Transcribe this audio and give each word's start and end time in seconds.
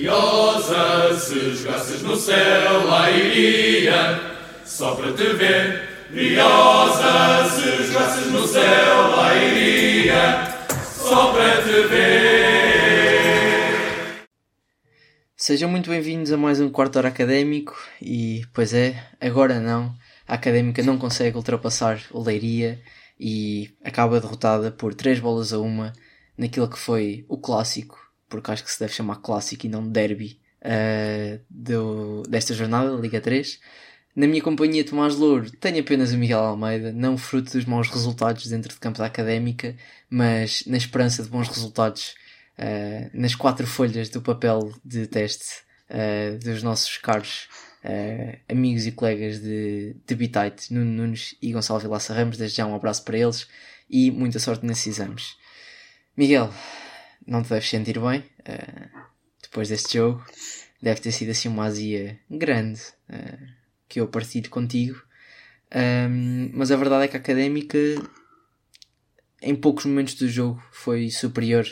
Briosa, 0.00 1.14
se 1.20 1.56
jogasses 1.56 2.00
no 2.00 2.16
céu, 2.16 2.86
lá 2.86 3.10
iria, 3.10 4.18
só 4.64 4.94
para 4.94 5.12
te 5.12 5.24
ver. 5.34 6.06
Briosa, 6.08 7.46
se 7.50 7.84
jogasses 7.84 8.32
no 8.32 8.46
céu, 8.46 9.10
lá 9.10 9.36
iria, 9.36 10.56
só 10.96 11.34
para 11.34 11.62
te 11.62 11.86
ver. 11.88 13.10
Sejam 15.36 15.68
muito 15.68 15.90
bem-vindos 15.90 16.32
a 16.32 16.38
mais 16.38 16.62
um 16.62 16.70
quarto 16.70 16.96
hora 16.96 17.08
académico 17.08 17.76
e, 18.00 18.40
pois 18.54 18.72
é, 18.72 19.06
agora 19.20 19.60
não. 19.60 19.94
A 20.26 20.32
académica 20.32 20.82
não 20.82 20.96
consegue 20.96 21.36
ultrapassar 21.36 22.00
o 22.10 22.22
Leiria 22.22 22.80
e 23.18 23.68
acaba 23.84 24.18
derrotada 24.18 24.70
por 24.70 24.94
3 24.94 25.20
bolas 25.20 25.52
a 25.52 25.58
uma 25.58 25.92
naquilo 26.38 26.70
que 26.70 26.78
foi 26.78 27.26
o 27.28 27.36
clássico, 27.36 27.98
porque 28.30 28.50
acho 28.50 28.64
que 28.64 28.70
se 28.70 28.80
deve 28.80 28.94
chamar 28.94 29.16
clássico 29.16 29.66
e 29.66 29.68
não 29.68 29.86
derby 29.86 30.40
uh, 30.62 31.38
do, 31.50 32.22
desta 32.22 32.54
jornada, 32.54 32.92
Liga 32.92 33.20
3. 33.20 33.60
Na 34.16 34.26
minha 34.26 34.42
companhia, 34.42 34.84
Tomás 34.84 35.14
Louro, 35.16 35.50
tenho 35.50 35.80
apenas 35.80 36.12
o 36.12 36.16
Miguel 36.18 36.40
Almeida, 36.40 36.92
não 36.92 37.18
fruto 37.18 37.52
dos 37.52 37.64
maus 37.64 37.88
resultados 37.88 38.46
dentro 38.46 38.72
de 38.72 38.80
campo 38.80 38.98
da 38.98 39.06
académica, 39.06 39.76
mas 40.08 40.64
na 40.66 40.76
esperança 40.76 41.22
de 41.22 41.28
bons 41.28 41.48
resultados 41.48 42.14
uh, 42.58 43.10
nas 43.12 43.34
quatro 43.34 43.66
folhas 43.66 44.08
do 44.08 44.20
papel 44.20 44.72
de 44.84 45.06
teste 45.06 45.62
uh, 45.90 46.38
dos 46.38 46.62
nossos 46.62 46.98
caros 46.98 47.48
uh, 47.84 48.36
amigos 48.48 48.86
e 48.86 48.92
colegas 48.92 49.40
de, 49.40 49.96
de 50.06 50.14
Bitite, 50.14 50.72
Nuno 50.74 50.90
Nunes 50.90 51.36
e 51.40 51.52
Gonçalo 51.52 51.80
Vilaça 51.80 52.12
Ramos. 52.12 52.36
Desde 52.36 52.56
já 52.56 52.66
um 52.66 52.74
abraço 52.74 53.04
para 53.04 53.18
eles 53.18 53.46
e 53.88 54.10
muita 54.10 54.38
sorte 54.38 54.66
nesses 54.66 54.88
exames. 54.88 55.36
Miguel, 56.16 56.52
não 57.26 57.42
te 57.42 57.50
deves 57.50 57.68
sentir 57.68 57.98
bem 58.00 58.20
uh, 58.20 59.00
depois 59.42 59.68
deste 59.68 59.98
jogo. 59.98 60.24
Deve 60.82 61.00
ter 61.00 61.12
sido 61.12 61.30
assim 61.30 61.48
uma 61.48 61.66
azia 61.66 62.18
grande 62.30 62.80
uh, 63.08 63.46
que 63.88 64.00
eu 64.00 64.08
partilho 64.08 64.48
contigo. 64.48 65.02
Um, 65.74 66.50
mas 66.54 66.70
a 66.70 66.76
verdade 66.76 67.04
é 67.04 67.08
que 67.08 67.16
a 67.16 67.20
académica, 67.20 67.78
em 69.42 69.54
poucos 69.54 69.84
momentos 69.84 70.14
do 70.14 70.28
jogo, 70.28 70.62
foi 70.72 71.10
superior 71.10 71.66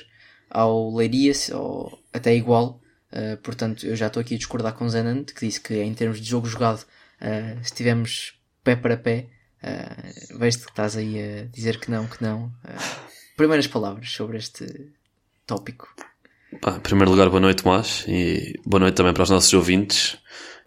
ao 0.50 0.94
Leiria, 0.94 1.32
ou 1.54 2.02
até 2.12 2.34
igual. 2.34 2.80
Uh, 3.12 3.36
portanto, 3.38 3.86
eu 3.86 3.96
já 3.96 4.08
estou 4.08 4.20
aqui 4.20 4.34
a 4.34 4.38
discordar 4.38 4.74
com 4.74 4.84
o 4.84 4.90
Zenant, 4.90 5.32
que 5.32 5.46
disse 5.46 5.60
que 5.60 5.74
em 5.74 5.94
termos 5.94 6.20
de 6.20 6.28
jogo 6.28 6.46
jogado, 6.46 6.82
uh, 6.82 7.60
estivemos 7.62 8.38
pé 8.62 8.76
para 8.76 8.96
pé. 8.96 9.28
Uh, 9.62 10.38
Vejo-te 10.38 10.64
que 10.64 10.70
estás 10.70 10.96
aí 10.96 11.18
a 11.20 11.44
dizer 11.46 11.80
que 11.80 11.90
não, 11.90 12.06
que 12.06 12.22
não. 12.22 12.52
Primeiras 13.36 13.66
palavras 13.66 14.10
sobre 14.10 14.38
este 14.38 14.92
tópico. 15.48 15.88
Em 16.52 16.80
primeiro 16.80 17.10
lugar, 17.10 17.28
boa 17.30 17.40
noite, 17.40 17.62
Tomás, 17.62 18.04
e 18.06 18.52
boa 18.66 18.80
noite 18.80 18.94
também 18.94 19.14
para 19.14 19.22
os 19.22 19.30
nossos 19.30 19.52
ouvintes. 19.54 20.18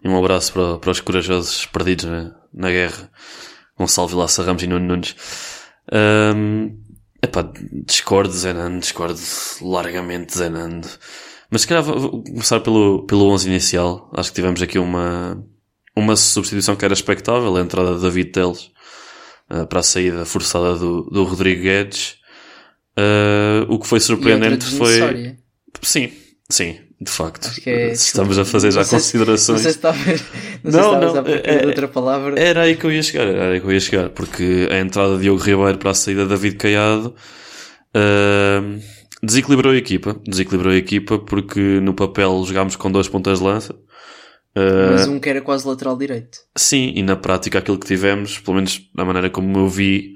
E 0.02 0.08
um 0.08 0.18
abraço 0.18 0.52
para, 0.52 0.78
para 0.78 0.90
os 0.90 1.00
corajosos 1.00 1.64
perdidos 1.66 2.04
na, 2.06 2.34
na 2.52 2.68
guerra. 2.68 3.08
Gonçalo 3.78 4.08
Vilaça 4.08 4.42
Ramos 4.42 4.62
e 4.64 4.66
Nuno 4.66 4.84
Nunes. 4.84 5.14
Um, 6.34 6.76
epá, 7.22 7.48
discordo, 7.86 8.32
Zenando, 8.32 8.80
discordo 8.80 9.20
largamente, 9.60 10.36
Zenando. 10.36 10.88
Mas 11.48 11.62
se 11.62 11.68
calhar 11.68 11.84
vou 11.84 12.24
começar 12.24 12.58
pelo, 12.58 13.06
pelo 13.06 13.28
11 13.30 13.48
inicial. 13.48 14.10
Acho 14.12 14.30
que 14.30 14.34
tivemos 14.34 14.60
aqui 14.60 14.80
uma, 14.80 15.40
uma 15.94 16.16
substituição 16.16 16.74
que 16.74 16.84
era 16.84 16.94
expectável, 16.94 17.56
a 17.56 17.60
entrada 17.60 17.94
de 17.94 18.02
David 18.02 18.32
Teles 18.32 18.72
uh, 19.48 19.64
para 19.68 19.78
a 19.78 19.84
saída 19.84 20.24
forçada 20.24 20.76
do, 20.76 21.02
do 21.02 21.22
Rodrigo 21.22 21.62
Guedes. 21.62 22.20
Uh, 22.98 23.72
o 23.72 23.78
que 23.78 23.86
foi 23.86 24.00
surpreendente 24.00 24.66
foi. 24.66 25.36
Sim, 25.80 26.12
sim, 26.50 26.78
de 27.00 27.10
facto. 27.10 27.50
É, 27.66 27.92
Estamos 27.92 28.38
a 28.38 28.44
fazer 28.44 28.70
já 28.70 28.84
considerações. 28.84 29.64
Não 29.64 29.70
sei 29.70 29.72
se 29.72 29.80
não, 30.62 31.00
não, 31.00 31.14
não 31.14 31.24
é, 31.26 31.66
outra 31.66 31.88
palavra. 31.88 32.38
Era 32.38 32.62
aí 32.62 32.76
que 32.76 32.84
eu 32.84 32.92
ia 32.92 33.02
chegar, 33.02 33.26
era 33.26 33.52
aí 33.52 33.60
que 33.60 33.66
eu 33.66 33.72
ia 33.72 33.80
chegar, 33.80 34.10
porque 34.10 34.68
a 34.70 34.78
entrada 34.78 35.16
de 35.16 35.22
Diogo 35.22 35.42
Ribeiro 35.42 35.78
para 35.78 35.90
a 35.90 35.94
saída 35.94 36.24
de 36.24 36.28
David 36.28 36.56
Caiado. 36.56 37.14
Uh, 37.94 38.80
desequilibrou 39.22 39.72
a 39.72 39.76
equipa. 39.76 40.20
Desequilibrou 40.26 40.72
a 40.72 40.76
equipa 40.76 41.18
porque 41.18 41.60
no 41.80 41.94
papel 41.94 42.44
jogámos 42.44 42.76
com 42.76 42.90
dois 42.90 43.08
pontas 43.08 43.38
de 43.38 43.44
lança. 43.44 43.74
Uh, 44.54 44.92
Mas 44.92 45.08
um 45.08 45.18
que 45.18 45.30
era 45.30 45.40
quase 45.40 45.66
lateral 45.66 45.96
direito. 45.96 46.38
Sim, 46.56 46.92
e 46.94 47.02
na 47.02 47.16
prática 47.16 47.58
aquilo 47.58 47.78
que 47.78 47.86
tivemos, 47.86 48.38
pelo 48.38 48.56
menos 48.56 48.80
da 48.94 49.04
maneira 49.04 49.30
como 49.30 49.58
eu 49.58 49.68
vi, 49.68 50.12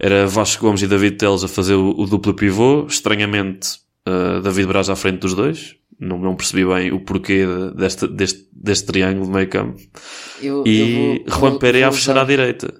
era 0.00 0.26
Vasco 0.26 0.64
Gomes 0.64 0.80
e 0.80 0.88
David 0.88 1.18
Teles 1.18 1.44
a 1.44 1.48
fazer 1.48 1.74
o, 1.74 1.90
o 1.90 2.06
duplo 2.06 2.32
pivô. 2.32 2.86
Estranhamente, 2.86 3.78
uh, 4.08 4.40
David 4.40 4.66
Braz 4.66 4.88
à 4.88 4.96
frente 4.96 5.20
dos 5.20 5.34
dois. 5.34 5.76
Não, 5.98 6.18
não 6.18 6.34
percebi 6.34 6.64
bem 6.64 6.90
o 6.90 7.00
porquê 7.04 7.44
deste, 7.76 8.08
deste, 8.08 8.48
deste 8.50 8.86
triângulo 8.86 9.26
de 9.26 9.32
meio 9.32 9.48
campo. 9.50 9.78
Eu, 10.40 10.64
e 10.66 10.80
eu 10.80 11.24
vou, 11.26 11.38
Juan 11.38 11.58
Pereira 11.58 11.88
a 11.88 11.92
fechar 11.92 12.16
à 12.16 12.24
direita. 12.24 12.72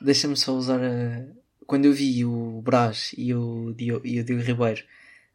Deixa-me 0.00 0.36
só 0.36 0.52
usar 0.52 0.80
a... 0.82 1.24
Quando 1.64 1.84
eu 1.84 1.92
vi 1.92 2.24
o 2.24 2.60
Braz 2.62 3.14
e 3.16 3.32
o, 3.32 3.74
e 3.78 3.92
o 3.92 4.24
Diogo 4.24 4.42
Ribeiro 4.42 4.82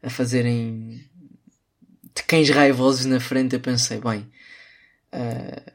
a 0.02 0.10
fazerem 0.10 1.00
de 2.14 2.22
cães 2.24 2.50
raivosos 2.50 3.06
na 3.06 3.18
frente, 3.18 3.54
eu 3.54 3.60
pensei, 3.60 3.98
bem, 3.98 4.26
uh, 5.14 5.72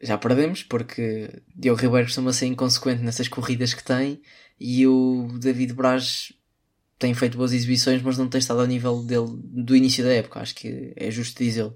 já 0.00 0.16
perdemos, 0.16 0.62
porque 0.62 1.30
Diogo 1.54 1.80
Ribeiro 1.80 2.06
costuma 2.06 2.32
ser 2.32 2.46
inconsequente 2.46 3.02
nessas 3.02 3.28
corridas 3.28 3.74
que 3.74 3.84
tem, 3.84 4.20
e 4.58 4.86
o 4.86 5.28
David 5.38 5.72
Braz 5.72 6.32
tem 6.98 7.12
feito 7.12 7.36
boas 7.36 7.52
exibições, 7.52 8.02
mas 8.02 8.16
não 8.16 8.28
tem 8.28 8.38
estado 8.38 8.60
ao 8.60 8.66
nível 8.66 9.02
dele 9.02 9.26
do 9.42 9.76
início 9.76 10.04
da 10.04 10.12
época, 10.12 10.40
acho 10.40 10.54
que 10.54 10.92
é 10.96 11.10
justo 11.10 11.42
dizê-lo. 11.42 11.74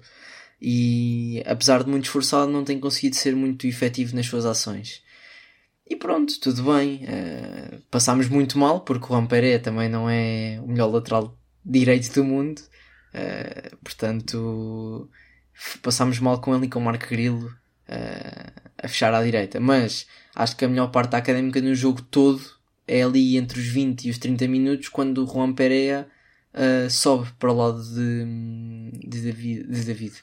E 0.61 1.41
apesar 1.45 1.83
de 1.83 1.89
muito 1.89 2.05
esforçado, 2.05 2.51
não 2.51 2.63
tem 2.63 2.79
conseguido 2.79 3.15
ser 3.15 3.35
muito 3.35 3.65
efetivo 3.65 4.15
nas 4.15 4.25
suas 4.25 4.45
ações. 4.45 5.01
E 5.89 5.95
pronto, 5.95 6.39
tudo 6.39 6.63
bem. 6.63 7.05
Uh, 7.05 7.81
passámos 7.89 8.27
muito 8.27 8.59
mal, 8.59 8.81
porque 8.81 9.11
o 9.11 9.27
Pereira 9.27 9.59
também 9.59 9.89
não 9.89 10.09
é 10.09 10.59
o 10.63 10.67
melhor 10.67 10.87
lateral 10.87 11.37
direito 11.65 12.13
do 12.13 12.23
mundo. 12.23 12.59
Uh, 13.13 13.75
portanto, 13.77 15.09
passámos 15.81 16.19
mal 16.19 16.39
com 16.41 16.55
ele 16.55 16.65
e 16.65 16.69
com 16.69 16.79
o 16.79 16.83
Marco 16.83 17.07
Grilo 17.07 17.47
uh, 17.47 18.71
a 18.77 18.87
fechar 18.87 19.13
à 19.13 19.23
direita. 19.23 19.59
Mas 19.59 20.05
acho 20.35 20.55
que 20.55 20.65
a 20.65 20.69
melhor 20.69 20.91
parte 20.91 21.11
da 21.11 21.17
académica 21.17 21.61
no 21.61 21.73
jogo 21.73 22.01
todo 22.01 22.58
é 22.89 23.03
ali 23.03 23.37
entre 23.37 23.59
os 23.59 23.67
20 23.67 24.05
e 24.05 24.09
os 24.09 24.17
30 24.17 24.47
minutos, 24.47 24.89
quando 24.89 25.23
o 25.23 25.27
Juan 25.31 25.53
Pereira 25.53 26.07
uh, 26.53 26.89
sobe 26.89 27.27
para 27.37 27.51
o 27.51 27.55
lado 27.55 27.83
de, 27.83 28.25
de, 29.07 29.21
David, 29.21 29.63
de, 29.67 29.83
David, 29.85 30.13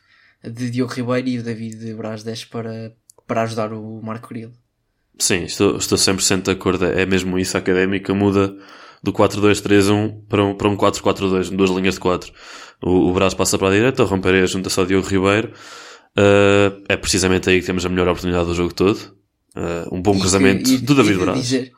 de 0.42 0.70
Diogo 0.70 0.92
Ribeiro 0.92 1.28
e 1.28 1.38
o 1.38 1.42
David 1.44 1.94
Braz 1.94 2.24
desce 2.24 2.44
para, 2.46 2.92
para 3.24 3.42
ajudar 3.42 3.72
o 3.72 4.02
Marco 4.02 4.28
Grilo. 4.28 4.52
Sim, 5.16 5.44
estou, 5.44 5.76
estou 5.76 5.96
100% 5.96 6.42
de 6.42 6.50
acordo. 6.50 6.84
É 6.86 7.06
mesmo 7.06 7.38
isso. 7.38 7.56
A 7.56 7.60
académica 7.60 8.12
muda 8.12 8.54
do 9.02 9.12
4-2-3-1 9.12 10.24
para 10.28 10.44
um, 10.44 10.54
para 10.54 10.68
um 10.68 10.76
4-4-2, 10.76 11.50
duas 11.50 11.70
linhas 11.70 11.94
de 11.94 12.00
4. 12.00 12.32
O, 12.82 13.08
o 13.08 13.12
Brás 13.14 13.32
passa 13.32 13.56
para 13.56 13.68
a 13.68 13.72
direita, 13.72 14.02
o 14.02 14.06
Romperé 14.06 14.44
junta-se 14.46 14.78
ao 14.78 14.84
Diogo 14.84 15.08
Ribeiro. 15.08 15.52
Uh, 16.18 16.82
é 16.88 16.96
precisamente 16.96 17.48
aí 17.48 17.60
que 17.60 17.66
temos 17.66 17.86
a 17.86 17.88
melhor 17.88 18.08
oportunidade 18.08 18.46
do 18.46 18.54
jogo 18.54 18.74
todo. 18.74 18.98
Uh, 19.54 19.94
um 19.94 20.02
bom 20.02 20.16
e, 20.16 20.18
cruzamento 20.18 20.68
e, 20.68 20.78
do 20.78 20.94
David 20.94 21.18
Braz. 21.18 21.40
Dizer, 21.40 21.72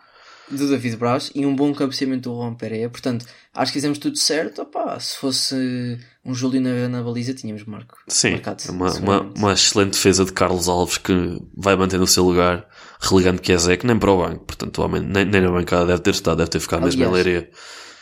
do 0.51 0.69
David 0.69 0.97
Braz 0.97 1.31
e 1.35 1.45
um 1.45 1.55
bom 1.55 1.73
cabeceamento 1.75 2.31
do 2.31 2.37
Juan 2.37 2.55
Pereira. 2.55 2.89
Portanto, 2.89 3.27
acho 3.55 3.73
que 3.73 3.79
fizemos 3.79 3.99
tudo 3.99 4.17
certo. 4.17 4.63
Opa, 4.63 4.99
se 5.01 5.17
fosse 5.17 5.99
um 6.25 6.35
Júlio 6.35 6.61
na, 6.61 6.89
na 6.89 7.03
baliza, 7.03 7.35
tínhamos 7.35 7.65
marco. 7.65 7.97
Sim, 8.09 8.41
uma, 8.69 8.93
uma, 8.95 9.21
uma, 9.37 9.53
excelente 9.53 9.93
defesa 9.93 10.25
de 10.25 10.33
Carlos 10.33 10.69
Alves 10.69 10.99
que 10.99 11.43
vai 11.57 11.77
mantendo 11.77 12.05
o 12.05 12.07
seu 12.07 12.25
lugar, 12.25 12.67
relegando 13.01 13.41
que 13.41 13.53
é 13.53 13.59
Zé, 13.59 13.77
que 13.77 13.87
nem 13.87 13.99
para 13.99 14.11
o 14.11 14.19
banco. 14.19 14.45
Portanto, 14.45 14.79
o 14.79 14.85
homem 14.85 15.03
nem, 15.03 15.25
nem 15.25 15.41
na 15.41 15.51
bancada 15.51 15.87
deve 15.87 16.01
ter 16.01 16.11
estado, 16.11 16.39
deve 16.39 16.51
ter 16.51 16.61
ficado 16.61 16.81
Aliás, 16.81 16.95
mesmo 16.95 17.11
em 17.11 17.15
leiria. 17.15 17.51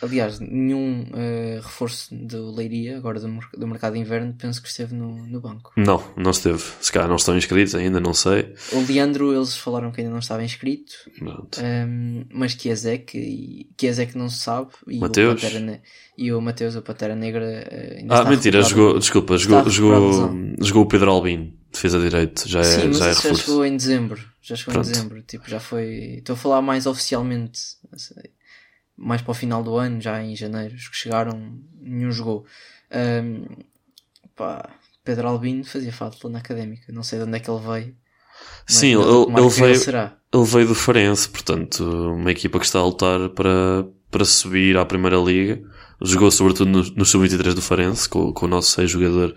Aliás, 0.06 0.40
nenhum 0.40 1.02
uh, 1.02 1.60
reforço 1.60 2.14
do 2.14 2.54
Leiria, 2.54 2.96
agora 2.96 3.20
do, 3.20 3.38
do 3.56 3.66
mercado 3.66 3.94
de 3.94 3.98
inverno, 3.98 4.34
penso 4.38 4.62
que 4.62 4.68
esteve 4.68 4.94
no, 4.94 5.26
no 5.26 5.40
banco. 5.40 5.72
Não, 5.76 6.02
não 6.16 6.30
esteve. 6.30 6.62
Se 6.80 6.92
calhar 6.92 7.08
não 7.08 7.16
estão 7.16 7.36
inscritos 7.36 7.74
ainda, 7.74 8.00
não 8.00 8.14
sei. 8.14 8.54
O 8.72 8.80
Leandro, 8.86 9.34
eles 9.34 9.56
falaram 9.56 9.90
que 9.90 10.00
ainda 10.00 10.12
não 10.12 10.20
estava 10.20 10.44
inscrito. 10.44 10.94
Um, 11.20 11.48
ehm, 11.58 12.24
mas 12.32 12.54
que 12.54 12.70
é 12.70 12.98
que 12.98 13.68
é 13.82 14.08
não 14.14 14.28
se 14.28 14.38
sabe. 14.42 14.70
E 14.86 14.98
Mateus. 14.98 15.42
O 15.42 15.46
Pantera, 15.46 15.82
e 16.16 16.32
o 16.32 16.40
Mateus, 16.40 16.76
a 16.76 16.82
Pantera 16.82 17.14
Negra, 17.14 17.44
uh, 17.44 17.98
ainda 17.98 18.20
Ah, 18.20 18.24
mentira, 18.24 18.62
jogou, 18.62 18.98
desculpa, 18.98 19.36
jogou, 19.36 19.68
jogou, 19.68 20.30
jogou 20.60 20.82
o 20.84 20.86
Pedro 20.86 21.10
Albino, 21.10 21.52
defesa 21.72 22.00
direito. 22.00 22.48
Já 22.48 22.60
é, 22.60 22.64
Sim, 22.64 22.92
já, 22.92 23.08
é 23.08 23.14
já 23.14 23.34
chegou 23.34 23.64
em 23.64 23.76
dezembro. 23.76 24.20
Já 24.40 24.54
chegou 24.54 24.74
Pronto. 24.74 24.88
em 24.88 24.92
dezembro. 24.92 25.22
Tipo, 25.22 25.50
já 25.50 25.60
foi. 25.60 26.18
Estou 26.18 26.34
a 26.34 26.36
falar 26.36 26.62
mais 26.62 26.86
oficialmente 26.86 27.60
mais 28.96 29.22
para 29.22 29.30
o 29.30 29.34
final 29.34 29.62
do 29.62 29.76
ano, 29.76 30.00
já 30.00 30.22
em 30.22 30.34
janeiro, 30.34 30.74
os 30.74 30.88
que 30.88 30.96
chegaram, 30.96 31.58
nenhum 31.80 32.10
jogou. 32.10 32.44
Um, 32.90 33.44
pá, 34.34 34.70
Pedro 35.04 35.28
Albino 35.28 35.64
fazia 35.64 35.92
falta 35.92 36.28
na 36.28 36.38
académica, 36.38 36.92
não 36.92 37.02
sei 37.02 37.18
de 37.18 37.24
onde 37.24 37.36
é 37.36 37.40
que 37.40 37.50
ele 37.50 37.60
veio. 37.60 37.96
Sim, 38.66 38.94
ele, 38.94 39.02
ele, 39.38 39.48
veio, 39.48 40.12
ele 40.32 40.44
veio 40.44 40.68
do 40.68 40.74
Farense, 40.74 41.28
portanto, 41.28 41.84
uma 41.84 42.30
equipa 42.30 42.58
que 42.58 42.66
está 42.66 42.80
a 42.80 42.84
lutar 42.84 43.28
para, 43.30 43.86
para 44.10 44.24
subir 44.24 44.76
à 44.76 44.84
Primeira 44.84 45.16
Liga. 45.16 45.62
Jogou 46.02 46.30
sobretudo 46.30 46.70
no, 46.70 46.82
no 46.94 47.04
Sub-23 47.06 47.54
do 47.54 47.62
Farense, 47.62 48.08
com, 48.08 48.32
com 48.32 48.44
o 48.44 48.48
nosso 48.48 48.72
seis 48.72 48.90
jogador 48.90 49.34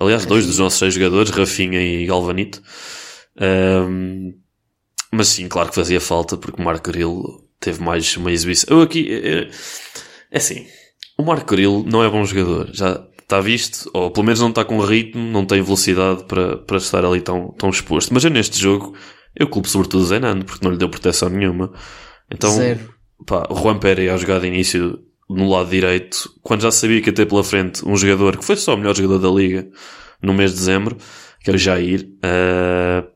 Aliás, 0.00 0.24
dois 0.24 0.46
dos 0.46 0.58
nossos 0.58 0.78
seis 0.78 0.94
jogadores, 0.94 1.30
Rafinha 1.30 1.80
e 1.80 2.06
Galvanito. 2.06 2.62
Um, 3.40 4.34
mas 5.10 5.28
sim, 5.28 5.48
claro 5.48 5.68
que 5.68 5.74
fazia 5.74 6.00
falta, 6.00 6.36
porque 6.36 6.60
o 6.60 6.64
Marco 6.64 6.90
Grilo 6.90 7.44
teve 7.62 7.82
mais 7.82 8.16
uma 8.16 8.30
exibição. 8.30 8.76
Eu 8.76 8.82
aqui, 8.82 9.08
é, 9.10 9.48
é 10.30 10.36
assim, 10.36 10.66
o 11.16 11.22
Marco 11.22 11.46
Grilo 11.46 11.84
não 11.88 12.04
é 12.04 12.10
bom 12.10 12.24
jogador, 12.24 12.68
já 12.72 13.02
está 13.20 13.40
visto, 13.40 13.88
ou 13.94 14.10
pelo 14.10 14.26
menos 14.26 14.40
não 14.40 14.50
está 14.50 14.64
com 14.64 14.78
ritmo, 14.80 15.22
não 15.22 15.46
tem 15.46 15.62
velocidade 15.62 16.24
para, 16.24 16.58
para 16.58 16.76
estar 16.76 17.04
ali 17.04 17.20
tão, 17.20 17.54
tão 17.58 17.70
exposto. 17.70 18.12
Mas 18.12 18.24
eu 18.24 18.30
neste 18.30 18.60
jogo, 18.60 18.94
eu 19.34 19.46
culpo 19.46 19.68
sobretudo 19.68 20.02
o 20.02 20.06
Zenando, 20.06 20.44
porque 20.44 20.64
não 20.64 20.72
lhe 20.72 20.78
deu 20.78 20.88
proteção 20.88 21.28
nenhuma. 21.30 21.72
Então, 22.30 22.50
Zero. 22.50 22.94
pá, 23.26 23.46
o 23.48 23.54
Juan 23.54 23.78
Pérez 23.78 24.12
a 24.12 24.16
jogar 24.16 24.40
de 24.40 24.48
início 24.48 24.98
no 25.30 25.48
lado 25.48 25.70
direito, 25.70 26.30
quando 26.42 26.62
já 26.62 26.70
sabia 26.70 27.00
que 27.00 27.08
ia 27.08 27.14
ter 27.14 27.26
pela 27.26 27.42
frente 27.42 27.86
um 27.86 27.96
jogador 27.96 28.36
que 28.36 28.44
foi 28.44 28.56
só 28.56 28.74
o 28.74 28.76
melhor 28.76 28.94
jogador 28.94 29.18
da 29.18 29.34
liga 29.34 29.66
no 30.20 30.34
mês 30.34 30.50
de 30.50 30.58
dezembro, 30.58 30.96
que 31.40 31.48
era 31.48 31.56
o 31.56 31.58
Jair, 31.58 32.08
uh, 32.18 33.11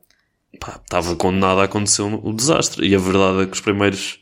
pá, 0.67 0.79
estava 0.83 1.15
condenado 1.15 1.61
a 1.61 1.63
acontecer 1.63 2.01
o 2.01 2.29
um, 2.29 2.35
desastre. 2.35 2.85
E 2.85 2.93
a 2.93 2.99
verdade 2.99 3.43
é 3.43 3.45
que 3.45 3.53
os 3.53 3.61
primeiros 3.61 4.19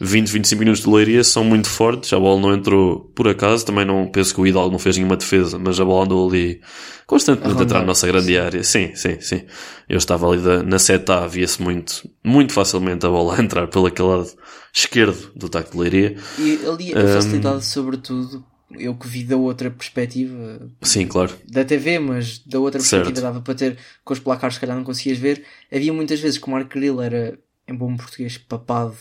20, 0.00 0.28
25 0.28 0.58
minutos 0.58 0.82
de 0.82 0.90
Leiria 0.90 1.22
são 1.22 1.44
muito 1.44 1.68
fortes. 1.68 2.12
A 2.12 2.18
bola 2.18 2.40
não 2.40 2.54
entrou 2.54 3.00
por 3.14 3.28
acaso. 3.28 3.64
Também 3.66 3.84
não 3.84 4.06
penso 4.06 4.34
que 4.34 4.40
o 4.40 4.46
Hidalgo 4.46 4.70
não 4.72 4.78
fez 4.78 4.96
nenhuma 4.96 5.16
defesa, 5.16 5.58
mas 5.58 5.78
a 5.78 5.84
bola 5.84 6.04
andou 6.04 6.28
ali 6.28 6.60
constantemente 7.06 7.60
a 7.60 7.64
entrar 7.64 7.80
na 7.80 7.86
nossa 7.86 8.06
grande 8.06 8.38
área. 8.38 8.64
Sim, 8.64 8.94
sim, 8.94 9.20
sim. 9.20 9.42
Eu 9.88 9.98
estava 9.98 10.28
ali 10.28 10.40
da, 10.40 10.62
na 10.62 10.78
seta 10.78 11.24
A, 11.24 11.26
via-se 11.26 11.62
muito, 11.62 12.08
muito 12.24 12.52
facilmente 12.52 13.04
a 13.04 13.10
bola 13.10 13.36
a 13.38 13.42
entrar 13.42 13.66
pelo 13.68 13.86
aquele 13.86 14.08
lado 14.08 14.30
esquerdo 14.74 15.32
do 15.36 15.48
taco 15.48 15.72
de 15.72 15.78
Leiria. 15.78 16.16
E 16.38 16.60
ali 16.66 16.92
a 16.92 17.14
facilidade, 17.14 17.56
um, 17.56 17.60
sobretudo, 17.60 18.44
eu 18.70 18.94
que 18.94 19.06
vi 19.06 19.24
da 19.24 19.36
outra 19.36 19.70
perspectiva. 19.70 20.68
Sim, 20.82 21.06
claro. 21.06 21.36
Da 21.48 21.64
TV, 21.64 21.98
mas 21.98 22.38
da 22.38 22.58
outra 22.58 22.80
perspectiva 22.80 23.14
certo. 23.14 23.22
dava 23.22 23.40
para 23.40 23.54
ter, 23.54 23.78
com 24.04 24.12
os 24.12 24.18
placares 24.18 24.54
se 24.54 24.60
calhar 24.60 24.76
não 24.76 24.84
conseguias 24.84 25.18
ver. 25.18 25.44
Havia 25.72 25.92
muitas 25.92 26.20
vezes 26.20 26.38
que 26.38 26.46
o 26.46 26.50
Marco 26.50 26.70
Grill 26.70 27.00
era, 27.00 27.38
em 27.68 27.74
bom 27.74 27.96
português, 27.96 28.38
papado 28.38 28.96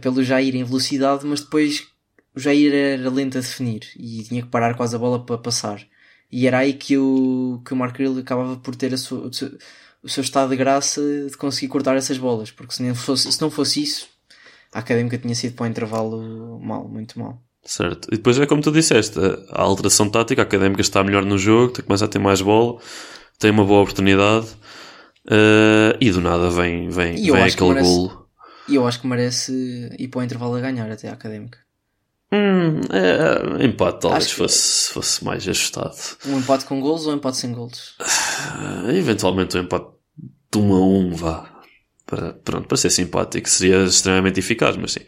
pelo 0.00 0.22
Jair 0.22 0.54
em 0.54 0.64
velocidade, 0.64 1.24
mas 1.26 1.40
depois 1.40 1.86
o 2.34 2.40
Jair 2.40 2.72
era 2.74 3.10
lento 3.10 3.38
a 3.38 3.40
definir 3.40 3.88
e 3.96 4.22
tinha 4.22 4.42
que 4.42 4.48
parar 4.48 4.74
quase 4.74 4.94
a 4.94 4.98
bola 4.98 5.24
para 5.24 5.38
passar. 5.38 5.86
E 6.30 6.46
era 6.46 6.58
aí 6.58 6.74
que 6.74 6.96
o, 6.98 7.62
que 7.64 7.72
o 7.72 7.76
Mark 7.76 7.94
Grill 7.94 8.18
acabava 8.18 8.56
por 8.56 8.76
ter 8.76 8.92
a 8.92 8.98
sua, 8.98 9.28
o, 9.28 9.32
seu, 9.32 9.56
o 10.02 10.08
seu 10.08 10.22
estado 10.22 10.50
de 10.50 10.56
graça 10.56 11.00
de 11.28 11.36
conseguir 11.36 11.68
cortar 11.68 11.96
essas 11.96 12.18
bolas, 12.18 12.50
porque 12.50 12.74
se 12.74 12.82
não 12.82 12.94
fosse, 12.94 13.32
se 13.32 13.40
não 13.40 13.50
fosse 13.50 13.82
isso, 13.82 14.08
a 14.72 14.80
académica 14.80 15.16
tinha 15.16 15.34
sido 15.34 15.54
para 15.54 15.64
o 15.64 15.66
intervalo 15.66 16.60
mal, 16.60 16.86
muito 16.86 17.18
mal. 17.18 17.42
Certo. 17.68 18.08
E 18.10 18.16
depois 18.16 18.40
é 18.40 18.46
como 18.46 18.62
tu 18.62 18.72
disseste, 18.72 19.18
a 19.50 19.60
alteração 19.60 20.08
tática, 20.08 20.40
a 20.40 20.44
académica 20.44 20.80
está 20.80 21.04
melhor 21.04 21.22
no 21.22 21.36
jogo, 21.36 21.82
começa 21.82 22.06
a 22.06 22.08
ter 22.08 22.18
mais 22.18 22.40
bola, 22.40 22.80
tem 23.38 23.50
uma 23.50 23.62
boa 23.62 23.82
oportunidade 23.82 24.46
uh, 25.26 25.92
e 26.00 26.10
do 26.10 26.22
nada 26.22 26.48
vem, 26.48 26.88
vem, 26.88 27.16
vem 27.16 27.42
aquele 27.42 27.68
merece, 27.68 27.86
golo. 27.86 28.26
E 28.66 28.74
eu 28.74 28.86
acho 28.86 28.98
que 29.02 29.06
merece 29.06 29.94
ir 29.98 30.08
para 30.08 30.20
o 30.20 30.22
intervalo 30.22 30.54
a 30.54 30.60
ganhar 30.60 30.90
até 30.90 31.10
a 31.10 31.12
académica. 31.12 31.58
Hum, 32.32 32.80
é, 32.90 33.66
empate 33.66 34.00
talvez 34.00 34.32
fosse, 34.32 34.90
fosse 34.90 35.22
mais 35.22 35.46
ajustado. 35.46 35.94
Um 36.24 36.38
empate 36.38 36.64
com 36.64 36.80
golos 36.80 37.06
ou 37.06 37.12
um 37.12 37.16
empate 37.16 37.36
sem 37.36 37.52
golos? 37.52 37.96
Uh, 38.00 38.92
eventualmente 38.92 39.58
um 39.58 39.60
empate 39.60 39.90
de 40.50 40.58
1 40.58 40.74
a 40.74 40.80
1, 40.80 41.14
vá. 41.16 41.60
Para, 42.06 42.32
pronto, 42.32 42.66
para 42.66 42.78
ser 42.78 42.88
simpático, 42.88 43.46
seria 43.46 43.84
extremamente 43.84 44.40
eficaz, 44.40 44.74
mas 44.78 44.92
sim. 44.92 45.02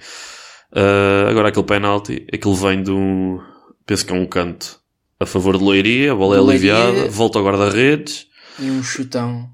Uh, 0.72 1.28
agora 1.28 1.48
aquele 1.48 1.66
penalti, 1.66 2.26
aquilo 2.32 2.54
vem 2.54 2.82
de 2.82 2.90
um. 2.90 3.40
Penso 3.84 4.06
que 4.06 4.12
é 4.12 4.16
um 4.16 4.26
canto 4.26 4.80
a 5.20 5.26
favor 5.26 5.58
de 5.58 5.62
Loiria, 5.62 6.12
a 6.12 6.14
bola 6.14 6.36
é 6.36 6.40
aliviada, 6.40 7.08
volta 7.10 7.38
ao 7.38 7.44
guarda-redes. 7.44 8.26
E 8.58 8.70
um 8.70 8.82
chutão. 8.82 9.50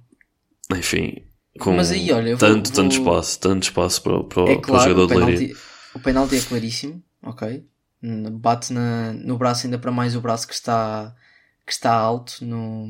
Enfim, 0.72 1.24
com 1.58 1.74
Mas 1.74 1.90
aí, 1.90 2.12
olha, 2.12 2.36
tanto, 2.36 2.68
vou, 2.68 2.76
tanto 2.76 2.92
espaço, 2.92 3.40
tanto 3.40 3.62
espaço 3.64 4.02
para, 4.02 4.24
para, 4.24 4.42
é 4.42 4.54
para 4.54 4.60
claro, 4.62 4.84
o 4.84 4.88
jogador 4.88 5.04
o 5.04 5.06
de 5.08 5.14
penalti, 5.14 5.36
Leiria. 5.38 5.56
O 5.94 5.98
penalti 5.98 6.36
é 6.36 6.40
claríssimo, 6.40 7.02
ok? 7.22 7.66
Bate 8.32 8.72
na, 8.72 9.12
no 9.12 9.36
braço, 9.36 9.66
ainda 9.66 9.78
para 9.78 9.90
mais 9.90 10.14
o 10.14 10.20
braço 10.20 10.46
que 10.46 10.54
está, 10.54 11.14
que 11.66 11.72
está 11.72 11.92
alto 11.92 12.44
no, 12.44 12.88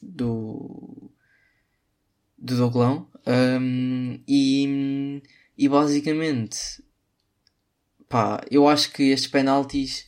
do, 0.00 1.10
do 2.38 2.56
Douglão. 2.56 3.08
Um, 3.26 4.20
e, 4.26 5.22
e 5.56 5.68
basicamente, 5.68 6.82
pá, 8.08 8.44
eu 8.50 8.68
acho 8.68 8.92
que 8.92 9.04
estes 9.04 9.30
penaltis, 9.30 10.06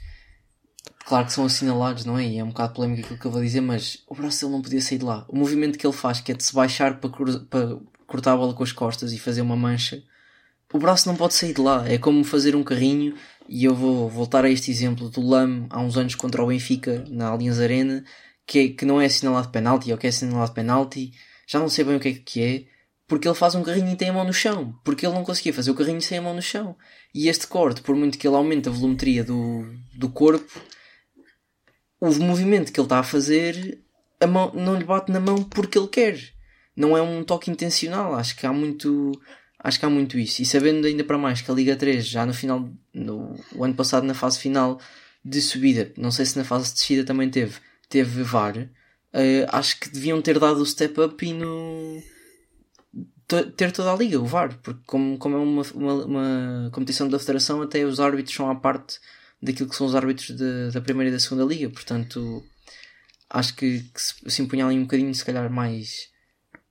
claro 1.07 1.27
que 1.27 1.33
são 1.33 1.45
assinalados, 1.45 2.05
não 2.05 2.19
é? 2.19 2.27
E 2.27 2.39
é 2.39 2.45
um 2.45 2.49
bocado 2.49 2.75
polémico 2.75 3.03
aquilo 3.03 3.19
que 3.19 3.27
eu 3.27 3.31
vou 3.31 3.43
dizer, 3.43 3.61
mas 3.61 4.03
o 4.07 4.15
braço 4.15 4.41
dele 4.41 4.53
não 4.53 4.63
podia 4.63 4.81
sair 4.81 4.99
de 4.99 5.05
lá. 5.05 5.25
O 5.29 5.37
movimento 5.37 5.79
que 5.79 5.87
ele 5.87 5.95
faz, 5.95 6.21
que 6.21 6.33
é 6.33 6.35
de 6.35 6.45
se 6.45 6.55
baixar 6.55 7.01
para, 7.01 7.11
para 7.49 7.79
cortar 8.07 8.33
a 8.33 8.37
bola 8.37 8.55
com 8.55 8.63
as 8.63 8.73
costas 8.73 9.13
e 9.13 9.19
fazer 9.19 9.41
uma 9.41 9.57
mancha, 9.57 10.03
o 10.73 10.79
braço 10.79 11.09
não 11.09 11.17
pode 11.17 11.35
sair 11.35 11.55
de 11.55 11.61
lá. 11.61 11.89
É 11.89 11.97
como 11.97 12.23
fazer 12.25 12.55
um 12.55 12.63
carrinho, 12.63 13.15
e 13.49 13.65
eu 13.65 13.75
vou 13.75 14.11
voltar 14.11 14.45
a 14.45 14.51
este 14.51 14.71
exemplo 14.71 15.09
do 15.09 15.27
Lam 15.27 15.67
há 15.71 15.81
uns 15.81 15.97
anos 15.97 16.15
contra 16.15 16.43
o 16.43 16.49
Benfica 16.49 17.05
na 17.09 17.29
Allianz 17.29 17.59
Arena, 17.59 18.05
que, 18.47 18.59
é, 18.59 18.69
que 18.69 18.85
não 18.85 19.01
é 19.01 19.07
assinalado 19.07 19.49
penalti, 19.49 19.91
ou 19.91 19.99
que 19.99 20.07
é 20.07 20.11
assinalado 20.11 20.53
penalti, 20.53 21.13
já 21.47 21.59
não 21.59 21.69
sei 21.71 21.85
bem 21.85 21.97
o 21.97 22.01
que 22.01 22.09
é 22.09 22.13
que 22.13 22.43
é 22.43 22.78
porque 23.09 23.27
ele 23.27 23.35
faz 23.35 23.55
um 23.55 23.63
carrinho 23.63 23.91
e 23.91 23.97
tem 23.97 24.11
a 24.11 24.13
mão 24.13 24.25
no 24.25 24.35
chão, 24.35 24.79
porque 24.85 25.07
ele 25.07 25.15
não 25.15 25.25
conseguia 25.25 25.55
fazer 25.55 25.71
o 25.71 25.75
carrinho 25.75 26.03
sem 26.03 26.19
a 26.19 26.23
mão 26.23 26.35
no 26.35 26.43
chão. 26.43 26.77
E 27.15 27.27
este 27.29 27.47
corte, 27.47 27.81
por 27.81 27.97
muito 27.97 28.19
que 28.19 28.29
ele 28.29 28.37
aumente 28.37 28.69
a 28.69 28.73
volumetria 28.73 29.25
do, 29.25 29.67
do 29.95 30.11
corpo, 30.11 30.61
o 31.99 32.13
movimento 32.17 32.71
que 32.71 32.79
ele 32.79 32.85
está 32.85 32.99
a 32.99 33.03
fazer, 33.03 33.81
a 34.21 34.27
mão 34.27 34.53
não 34.55 34.77
lhe 34.77 34.85
bate 34.85 35.11
na 35.11 35.19
mão 35.19 35.43
porque 35.43 35.79
ele 35.79 35.89
quer. 35.89 36.21
Não 36.77 36.97
é 36.97 37.01
um 37.01 37.25
toque 37.25 37.51
intencional, 37.51 38.15
acho 38.15 38.37
que 38.37 38.47
há 38.47 38.53
muito, 38.53 39.11
acho 39.59 39.81
que 39.81 39.87
há 39.87 39.91
muito 39.91 40.19
isso. 40.19 40.43
E 40.43 40.45
sabendo 40.45 40.87
ainda 40.87 41.03
para 41.03 41.17
mais 41.17 41.41
que 41.41 41.51
a 41.51 41.55
Liga 41.55 41.75
3, 41.77 42.07
já 42.07 42.27
no 42.27 42.35
final, 42.35 42.69
no 42.93 43.35
o 43.55 43.65
ano 43.65 43.75
passado 43.75 44.07
na 44.07 44.15
fase 44.15 44.39
final 44.39 44.79
de 45.25 45.41
subida, 45.41 45.93
não 45.97 46.11
sei 46.11 46.27
se 46.27 46.37
na 46.37 46.45
fase 46.45 46.69
de 46.69 46.75
descida 46.75 47.05
também 47.05 47.31
teve, 47.31 47.59
teve 47.89 48.23
VAR, 48.23 48.57
uh, 48.59 48.69
acho 49.49 49.81
que 49.81 49.89
deviam 49.89 50.21
ter 50.21 50.39
dado 50.39 50.61
o 50.61 50.67
step 50.67 51.01
up 51.01 51.27
e 51.27 51.33
no 51.33 52.01
ter 53.29 53.73
toda 53.73 53.93
a 53.93 53.97
liga, 53.97 54.19
o 54.19 54.25
VAR, 54.25 54.59
porque 54.63 54.81
como, 54.87 55.19
como 55.19 55.37
é 55.37 55.39
uma, 55.39 55.63
uma, 55.75 56.05
uma, 56.05 56.71
competição 56.73 57.09
da 57.09 57.19
federação, 57.19 57.61
até 57.61 57.85
os 57.85 58.01
árbitros 58.01 58.35
são 58.35 58.51
à 58.51 58.55
parte 58.55 58.99
daquilo 59.43 59.69
que 59.69 59.77
são 59.77 59.87
os 59.87 59.95
árbitros 59.95 60.37
de, 60.37 60.71
da 60.73 60.81
primeira 60.81 61.11
e 61.11 61.13
da 61.13 61.21
segunda 61.21 61.45
liga, 61.45 61.69
portanto 61.69 62.43
acho 63.31 63.55
que, 63.55 63.81
que 63.81 64.01
se, 64.01 64.15
se 64.27 64.43
ali 64.43 64.79
um 64.79 64.83
bocadinho, 64.83 65.15
se 65.15 65.25
calhar, 65.25 65.51
mais 65.51 66.09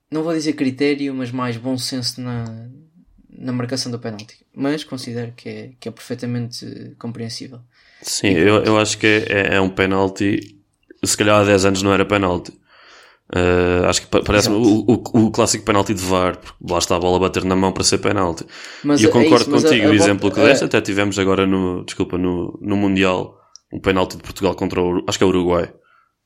não 0.10 0.24
vou 0.24 0.34
dizer 0.34 0.54
critério, 0.54 1.14
mas 1.14 1.32
mais 1.32 1.58
bom 1.58 1.78
senso 1.78 2.22
na, 2.22 2.46
na 3.30 3.52
marcação 3.52 3.92
do 3.92 4.00
penalti. 4.00 4.46
Mas 4.56 4.84
considero 4.84 5.34
que 5.34 5.50
é, 5.50 5.72
que 5.80 5.90
é 5.90 5.92
perfeitamente 5.92 6.96
compreensível. 6.98 7.60
Sim, 8.02 8.30
eu, 8.30 8.64
eu 8.64 8.80
acho 8.80 8.98
que 8.98 9.26
é, 9.28 9.56
é 9.56 9.62
um 9.62 9.70
penalti. 9.70 10.58
Se 11.04 11.16
calhar 11.16 11.42
há 11.42 11.44
10 11.44 11.66
anos 11.66 11.84
não 11.84 11.94
era 11.94 12.06
penalti. 12.06 12.58
Uh, 13.36 13.86
acho 13.88 14.04
que 14.04 14.22
parece 14.22 14.50
o, 14.50 14.86
o, 14.88 14.94
o, 14.94 15.32
clássico 15.32 15.66
penalti 15.66 15.94
de 15.94 16.02
VAR, 16.02 16.38
porque 16.38 16.56
lá 16.72 16.78
está 16.78 16.96
a 16.96 17.00
bola 17.00 17.18
a 17.18 17.20
bater 17.20 17.44
na 17.44 17.58
mão 17.58 17.74
para 17.74 17.84
ser 17.84 17.98
penalti. 17.98 18.46
Mas 18.84 19.02
e 19.02 19.04
eu 19.04 19.12
concordo 19.12 19.54
é 19.54 19.58
isso, 19.58 19.68
contigo, 19.68 19.86
a, 19.86 19.90
a, 19.90 19.92
o 19.92 19.96
exemplo 19.96 20.32
que 20.32 20.40
deste, 20.40 20.64
até 20.64 20.80
tivemos 20.80 21.20
agora 21.20 21.46
no, 21.46 21.84
desculpa, 21.84 22.18
no, 22.18 22.58
no 22.62 22.78
Mundial, 22.78 23.38
um 23.72 23.82
penalti 23.82 24.16
de 24.16 24.24
Portugal 24.24 24.56
contra 24.56 24.82
o, 24.82 25.04
acho 25.06 25.18
que 25.18 25.24
é 25.26 25.28
o 25.28 25.30
Uruguai. 25.30 25.70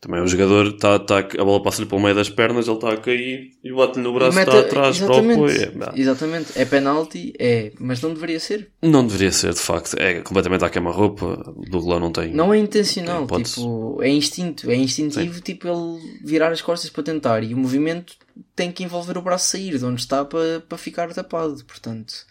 Também 0.02 0.20
o 0.20 0.26
jogador 0.28 0.66
está, 0.66 0.98
tá, 0.98 1.20
a 1.20 1.44
bola 1.46 1.62
passa-lhe 1.62 1.88
para 1.88 1.96
o 1.96 2.02
meio 2.02 2.16
das 2.16 2.28
pernas, 2.28 2.68
ele 2.68 2.76
está 2.76 2.92
a 2.92 2.98
cair 2.98 3.52
e 3.64 3.72
bate-lhe 3.72 4.04
no 4.04 4.12
braço, 4.12 4.40
está 4.40 4.60
atrás 4.60 4.98
para 4.98 5.12
o 5.12 5.32
apoio. 5.32 5.62
É, 5.62 6.00
exatamente, 6.00 6.54
é 6.56 6.66
penalti, 6.66 7.32
é, 7.38 7.72
mas 7.80 8.02
não 8.02 8.12
deveria 8.12 8.40
ser. 8.40 8.72
Não 8.82 9.06
deveria 9.06 9.32
ser, 9.32 9.54
de 9.54 9.60
facto, 9.60 9.96
é 10.00 10.22
completamente 10.22 10.66
à 10.66 10.72
queima-roupa. 10.72 11.54
O 11.56 11.70
Douglas 11.70 12.02
não 12.02 12.12
tem. 12.12 12.34
Não 12.34 12.52
é 12.52 12.58
intencional, 12.58 13.28
tipo, 13.28 14.02
é 14.02 14.10
instinto, 14.10 14.72
é 14.72 14.76
instintivo, 14.76 15.36
Sim. 15.36 15.42
tipo, 15.42 15.68
ele 15.68 16.18
virar 16.26 16.52
as 16.52 16.64
costas 16.64 16.90
para 16.90 17.04
tentar 17.04 17.44
e 17.44 17.54
o 17.54 17.58
movimento 17.58 18.16
tem 18.56 18.72
que 18.72 18.84
envolver 18.84 19.20
o 19.20 19.22
braço 19.22 19.50
sair 19.50 19.78
de 19.78 19.86
onde 19.86 20.02
está 20.02 20.26
para, 20.26 20.62
para 20.62 20.80
ficar 20.80 21.14
tapado, 21.14 21.64
portanto. 21.64 22.26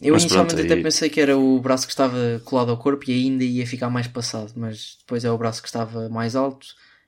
Eu 0.00 0.14
mas 0.14 0.22
inicialmente 0.22 0.54
pronto, 0.54 0.72
até 0.72 0.82
pensei 0.82 1.10
que 1.10 1.20
era 1.20 1.36
o 1.36 1.60
braço 1.60 1.86
que 1.86 1.92
estava 1.92 2.40
colado 2.44 2.70
ao 2.70 2.78
corpo 2.78 3.10
e 3.10 3.12
ainda 3.12 3.44
ia 3.44 3.66
ficar 3.66 3.90
mais 3.90 4.06
passado, 4.06 4.52
mas 4.56 4.96
depois 5.00 5.24
é 5.24 5.30
o 5.30 5.38
braço 5.38 5.60
que 5.60 5.68
estava 5.68 6.08
mais 6.08 6.36
alto, 6.36 6.66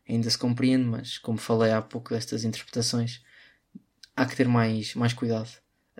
ainda 0.08 0.28
se 0.28 0.38
compreende, 0.38 0.84
mas 0.84 1.18
como 1.18 1.38
falei 1.38 1.72
há 1.72 1.80
pouco 1.80 2.14
destas 2.14 2.44
interpretações, 2.44 3.20
há 4.16 4.26
que 4.26 4.36
ter 4.36 4.48
mais, 4.48 4.94
mais 4.94 5.12
cuidado. 5.12 5.50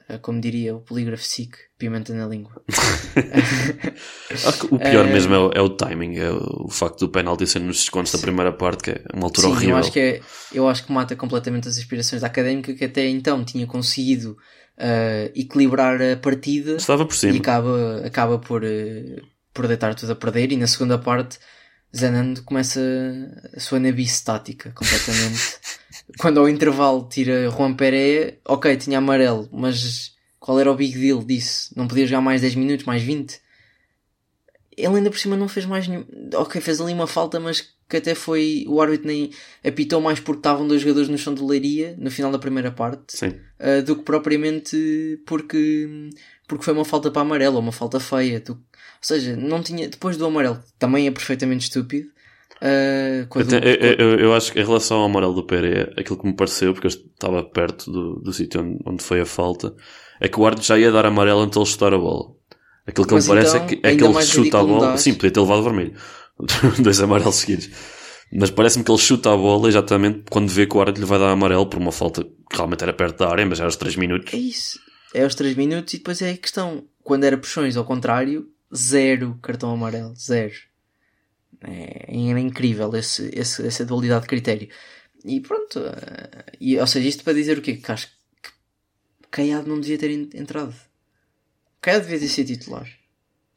Ah, 0.09 0.19
como 0.19 0.41
diria 0.41 0.77
o 0.77 0.81
polígrafo 0.81 1.25
SIC, 1.25 1.57
pimenta 1.79 2.15
na 2.15 2.27
língua. 2.27 2.63
o 4.71 4.79
pior 4.79 5.07
mesmo 5.07 5.35
é 5.35 5.39
o, 5.39 5.51
é 5.53 5.61
o, 5.61 5.71
timing, 5.71 6.17
é 6.17 6.31
o 6.31 6.69
facto 6.69 7.01
do 7.01 7.09
penalti 7.09 7.47
ser 7.47 7.61
nos 7.61 7.79
descontos 7.79 8.13
da 8.13 8.19
primeira 8.19 8.53
parte, 8.53 8.85
que 8.85 8.91
é 8.91 9.03
uma 9.13 9.25
altura 9.25 9.49
sim, 9.49 9.53
horrível. 9.53 9.75
Eu 9.75 9.79
acho, 9.79 9.93
que 9.93 9.99
é, 9.99 10.21
eu 10.53 10.69
acho 10.69 10.85
que 10.85 10.93
mata 10.93 11.17
completamente 11.17 11.67
as 11.67 11.77
aspirações 11.77 12.23
da 12.23 12.29
académica, 12.29 12.73
que 12.75 12.85
até 12.85 13.09
então 13.09 13.45
tinha 13.45 13.67
conseguido 13.67 14.37
uh, 14.79 15.31
equilibrar 15.35 16.01
a 16.01 16.17
partida 16.17 16.77
Estava 16.77 17.05
por 17.05 17.15
cima. 17.15 17.35
e 17.35 17.39
acaba, 17.39 18.03
acaba 18.05 18.39
por, 18.39 18.63
uh, 18.65 19.23
por 19.53 19.67
deitar 19.67 19.95
tudo 19.95 20.13
a 20.13 20.17
perder. 20.17 20.53
E 20.53 20.57
na 20.57 20.67
segunda 20.67 20.99
parte, 20.99 21.39
Zenando 21.95 22.43
começa 22.43 22.81
a 23.55 23.61
sua 23.61 23.79
nabice 23.79 24.25
tática 24.25 24.71
completamente. 24.73 25.59
Quando 26.19 26.41
ao 26.41 26.49
intervalo 26.49 27.09
tira 27.09 27.51
Juan 27.51 27.75
Pereira, 27.75 28.39
ok, 28.45 28.77
tinha 28.77 28.99
amarelo, 28.99 29.49
mas 29.53 30.15
qual 30.39 30.61
era 30.61 30.71
o 30.71 30.77
big 30.77 30.99
deal 30.99 31.23
disso? 31.25 31.73
Não 31.75 31.89
podia 31.89 32.07
jogar 32.07 32.21
mais 32.21 32.41
10 32.41 32.55
minutos, 32.55 32.87
mais 32.87 33.03
20? 33.03 33.41
Ele 34.77 34.97
ainda 34.97 35.11
por 35.11 35.19
cima 35.19 35.37
não 35.37 35.49
fez 35.49 35.65
mais 35.65 35.89
nenhum. 35.89 36.05
Ok, 36.35 36.61
fez 36.61 36.81
ali 36.81 36.93
uma 36.93 37.07
falta, 37.07 37.41
mas 37.41 37.76
que 37.89 37.97
até 37.97 38.15
foi. 38.15 38.65
O 38.69 38.81
árbitro 38.81 39.07
nem 39.07 39.31
apitou 39.65 40.01
mais 40.01 40.21
porque 40.21 40.39
estavam 40.41 40.67
dois 40.67 40.81
jogadores 40.83 41.09
no 41.09 41.19
chão 41.19 41.35
de 41.35 41.43
leiria 41.43 41.95
no 41.99 42.11
final 42.11 42.31
da 42.33 42.39
primeira 42.39 42.71
parte 42.73 43.17
uh, 43.61 43.83
do 43.85 43.97
que 43.97 44.03
propriamente 44.03 45.21
porque, 45.27 46.11
porque 46.49 46.65
foi 46.65 46.75
uma 46.75 46.85
falta 46.85 47.11
para 47.11 47.23
amarelo 47.23 47.57
ou 47.57 47.63
uma 47.63 47.73
falta 47.73 48.01
feia. 48.01 48.41
Tu, 48.41 48.53
ou 48.53 48.59
seja, 49.01 49.37
não 49.37 49.63
tinha. 49.63 49.89
Depois 49.89 50.17
do 50.17 50.27
amarelo, 50.27 50.57
que 50.57 50.73
também 50.79 51.07
é 51.07 51.11
perfeitamente 51.11 51.65
estúpido. 51.65 52.09
Uh, 52.57 53.29
Eu, 53.39 53.47
te- 53.47 53.55
eu- 53.55 54.09
eu- 54.09 54.19
eu 54.21 54.35
acho 54.35 54.51
que 54.51 54.59
em 54.59 54.65
relação 54.65 54.99
ao 54.99 55.05
amarelo 55.05 55.35
do 55.35 55.45
Pereira, 55.45 55.93
aquilo 55.97 56.19
que 56.19 56.27
me 56.27 56.35
pareceu, 56.35 56.73
porque 56.73 56.87
eu 56.87 56.91
estava 56.91 57.43
perto 57.45 57.91
do, 57.93 58.17
do 58.21 58.33
sítio 58.33 58.63
onde, 58.63 58.79
onde 58.87 59.03
foi 59.05 59.21
a 59.21 59.27
falta, 59.27 59.75
é 60.19 60.27
que 60.27 60.41
o 60.41 60.47
árbitro 60.47 60.67
já 60.67 60.79
ia 60.79 60.91
dar 60.91 61.05
amarelo 61.05 61.41
antes 61.41 61.53
de 61.53 61.59
ele 61.59 61.67
chutar 61.71 61.93
a 61.93 61.99
bola. 61.99 62.35
Aquilo 62.87 63.07
que 63.07 63.13
Mas 63.15 63.25
me 63.25 63.35
parece 63.35 63.57
então, 63.57 63.67
é 63.67 63.69
que, 63.69 63.75
é 63.87 63.97
que 63.97 64.05
ele 64.05 64.23
chuta 64.23 64.59
a 64.59 64.63
bola. 64.65 64.97
Sim, 64.97 65.15
podia 65.15 65.31
ter 65.33 65.41
levado 65.41 65.63
vermelho. 65.65 65.95
Dois 66.83 67.01
amarelos 67.01 67.37
seguidos. 67.37 67.71
Mas 68.33 68.51
parece-me 68.51 68.85
que 68.85 68.91
ele 68.91 68.99
chuta 68.99 69.33
a 69.33 69.37
bola 69.37 69.69
exatamente 69.69 70.25
quando 70.31 70.49
vê 70.49 70.67
que 70.67 70.77
o 70.77 70.81
árbitro 70.81 71.03
lhe 71.03 71.09
vai 71.09 71.19
dar 71.19 71.31
amarelo 71.31 71.67
por 71.67 71.79
uma 71.79 71.93
falta 71.93 72.25
que 72.25 72.57
realmente 72.57 72.83
era 72.83 72.93
perto 72.93 73.19
da 73.19 73.31
área, 73.31 73.47
mas 73.47 73.59
era 73.59 73.69
aos 73.69 73.77
3 73.77 73.97
minutos. 73.97 74.35
É 74.35 74.37
isso. 74.37 74.81
É 75.15 75.23
aos 75.23 75.35
3 75.35 75.57
minutos 75.57 75.95
e 75.95 75.99
depois 75.99 76.21
é 76.21 76.31
a 76.33 76.37
questão. 76.37 76.85
Quando 77.03 77.25
era 77.25 77.39
puxões 77.39 77.77
ao 77.77 77.85
contrário, 77.85 78.51
zero 78.75 79.39
cartão 79.41 79.71
amarelo. 79.71 80.15
Zero. 80.17 80.55
É, 81.63 82.07
era 82.31 82.41
incrível 82.41 82.95
esse, 82.97 83.31
esse- 83.33 83.67
essa 83.67 83.85
dualidade 83.85 84.23
de 84.23 84.29
critério. 84.29 84.69
E 85.25 85.41
pronto. 85.41 85.79
eh, 85.81 86.45
E, 86.61 86.79
ou 86.79 86.87
seja, 86.87 87.09
isto 87.09 87.25
para 87.25 87.33
dizer 87.33 87.59
o 87.59 87.63
quê? 87.63 87.77
Que 87.77 87.93
acho 87.93 88.09
que 88.43 88.51
Caiado 89.31 89.69
não 89.69 89.81
devia 89.81 89.99
ter 89.99 90.11
en- 90.11 90.31
entrado. 90.35 90.75
Caiado 91.81 92.05
devia 92.05 92.19
ter 92.21 92.29
sido 92.29 92.49
titular. 92.49 92.89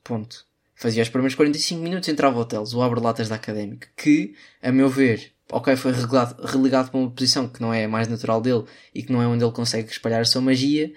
Ponto. 0.04 0.46
Fazia 0.80 1.04
os 1.04 1.10
primeiros 1.10 1.36
45 1.36 1.84
minutos 1.84 2.08
entrava 2.08 2.40
o 2.40 2.46
Teles, 2.46 2.74
o 2.74 2.82
abre-latas 2.82 3.28
da 3.28 3.36
Académica, 3.36 3.90
que, 3.98 4.34
a 4.64 4.72
meu 4.72 4.88
ver, 4.88 5.34
ok, 5.52 5.76
foi 5.76 5.92
relegado, 5.92 6.42
relegado 6.42 6.90
para 6.90 7.00
uma 7.02 7.12
posição 7.12 7.50
que 7.50 7.60
não 7.60 7.74
é 7.74 7.84
a 7.84 7.90
mais 7.90 8.08
natural 8.08 8.40
dele 8.40 8.64
e 8.96 9.04
que 9.04 9.12
não 9.12 9.22
é 9.22 9.28
onde 9.28 9.44
ele 9.44 9.52
consegue 9.52 9.92
espalhar 9.92 10.22
a 10.22 10.26
sua 10.26 10.40
magia, 10.42 10.90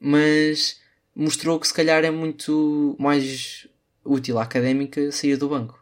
mas 0.00 0.80
mostrou 1.14 1.60
que 1.60 1.68
se 1.68 1.72
calhar 1.72 2.04
é 2.04 2.10
muito 2.10 2.96
mais 2.98 3.68
útil 4.04 4.40
à 4.40 4.42
Académica 4.42 5.12
sair 5.12 5.36
do 5.36 5.48
banco. 5.48 5.78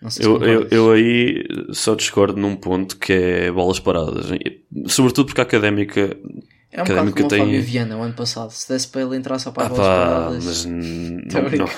Não 0.00 0.08
sei 0.08 0.22
se 0.22 0.30
Eu, 0.30 0.40
eu, 0.44 0.68
eu 0.70 0.92
aí 0.92 1.44
só 1.72 1.96
discordo 1.96 2.38
num 2.38 2.54
ponto 2.54 2.98
que 2.98 3.12
é 3.12 3.50
bolas 3.50 3.80
paradas. 3.80 4.26
Sobretudo 4.86 5.26
porque 5.26 5.40
a 5.40 5.44
académica 5.44 6.16
é 6.72 6.82
um 6.82 6.84
bocado 6.84 7.10
Académica 7.10 7.16
como 7.18 7.28
tem- 7.28 7.40
o 7.42 7.44
Fábio 7.46 7.62
Viana 7.62 7.96
o 7.96 8.02
ano 8.02 8.14
passado. 8.14 8.50
Se 8.50 8.68
desse 8.68 8.88
para 8.88 9.02
ele 9.02 9.16
entrar 9.16 9.38
só 9.38 9.50
para 9.50 9.66
Ah 9.66 9.70
pá, 9.70 10.30
mas 10.32 10.64
não, 10.66 10.78
não, 11.58 11.68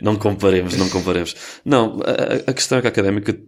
não 0.00 0.16
comparemos, 0.16 0.76
não 0.76 0.88
comparemos. 0.90 1.34
Não, 1.64 2.00
a, 2.04 2.50
a 2.50 2.54
questão 2.54 2.78
é 2.78 2.80
que 2.80 2.86
a 2.86 2.90
Académica 2.90 3.38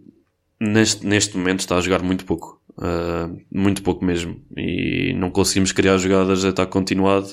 neste, 0.59 1.05
neste 1.05 1.37
momento 1.37 1.59
está 1.61 1.75
a 1.77 1.81
jogar 1.81 2.01
muito 2.01 2.25
pouco. 2.25 2.59
Ah, 2.81 3.29
muito 3.51 3.81
pouco 3.83 4.03
mesmo. 4.03 4.41
E 4.57 5.13
não 5.13 5.29
conseguimos 5.31 5.71
criar 5.71 5.97
jogadas 5.97 6.43
a 6.43 6.49
estar 6.49 6.65
continuado. 6.67 7.27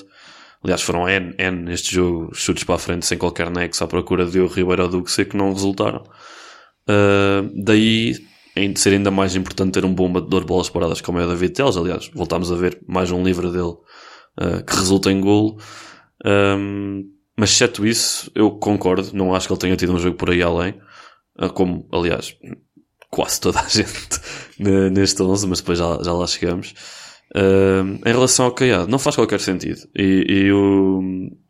Aliás, 0.63 0.81
foram 0.81 1.09
N, 1.09 1.35
N 1.37 1.63
neste 1.63 1.93
jogo, 1.93 2.33
chutes 2.33 2.63
para 2.63 2.75
a 2.75 2.79
frente 2.79 3.05
sem 3.05 3.17
qualquer 3.17 3.49
nexo 3.49 3.83
à 3.83 3.87
procura 3.87 4.25
de 4.25 4.39
o 4.39 4.47
Ribeiro 4.47 4.83
ou 4.83 4.89
do 4.89 5.03
que 5.25 5.35
não 5.35 5.51
resultaram. 5.51 6.03
Ah, 6.87 7.43
daí 7.55 8.15
em 8.55 8.75
ser 8.75 8.93
ainda 8.93 9.09
mais 9.11 9.35
importante 9.35 9.73
ter 9.73 9.85
um 9.85 9.93
bom 9.93 10.11
batedor 10.11 10.41
de 10.41 10.47
bolas 10.47 10.69
paradas 10.69 11.01
como 11.01 11.19
é 11.19 11.25
o 11.25 11.29
David 11.29 11.53
Teles. 11.53 11.75
Aliás, 11.77 12.09
voltámos 12.13 12.51
a 12.51 12.55
ver 12.55 12.79
mais 12.87 13.09
um 13.11 13.23
livro 13.23 13.51
dele 13.51 13.73
ah, 14.37 14.61
que 14.61 14.75
resulta 14.75 15.11
em 15.11 15.19
golo. 15.21 15.57
Um, 16.25 17.03
mas 17.37 17.49
exceto 17.51 17.85
isso, 17.85 18.31
eu 18.35 18.51
concordo. 18.51 19.09
Não 19.13 19.33
acho 19.33 19.47
que 19.47 19.53
ele 19.53 19.59
tenha 19.59 19.75
tido 19.75 19.93
um 19.93 19.99
jogo 19.99 20.17
por 20.17 20.29
aí 20.29 20.41
além. 20.41 20.75
Ah, 21.37 21.49
Como, 21.49 21.87
aliás, 21.91 22.35
quase 23.09 23.41
toda 23.41 23.59
a 23.59 23.65
gente 23.69 24.19
ne- 24.59 24.89
neste 24.91 25.21
11, 25.21 25.47
mas 25.47 25.59
depois 25.59 25.79
já, 25.79 25.99
já 26.03 26.13
lá 26.13 26.27
chegamos. 26.27 26.73
Um, 27.35 27.95
em 28.07 28.11
relação 28.13 28.45
ao 28.45 28.51
Caiado, 28.51 28.87
não 28.87 28.99
faz 28.99 29.15
qualquer 29.15 29.39
sentido. 29.39 29.79
E, 29.95 30.25
e 30.29 30.51
o, 30.51 31.01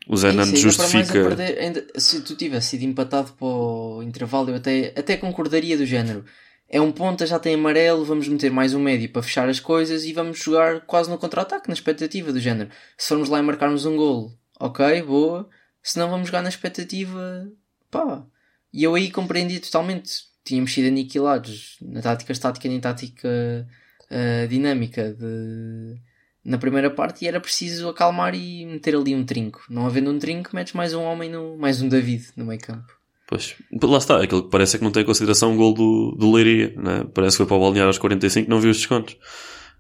o 0.08 0.14
É 0.16 0.56
justifica. 0.56 1.12
perder- 1.12 1.60
ainda- 1.60 1.86
se 1.98 2.22
tu 2.22 2.36
tivesse 2.38 2.70
sido 2.70 2.84
empatado 2.86 3.34
para 3.34 3.46
o 3.46 4.02
intervalo, 4.02 4.50
eu 4.52 4.56
até, 4.56 4.94
até 4.98 5.18
concordaria 5.18 5.78
do 5.78 5.86
género. 5.86 6.24
É 6.74 6.82
um 6.82 6.92
ponta, 6.92 7.28
já 7.28 7.38
tem 7.38 7.54
amarelo, 7.54 8.04
vamos 8.04 8.28
meter 8.28 8.50
mais 8.50 8.74
um 8.74 8.80
médio 8.80 9.08
para 9.08 9.22
fechar 9.22 9.48
as 9.48 9.60
coisas 9.60 10.06
e 10.06 10.12
vamos 10.12 10.40
jogar 10.40 10.82
quase 10.88 11.08
no 11.08 11.20
contra-ataque, 11.20 11.68
na 11.68 11.76
expectativa 11.76 12.34
do 12.34 12.40
género. 12.40 12.72
Se 12.98 13.10
formos 13.10 13.30
lá 13.30 13.38
e 13.38 13.44
marcarmos 13.44 13.86
um 13.86 13.96
golo, 13.96 14.36
ok, 14.60 15.04
boa. 15.04 15.48
Se 15.84 16.00
não, 16.00 16.10
vamos 16.10 16.26
jogar 16.30 16.42
na 16.42 16.50
expectativa, 16.50 17.48
pá. 17.92 18.26
E 18.74 18.84
eu 18.84 18.96
aí 18.96 19.12
compreendi 19.12 19.60
totalmente. 19.60 20.24
Tínhamos 20.44 20.74
sido 20.74 20.88
aniquilados 20.88 21.78
na 21.80 22.02
tática 22.02 22.32
estática 22.32 22.68
nem 22.68 22.80
tática 22.80 23.68
ah, 24.10 24.48
dinâmica 24.48 25.14
de, 25.14 26.02
na 26.44 26.58
primeira 26.58 26.90
parte 26.90 27.24
e 27.24 27.28
era 27.28 27.40
preciso 27.40 27.88
acalmar 27.88 28.34
e 28.34 28.66
meter 28.66 28.96
ali 28.96 29.14
um 29.14 29.24
trinco. 29.24 29.64
Não 29.70 29.86
havendo 29.86 30.10
um 30.10 30.18
trinco, 30.18 30.56
metes 30.56 30.74
mais 30.74 30.92
um 30.96 31.04
homem, 31.04 31.30
no, 31.30 31.56
mais 31.56 31.84
um 31.84 31.88
David 31.88 32.30
no 32.36 32.46
meio 32.46 32.60
campo. 32.60 33.03
Pois, 33.34 33.56
lá 33.92 33.98
está, 33.98 34.22
aquilo 34.24 34.44
que 34.44 34.50
parece 34.50 34.76
é 34.76 34.80
que 34.80 34.84
não 34.86 34.92
tem 34.92 35.04
em 35.04 35.06
consideração 35.06 35.54
o 35.54 35.58
gol 35.58 35.74
do, 35.74 36.16
do 36.18 36.32
Leiria, 36.32 36.74
né? 36.78 37.06
parece 37.14 37.36
que 37.36 37.38
foi 37.38 37.46
para 37.48 37.56
o 37.58 37.60
balnear 37.60 37.88
aos 37.88 37.98
45 37.98 38.50
não 38.50 38.60
viu 38.60 38.72
os 38.72 38.78
descontos. 38.78 39.18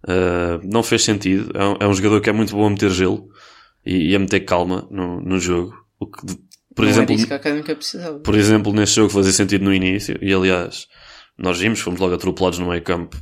Ah, 0.07 0.60
não 0.63 0.83
fez 0.83 1.03
sentido, 1.03 1.51
é 1.55 1.63
um, 1.65 1.75
é 1.81 1.88
um 1.88 1.93
jogador 1.93 2.19
que 2.22 2.29
é 2.29 2.33
muito 2.33 2.53
bom 2.55 2.65
a 2.65 2.69
meter 2.69 2.89
gelo 2.91 3.29
e, 3.86 4.12
e 4.12 4.15
a 4.15 4.19
meter 4.19 4.41
calma 4.41 4.88
no, 4.91 5.22
no 5.22 5.39
jogo. 5.39 5.74
O 6.00 6.07
que, 6.07 6.22
por 6.75 6.83
não 6.86 6.89
exemplo, 6.91 7.15
Académica 7.33 7.75
precisava. 7.75 8.19
por 8.19 8.36
exemplo, 8.36 8.74
neste 8.74 8.95
jogo 8.98 9.10
fazia 9.10 9.31
sentido 9.31 9.63
no 9.63 9.74
início, 9.74 10.17
e 10.22 10.33
aliás, 10.33 10.88
nós 11.38 11.60
vimos, 11.60 11.79
fomos 11.79 12.00
logo 12.00 12.13
atropelados 12.15 12.60
no 12.60 12.67
meio 12.69 12.81
campo, 12.81 13.15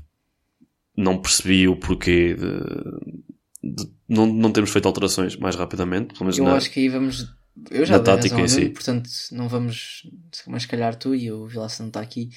não 0.97 1.17
percebi 1.21 1.67
o 1.67 1.75
porquê 1.75 2.33
de, 2.35 3.73
de 3.75 3.83
não, 4.09 4.25
não 4.25 4.51
termos 4.51 4.71
feito 4.71 4.87
alterações 4.87 5.35
mais 5.35 5.55
rapidamente, 5.55 6.13
pelo 6.13 6.21
menos 6.25 6.37
Eu 6.37 6.45
na- 6.45 6.55
acho 6.55 6.71
que 6.71 6.79
aí 6.79 6.89
vamos. 6.89 7.27
Eu 7.69 7.85
já 7.85 7.97
dei 7.97 8.05
tática 8.05 8.35
razão 8.37 8.59
em 8.59 8.65
si. 8.65 8.69
Portanto 8.69 9.09
não 9.31 9.47
vamos. 9.47 10.09
Mas 10.47 10.65
calhar 10.65 10.95
tu 10.95 11.13
e 11.13 11.31
o 11.31 11.45
Vilaça 11.45 11.83
não 11.83 11.89
está 11.89 12.01
aqui. 12.01 12.29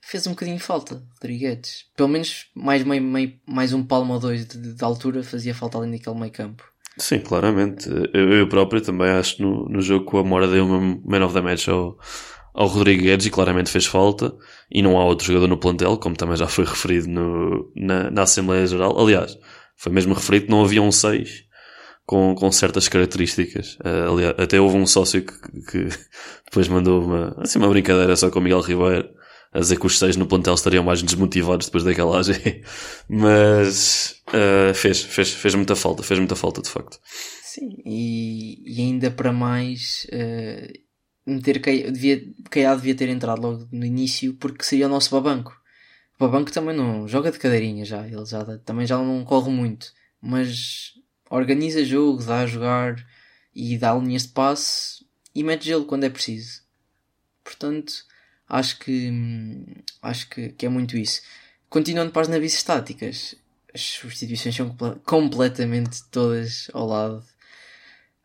Fez 0.00 0.26
um 0.26 0.30
bocadinho 0.30 0.58
falta, 0.58 1.02
Rodrigues. 1.14 1.84
Pelo 1.96 2.08
menos 2.08 2.46
mais, 2.54 2.82
meio, 2.82 3.02
meio, 3.02 3.34
mais 3.46 3.72
um 3.72 3.84
palmo 3.84 4.14
ou 4.14 4.20
dois 4.20 4.46
de, 4.46 4.74
de 4.74 4.84
altura 4.84 5.22
fazia 5.22 5.54
falta 5.54 5.78
ali 5.78 5.90
naquele 5.90 6.18
meio 6.18 6.32
campo. 6.32 6.64
Sim, 6.96 7.20
claramente. 7.20 7.88
Eu, 8.12 8.32
eu 8.32 8.48
próprio 8.48 8.80
também 8.80 9.08
acho 9.08 9.40
no, 9.42 9.68
no 9.68 9.80
jogo 9.80 10.08
que 10.08 10.16
o 10.16 10.18
Amora 10.18 10.48
deu 10.48 10.66
uma 10.66 11.00
Man 11.04 11.24
of 11.24 11.34
the 11.34 11.40
Match 11.40 11.68
ao, 11.68 11.98
ao 12.54 12.66
Rodrigo 12.66 13.02
Guedes 13.02 13.26
e 13.26 13.30
claramente 13.30 13.70
fez 13.70 13.86
falta. 13.86 14.34
E 14.70 14.82
não 14.82 14.98
há 14.98 15.04
outro 15.04 15.26
jogador 15.26 15.46
no 15.46 15.58
plantel, 15.58 15.96
como 15.98 16.16
também 16.16 16.36
já 16.36 16.48
foi 16.48 16.64
referido 16.64 17.08
no, 17.08 17.72
na, 17.76 18.10
na 18.10 18.22
Assembleia 18.22 18.66
Geral. 18.66 18.98
Aliás, 18.98 19.36
foi 19.76 19.92
mesmo 19.92 20.14
referido 20.14 20.46
que 20.46 20.50
não 20.50 20.64
havia 20.64 20.82
um 20.82 20.90
6 20.90 21.47
com, 22.08 22.34
com 22.34 22.50
certas 22.50 22.88
características. 22.88 23.76
Uh, 23.84 24.10
aliás, 24.14 24.34
até 24.38 24.58
houve 24.58 24.78
um 24.78 24.86
sócio 24.86 25.22
que, 25.22 25.60
que 25.70 25.88
depois 26.46 26.66
mandou 26.66 27.04
uma, 27.04 27.36
assim, 27.38 27.58
uma 27.58 27.68
brincadeira 27.68 28.16
só 28.16 28.30
com 28.30 28.38
o 28.38 28.42
Miguel 28.42 28.62
Ribeiro 28.62 29.10
a 29.52 29.60
dizer 29.60 29.78
que 29.78 29.86
os 29.86 29.98
6 29.98 30.16
no 30.16 30.26
plantel 30.26 30.54
estariam 30.54 30.82
mais 30.82 31.02
desmotivados 31.02 31.66
depois 31.66 31.84
daquela 31.84 32.18
AG. 32.18 32.62
Mas 33.10 34.22
uh, 34.28 34.72
fez, 34.72 35.02
fez, 35.02 35.34
fez 35.34 35.54
muita 35.54 35.76
falta, 35.76 36.02
fez 36.02 36.18
muita 36.18 36.34
falta 36.34 36.62
de 36.62 36.70
facto. 36.70 36.98
Sim, 37.42 37.76
e, 37.84 38.62
e 38.66 38.80
ainda 38.80 39.10
para 39.10 39.30
mais, 39.30 40.06
eh, 40.10 40.72
meter 41.26 41.60
Cai- 41.60 41.90
devia, 41.90 42.22
Caiado 42.50 42.80
devia 42.80 42.94
ter 42.94 43.08
entrado 43.10 43.42
logo 43.42 43.68
no 43.70 43.84
início 43.84 44.34
porque 44.34 44.64
seria 44.64 44.86
o 44.86 44.90
nosso 44.90 45.10
babanco. 45.10 45.52
O 46.18 46.24
babanco 46.24 46.52
também 46.52 46.74
não 46.74 47.06
joga 47.06 47.30
de 47.30 47.38
cadeirinha 47.38 47.84
já, 47.84 48.06
ele 48.06 48.24
já 48.24 48.44
também 48.64 48.86
já 48.86 48.96
não 48.96 49.24
corre 49.24 49.50
muito, 49.50 49.88
mas 50.22 50.92
organiza 51.30 51.84
jogo, 51.84 52.22
dá 52.24 52.40
a 52.40 52.46
jogar 52.46 53.04
e 53.54 53.76
dá 53.78 53.94
linhas 53.94 54.22
de 54.22 54.28
passe 54.28 55.04
e 55.34 55.42
mete 55.44 55.64
gelo 55.66 55.84
quando 55.84 56.04
é 56.04 56.10
preciso. 56.10 56.62
Portanto, 57.44 57.92
acho 58.48 58.78
que 58.78 59.10
hum, 59.10 59.64
acho 60.02 60.28
que, 60.28 60.50
que 60.50 60.66
é 60.66 60.68
muito 60.68 60.96
isso. 60.96 61.22
Continuando 61.68 62.12
para 62.12 62.22
as 62.22 62.28
navios 62.28 62.54
estáticas, 62.54 63.34
as 63.74 63.80
substituições 63.80 64.54
são 64.56 64.68
comple- 64.70 65.00
completamente 65.04 66.02
todas 66.10 66.70
ao 66.72 66.86
lado. 66.86 67.22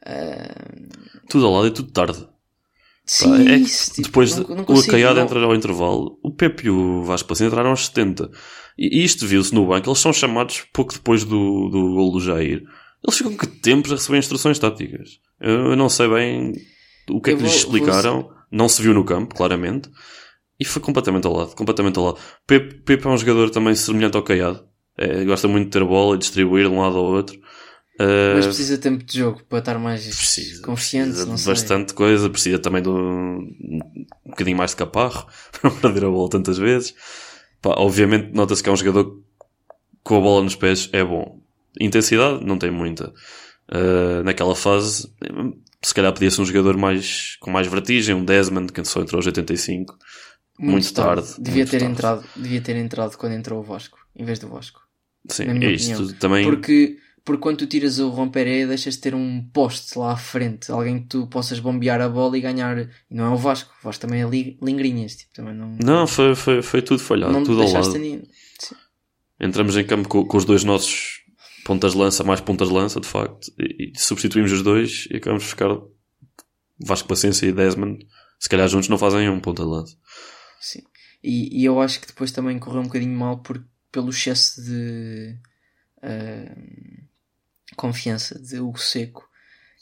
Ah, 0.06 0.54
Tudo 1.30 1.46
ao 1.46 1.54
lado 1.54 1.68
e 1.68 1.72
tudo 1.72 1.92
tarde. 1.92 2.20
Pá, 2.20 2.30
sim, 3.06 3.48
é 3.50 3.58
que 3.58 3.64
isso, 3.66 3.92
tipo, 3.92 4.08
depois 4.08 4.36
não- 4.38 4.56
não 4.56 4.64
o 4.64 4.88
Caiado 4.88 5.20
entra 5.20 5.40
ao 5.44 5.54
intervalo, 5.56 6.18
o 6.24 6.32
Pepe 6.32 6.68
e 6.68 6.70
o 6.70 7.04
Vasco 7.04 7.28
Passinho 7.28 7.48
entraram 7.48 7.70
aos 7.72 7.86
70. 7.88 8.30
E 8.78 9.02
e 9.02 9.04
isto 9.04 9.28
viu-se 9.28 9.54
no 9.54 9.68
banco, 9.68 9.90
eles 9.90 10.00
são 10.00 10.14
chamados 10.14 10.62
pouco 10.74 10.94
depois 10.94 11.24
do, 11.26 11.70
do 11.70 11.94
gol 11.94 12.12
do 12.14 12.20
Jair. 12.22 12.64
Eles 13.06 13.18
ficam 13.18 13.36
que 13.36 13.46
tempos 13.48 13.92
a 13.92 13.96
receber 13.96 14.18
instruções 14.20 14.58
táticas. 14.60 15.20
Eu, 15.40 15.72
eu 15.72 15.76
não 15.76 15.90
sei 15.90 16.08
bem 16.08 16.54
o 17.10 17.20
que 17.22 17.32
é 17.32 17.36
que 17.36 17.42
lhes 17.44 17.62
vou- 17.64 17.72
vou- 17.72 17.78
explicaram. 17.80 18.30
Não 18.52 18.70
se 18.70 18.82
viu 18.82 18.94
no 18.94 19.04
campo, 19.04 19.34
claramente. 19.36 19.90
e 20.60 20.64
foi 20.66 20.82
completamente 20.82 21.26
ao 21.28 21.34
lado, 21.34 21.56
completamente 21.56 21.98
ao 21.98 22.06
lado. 22.06 22.20
Pepe, 22.48 22.76
Pepe 22.76 23.06
é 23.08 23.10
um 23.10 23.18
jogador 23.18 23.50
também 23.50 23.74
semelhante 23.76 24.16
ao 24.16 24.24
Caiado. 24.24 24.64
É, 24.98 25.26
gosta 25.26 25.48
muito 25.48 25.66
de 25.66 25.72
ter 25.72 25.82
a 25.82 25.86
bola 25.86 26.16
e 26.16 26.20
distribuir 26.20 26.68
de 26.70 26.74
um 26.74 26.80
lado 26.80 26.96
ao 26.98 27.04
outro. 27.06 27.36
Uh, 28.00 28.36
Mas 28.36 28.46
precisa 28.46 28.76
de 28.78 28.82
tempo 28.82 29.04
de 29.04 29.18
jogo 29.20 29.44
para 29.50 29.60
estar 29.60 29.78
mais 29.80 30.04
precisa, 30.06 30.62
confiante. 30.64 31.10
precisa 31.10 31.26
não 31.28 31.36
de 31.36 31.42
sei. 31.42 31.54
bastante 31.54 31.94
coisa, 31.94 32.30
precisa 32.30 32.60
também 32.60 32.82
de 32.82 32.90
um, 32.90 33.40
um 34.26 34.30
bocadinho 34.30 34.58
mais 34.58 34.72
de 34.72 34.78
caparro 34.78 35.28
para 35.52 35.70
não 35.72 35.78
perder 35.80 36.06
a 36.06 36.10
bola 36.10 36.30
tantas 36.30 36.58
vezes. 36.58 36.94
Pá, 37.62 37.72
obviamente 37.78 38.32
nota-se 38.34 38.62
que 38.64 38.70
é 38.70 38.72
um 38.72 38.76
jogador 38.78 39.20
com 40.04 40.18
a 40.18 40.22
bola 40.22 40.44
nos 40.44 40.56
pés 40.56 40.90
é 40.94 41.04
bom. 41.04 41.40
Intensidade 41.80 42.46
não 42.46 42.58
tem 42.58 42.72
muita. 42.72 43.14
Uh, 43.72 44.24
naquela 44.24 44.56
fase, 44.56 45.08
se 45.82 45.94
calhar 45.94 46.12
podia 46.14 46.30
ser 46.30 46.42
um 46.42 46.46
jogador 46.46 46.78
mais, 46.78 47.38
com 47.40 47.50
mais 47.50 47.66
vertigem, 47.68 48.14
um 48.14 48.24
Desmond 48.26 48.72
que 48.72 48.84
só 48.86 49.02
entrou 49.02 49.18
aos 49.20 49.26
85. 49.26 49.98
Muito, 50.60 50.94
tarde. 50.94 51.28
Devia 51.40 51.64
muito 51.64 51.72
ter 51.72 51.80
tarde. 51.80 51.94
entrado, 51.94 52.24
devia 52.36 52.62
ter 52.62 52.76
entrado 52.76 53.18
quando 53.18 53.34
entrou 53.34 53.60
o 53.60 53.64
Vasco, 53.64 53.98
em 54.16 54.24
vez 54.24 54.38
do 54.40 54.48
Vasco. 54.50 54.82
Sim, 55.28 55.46
na 55.46 55.54
minha 55.54 55.70
é 55.70 55.72
isto 55.74 55.94
opinião. 55.94 56.18
também. 56.20 56.44
Porque, 56.46 56.98
porque 57.26 57.42
quando 57.42 57.58
tu 57.58 57.66
tiras 57.68 57.98
o 57.98 58.10
romperé, 58.10 58.68
deixas 58.68 58.96
de 58.96 59.02
ter 59.02 59.16
um 59.16 59.42
poste 59.52 59.98
lá 59.98 60.12
à 60.12 60.18
frente, 60.18 60.72
alguém 60.72 61.00
que 61.00 61.08
tu 61.08 61.28
possas 61.28 61.60
bombear 61.60 62.00
a 62.02 62.10
bola 62.10 62.38
e 62.38 62.42
ganhar. 62.42 62.78
E 62.78 62.90
não 63.10 63.26
é 63.26 63.30
o 63.30 63.38
Vasco, 63.38 63.74
o 63.82 63.84
Vasco 63.84 64.02
também 64.02 64.22
é 64.22 64.28
li- 64.30 64.58
lingrinhas, 64.62 65.16
tipo, 65.16 65.34
também 65.34 65.56
não. 65.56 65.76
Não, 65.84 66.06
foi, 66.06 66.36
foi, 66.36 66.62
foi 66.62 66.82
tudo 66.82 67.00
falhado, 67.00 67.34
não 67.34 67.44
tudo 67.44 67.62
ao 67.64 67.72
lado. 67.72 67.92
Entramos 69.40 69.76
em 69.76 69.84
campo 69.84 70.08
com, 70.08 70.26
com 70.26 70.38
os 70.38 70.46
dois 70.46 70.64
nossos 70.64 71.23
pontas 71.64 71.94
de 71.94 71.98
lança, 71.98 72.24
mais 72.24 72.42
pontas 72.42 72.68
de 72.68 72.74
lança, 72.74 73.00
de 73.00 73.08
facto, 73.08 73.52
e, 73.58 73.92
e 73.96 74.00
substituímos 74.00 74.52
os 74.52 74.62
dois 74.62 75.08
e 75.10 75.18
acabamos 75.18 75.44
de 75.44 75.50
ficar 75.50 75.70
Vasco 76.80 77.08
Paciência 77.08 77.46
e 77.46 77.52
Desmond. 77.52 78.06
Se 78.40 78.50
calhar 78.50 78.68
juntos 78.68 78.90
não 78.90 78.98
fazem 78.98 79.30
um 79.30 79.40
ponta 79.40 79.64
de 79.64 79.70
lança. 79.70 79.98
Sim. 80.60 80.84
E, 81.24 81.62
e 81.62 81.66
eu 81.66 81.80
acho 81.80 82.02
que 82.02 82.08
depois 82.08 82.32
também 82.32 82.60
correu 82.60 82.82
um 82.82 82.86
bocadinho 82.86 83.18
mal 83.18 83.38
por, 83.38 83.64
pelo 83.92 84.10
excesso 84.10 84.62
de 84.62 85.38
ah, 86.02 86.54
confiança 87.76 88.38
de 88.38 88.60
Hugo 88.60 88.80
Seco, 88.80 89.28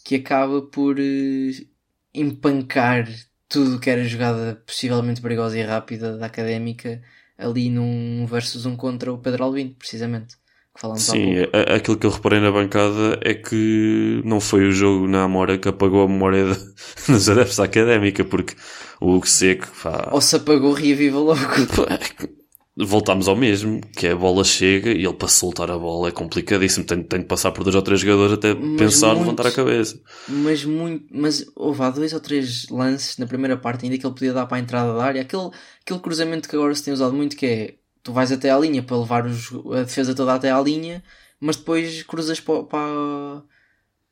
que 0.05 0.15
acaba 0.15 0.61
por 0.61 0.99
eh, 0.99 1.65
empancar 2.13 3.07
tudo 3.49 3.79
que 3.79 3.89
era 3.89 4.03
jogada 4.03 4.61
possivelmente 4.65 5.21
perigosa 5.21 5.57
e 5.57 5.63
rápida 5.63 6.17
da 6.17 6.27
académica 6.27 7.01
ali 7.37 7.69
num 7.69 8.25
versus 8.25 8.65
um 8.65 8.75
contra 8.75 9.11
o 9.11 9.17
Pedro 9.17 9.43
Albino, 9.43 9.73
precisamente. 9.75 10.37
Há 10.75 10.87
Sim, 10.95 11.35
a- 11.53 11.75
aquilo 11.75 11.97
que 11.97 12.05
eu 12.05 12.09
reparei 12.11 12.39
na 12.39 12.51
bancada 12.51 13.19
é 13.23 13.33
que 13.33 14.21
não 14.25 14.39
foi 14.39 14.67
o 14.67 14.71
jogo 14.71 15.07
na 15.07 15.23
Amora 15.23 15.57
que 15.57 15.67
apagou 15.69 16.03
a 16.03 16.07
memória 16.07 16.53
de- 16.53 16.73
dos 17.11 17.29
adeptos 17.29 17.57
da 17.57 17.63
académica, 17.65 18.23
porque 18.25 18.55
o 18.99 19.11
Hugo 19.15 19.27
Seco, 19.27 19.67
pá, 19.81 20.09
Ou 20.11 20.21
se 20.21 20.35
apagou, 20.35 20.73
reaviva 20.73 21.19
logo. 21.19 21.39
voltámos 22.77 23.27
ao 23.27 23.35
mesmo, 23.35 23.81
que 23.95 24.07
é 24.07 24.11
a 24.11 24.15
bola 24.15 24.43
chega 24.43 24.91
e 24.91 25.03
ele 25.05 25.13
para 25.13 25.27
soltar 25.27 25.69
a 25.69 25.77
bola 25.77 26.09
é 26.09 26.11
complicadíssimo. 26.11 26.85
Tem, 26.85 27.03
tem 27.03 27.19
de 27.21 27.25
passar 27.25 27.51
por 27.51 27.63
dois 27.63 27.75
ou 27.75 27.81
três 27.81 27.99
jogadores 27.99 28.33
até 28.33 28.53
Mas 28.53 28.75
pensar, 28.77 29.13
muito. 29.13 29.19
levantar 29.19 29.47
a 29.47 29.51
cabeça. 29.51 29.99
mas 30.27 30.63
muito, 30.65 31.07
mas 31.11 31.45
houve 31.55 31.81
há 31.83 31.89
dois 31.89 32.13
ou 32.13 32.19
três 32.19 32.67
lances 32.69 33.17
na 33.17 33.27
primeira 33.27 33.57
parte 33.57 33.85
ainda 33.85 33.97
que 33.97 34.05
ele 34.05 34.13
podia 34.13 34.33
dar 34.33 34.45
para 34.47 34.57
a 34.57 34.59
entrada 34.59 34.93
da 34.95 35.03
área, 35.03 35.21
aquele, 35.21 35.49
aquele 35.81 35.99
cruzamento 35.99 36.47
que 36.49 36.55
agora 36.55 36.75
se 36.75 36.83
tem 36.83 36.93
usado 36.93 37.13
muito 37.15 37.35
que 37.35 37.45
é 37.45 37.79
tu 38.03 38.11
vais 38.13 38.31
até 38.31 38.49
à 38.49 38.57
linha 38.59 38.81
para 38.83 38.97
levar 38.97 39.25
os- 39.25 39.51
a 39.73 39.83
defesa 39.83 40.13
toda 40.15 40.33
até 40.33 40.51
à 40.51 40.59
linha, 40.61 41.03
mas 41.39 41.55
depois 41.55 42.03
cruzas 42.03 42.39
para, 42.39 42.63
para, 42.63 43.43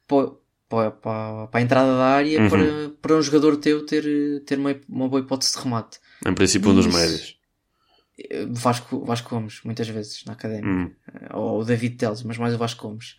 para, 0.07 0.31
para, 0.67 0.91
para, 1.47 1.59
a 1.59 1.61
entrada 1.61 1.97
da 1.97 2.05
área 2.05 2.41
Uhum. 2.41 2.49
para, 2.49 2.89
para 3.01 3.15
um 3.15 3.21
jogador 3.21 3.57
teu 3.57 3.85
ter, 3.85 4.03
ter 4.45 4.57
uma, 4.59 4.75
uma 4.87 5.07
boa 5.09 5.21
hipótese 5.21 5.53
de 5.57 5.63
remate. 5.63 5.99
Em 6.25 6.33
princípio, 6.33 6.69
um 6.71 6.75
dos 6.75 6.87
médios. 6.87 7.37
Eh, 8.19 8.45
Vasco, 8.49 9.03
Vasco 9.05 9.29
Gomes, 9.29 9.61
muitas 9.63 9.87
vezes 9.87 10.23
na 10.25 10.33
académica. 10.33 10.69
Hum. 10.69 10.93
ou 11.33 11.61
o 11.61 11.65
David 11.65 11.95
Teles, 11.97 12.23
mas 12.23 12.37
mais 12.37 12.53
o 12.53 12.57
Vasco 12.57 12.87
Gomes. 12.87 13.15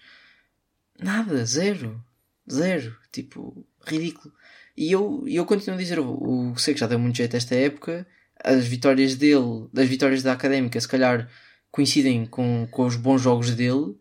Nada, 0.99 1.45
zero. 1.47 2.03
Zero. 2.51 2.95
Tipo, 3.13 3.67
ridículo. 3.87 4.33
E 4.77 4.93
eu, 4.93 5.25
eu 5.27 5.45
continuo 5.47 5.77
a 5.77 5.81
dizer, 5.83 5.99
o, 5.99 6.51
o 6.53 6.59
Seco 6.59 6.79
já 6.79 6.87
deu 6.87 6.99
muito 6.99 7.17
jeito 7.17 7.37
esta 7.37 7.55
época, 7.55 8.07
as 8.45 8.67
vitórias 8.67 9.15
dele, 9.15 9.69
das 9.73 9.89
vitórias 9.89 10.23
da 10.23 10.33
Académica, 10.33 10.81
se 10.81 10.89
calhar 10.89 11.29
coincidem 11.71 12.27
com, 12.27 12.67
com 12.71 12.87
os 12.87 12.97
bons 12.97 13.23
jogos 13.23 13.55
dele, 13.55 13.97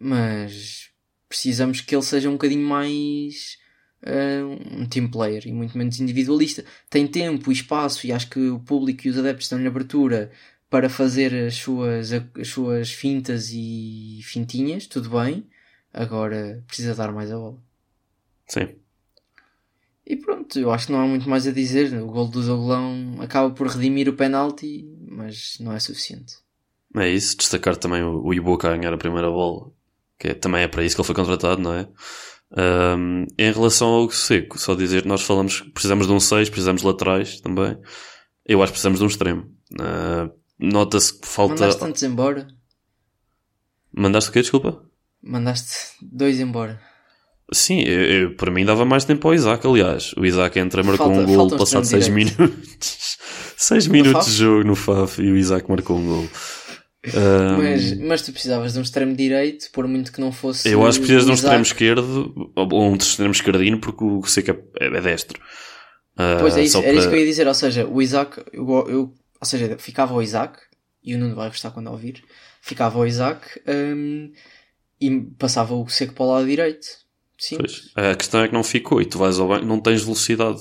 mas 0.00 0.90
precisamos 1.28 1.80
que 1.80 1.94
ele 1.94 2.02
seja 2.02 2.28
um 2.28 2.32
bocadinho 2.32 2.66
mais 2.66 3.58
ah, 4.02 4.44
um 4.72 4.86
team 4.86 5.08
player 5.08 5.46
e 5.46 5.52
muito 5.52 5.76
menos 5.76 6.00
individualista. 6.00 6.64
Tem 6.88 7.06
tempo 7.06 7.50
e 7.50 7.54
espaço 7.54 8.06
e 8.06 8.12
acho 8.12 8.30
que 8.30 8.48
o 8.48 8.60
público 8.60 9.06
e 9.06 9.10
os 9.10 9.18
adeptos 9.18 9.46
estão 9.46 9.60
em 9.60 9.66
abertura 9.66 10.30
para 10.68 10.88
fazer 10.88 11.34
as 11.34 11.56
suas, 11.56 12.12
as 12.12 12.48
suas 12.48 12.92
fintas 12.92 13.50
e 13.52 14.20
fintinhas, 14.22 14.86
tudo 14.86 15.10
bem. 15.10 15.46
Agora 15.92 16.62
precisa 16.66 16.94
dar 16.94 17.12
mais 17.12 17.30
a 17.32 17.36
bola. 17.36 17.58
Sim. 18.46 18.68
E 20.10 20.16
pronto, 20.16 20.58
eu 20.58 20.72
acho 20.72 20.86
que 20.86 20.92
não 20.92 21.00
há 21.00 21.06
muito 21.06 21.28
mais 21.28 21.46
a 21.46 21.52
dizer. 21.52 21.92
O 22.02 22.06
gol 22.08 22.26
do 22.26 22.42
Doglão 22.44 23.16
acaba 23.20 23.50
por 23.54 23.68
redimir 23.68 24.08
o 24.08 24.12
penalti, 24.16 24.84
mas 25.08 25.56
não 25.60 25.72
é 25.72 25.78
suficiente. 25.78 26.34
É 26.96 27.08
isso. 27.08 27.36
Destacar 27.36 27.76
também 27.76 28.02
o, 28.02 28.34
Iboca 28.34 28.68
a 28.68 28.76
ganhar 28.76 28.92
a 28.92 28.98
primeira 28.98 29.30
bola, 29.30 29.70
que 30.18 30.28
é- 30.28 30.34
também 30.34 30.62
é 30.62 30.68
para 30.68 30.84
isso 30.84 30.96
que 30.96 31.00
ele 31.00 31.06
foi 31.06 31.14
contratado, 31.14 31.62
não 31.62 31.72
é? 31.72 31.88
Ahm, 32.56 33.26
em 33.38 33.52
relação 33.52 33.86
ao 33.88 34.10
Seco, 34.10 34.58
só 34.58 34.74
dizer, 34.74 35.06
nós 35.06 35.22
falamos 35.22 35.60
que 35.60 35.70
precisamos 35.70 36.08
de 36.08 36.12
um 36.12 36.18
6, 36.18 36.50
precisamos 36.50 36.80
de 36.82 36.86
laterais 36.88 37.40
também. 37.40 37.78
Eu 38.44 38.60
acho 38.62 38.72
que 38.72 38.74
precisamos 38.74 38.98
de 38.98 39.04
um 39.04 39.08
extremo. 39.08 39.48
Ah, 39.78 40.28
Nota-se 40.58 41.18
que 41.20 41.26
falta. 41.28 41.54
Mandaste 41.54 41.80
tantos 41.80 42.02
embora. 42.02 42.48
Mandaste 43.92 44.28
o 44.30 44.32
quê? 44.32 44.40
Desculpa? 44.42 44.84
Mandaste 45.22 45.94
dois 46.02 46.38
embora. 46.40 46.80
Sim, 47.52 47.80
eu, 47.82 48.00
eu- 48.02 48.34
para 48.36 48.50
mim 48.50 48.64
dava 48.64 48.84
mais 48.84 49.04
tempo 49.04 49.26
ao 49.26 49.34
Isaac, 49.34 49.66
aliás. 49.66 50.12
O 50.16 50.24
Isaac 50.24 50.58
entra, 50.58 50.82
marcou 50.82 51.06
Falta- 51.06 51.22
um 51.22 51.26
gol 51.36 51.46
um 51.46 51.50
passado 51.58 51.84
6 51.84 52.06
extremo 52.06 52.16
minutos. 52.16 53.18
6 53.56 53.86
minutos 53.88 54.26
de 54.26 54.32
jogo 54.38 54.64
no 54.64 54.74
FAF 54.76 55.20
e 55.20 55.30
o 55.32 55.36
Isaac 55.36 55.68
marcou 55.68 55.98
um 55.98 56.06
gol. 56.06 56.28
Ahm, 57.14 57.56
Mas, 57.62 57.98
mas 57.98 58.22
tu 58.22 58.30
precisavas 58.32 58.74
de 58.74 58.78
um 58.78 58.82
extremo 58.82 59.16
direito, 59.16 59.70
por 59.72 59.88
muito 59.88 60.12
que 60.12 60.20
não 60.20 60.30
fosse. 60.32 60.68
eu 60.68 60.86
acho 60.86 60.98
que 61.00 61.06
precisas 61.06 61.24
de 61.24 61.30
um 61.30 61.34
extremo 61.34 61.62
esquerdo 61.62 62.52
ou 62.54 62.90
um 62.90 62.94
extremo 62.96 63.32
esquerdino 63.32 63.78
porque 63.80 64.04
o 64.04 64.22
Seca 64.24 64.58
é, 64.78 64.86
é 64.86 65.00
destro. 65.00 65.40
Ah, 66.16 66.36
Pois 66.40 66.56
é, 66.56 66.62
isso, 66.62 66.76
era 66.78 66.88
isso 66.92 67.00
para- 67.02 67.10
que 67.10 67.16
eu 67.16 67.20
ia 67.20 67.26
dizer. 67.26 67.48
Ou 67.48 67.54
seja, 67.54 67.86
o 67.86 68.02
Isaac, 68.02 68.42
eu, 68.52 68.68
eu- 68.88 69.14
ou 69.40 69.46
seja, 69.46 69.76
ficava 69.78 70.12
o 70.14 70.20
Isaac, 70.22 70.58
e 71.02 71.14
o 71.14 71.18
Nuno 71.18 71.34
vai 71.34 71.48
gostar 71.48 71.70
quando 71.70 71.90
ouvir. 71.90 72.22
Ficava 72.60 72.98
o 72.98 73.06
Isaac 73.06 73.46
hum, 73.66 74.30
e 75.00 75.20
passava 75.38 75.74
o 75.74 75.88
seco 75.88 76.12
para 76.12 76.24
o 76.24 76.32
lado 76.32 76.46
direito. 76.46 76.86
Sim. 77.40 77.56
Pois. 77.56 77.90
A 77.96 78.14
questão 78.14 78.42
é 78.42 78.48
que 78.48 78.54
não 78.54 78.62
ficou 78.62 79.00
e 79.00 79.06
tu 79.06 79.18
vais 79.18 79.38
ao 79.40 79.48
banco, 79.48 79.64
não 79.64 79.80
tens 79.80 80.02
velocidade. 80.02 80.60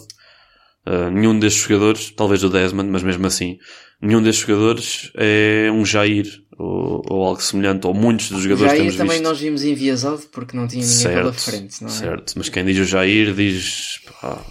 Ah, 0.85 1.11
nenhum 1.11 1.37
destes 1.37 1.61
jogadores, 1.63 2.11
talvez 2.15 2.43
o 2.43 2.49
Desmond, 2.49 2.89
mas 2.89 3.03
mesmo 3.03 3.27
assim, 3.27 3.57
nenhum 4.01 4.23
destes 4.23 4.47
jogadores 4.47 5.11
é 5.15 5.69
um 5.71 5.85
Jair 5.85 6.25
ou, 6.57 7.01
ou 7.07 7.23
algo 7.25 7.41
semelhante, 7.41 7.85
ou 7.85 7.93
muitos 7.93 8.29
dos 8.29 8.41
jogadores 8.41 8.71
Já 8.71 8.75
que 8.75 8.81
temos 8.81 8.95
também 8.95 9.17
visto. 9.17 9.23
nós 9.23 9.39
vimos 9.39 9.63
enviesado 9.63 10.21
porque 10.31 10.55
não 10.57 10.67
tinha 10.67 10.85
ninguém 10.85 11.07
pela 11.13 11.33
frente, 11.33 11.81
não 11.81 11.89
é? 11.89 11.91
Certo, 11.91 12.33
mas 12.37 12.49
quem 12.49 12.65
diz 12.65 12.77
o 12.79 12.85
Jair 12.85 13.33
diz. 13.33 13.99
pá, 14.21 14.41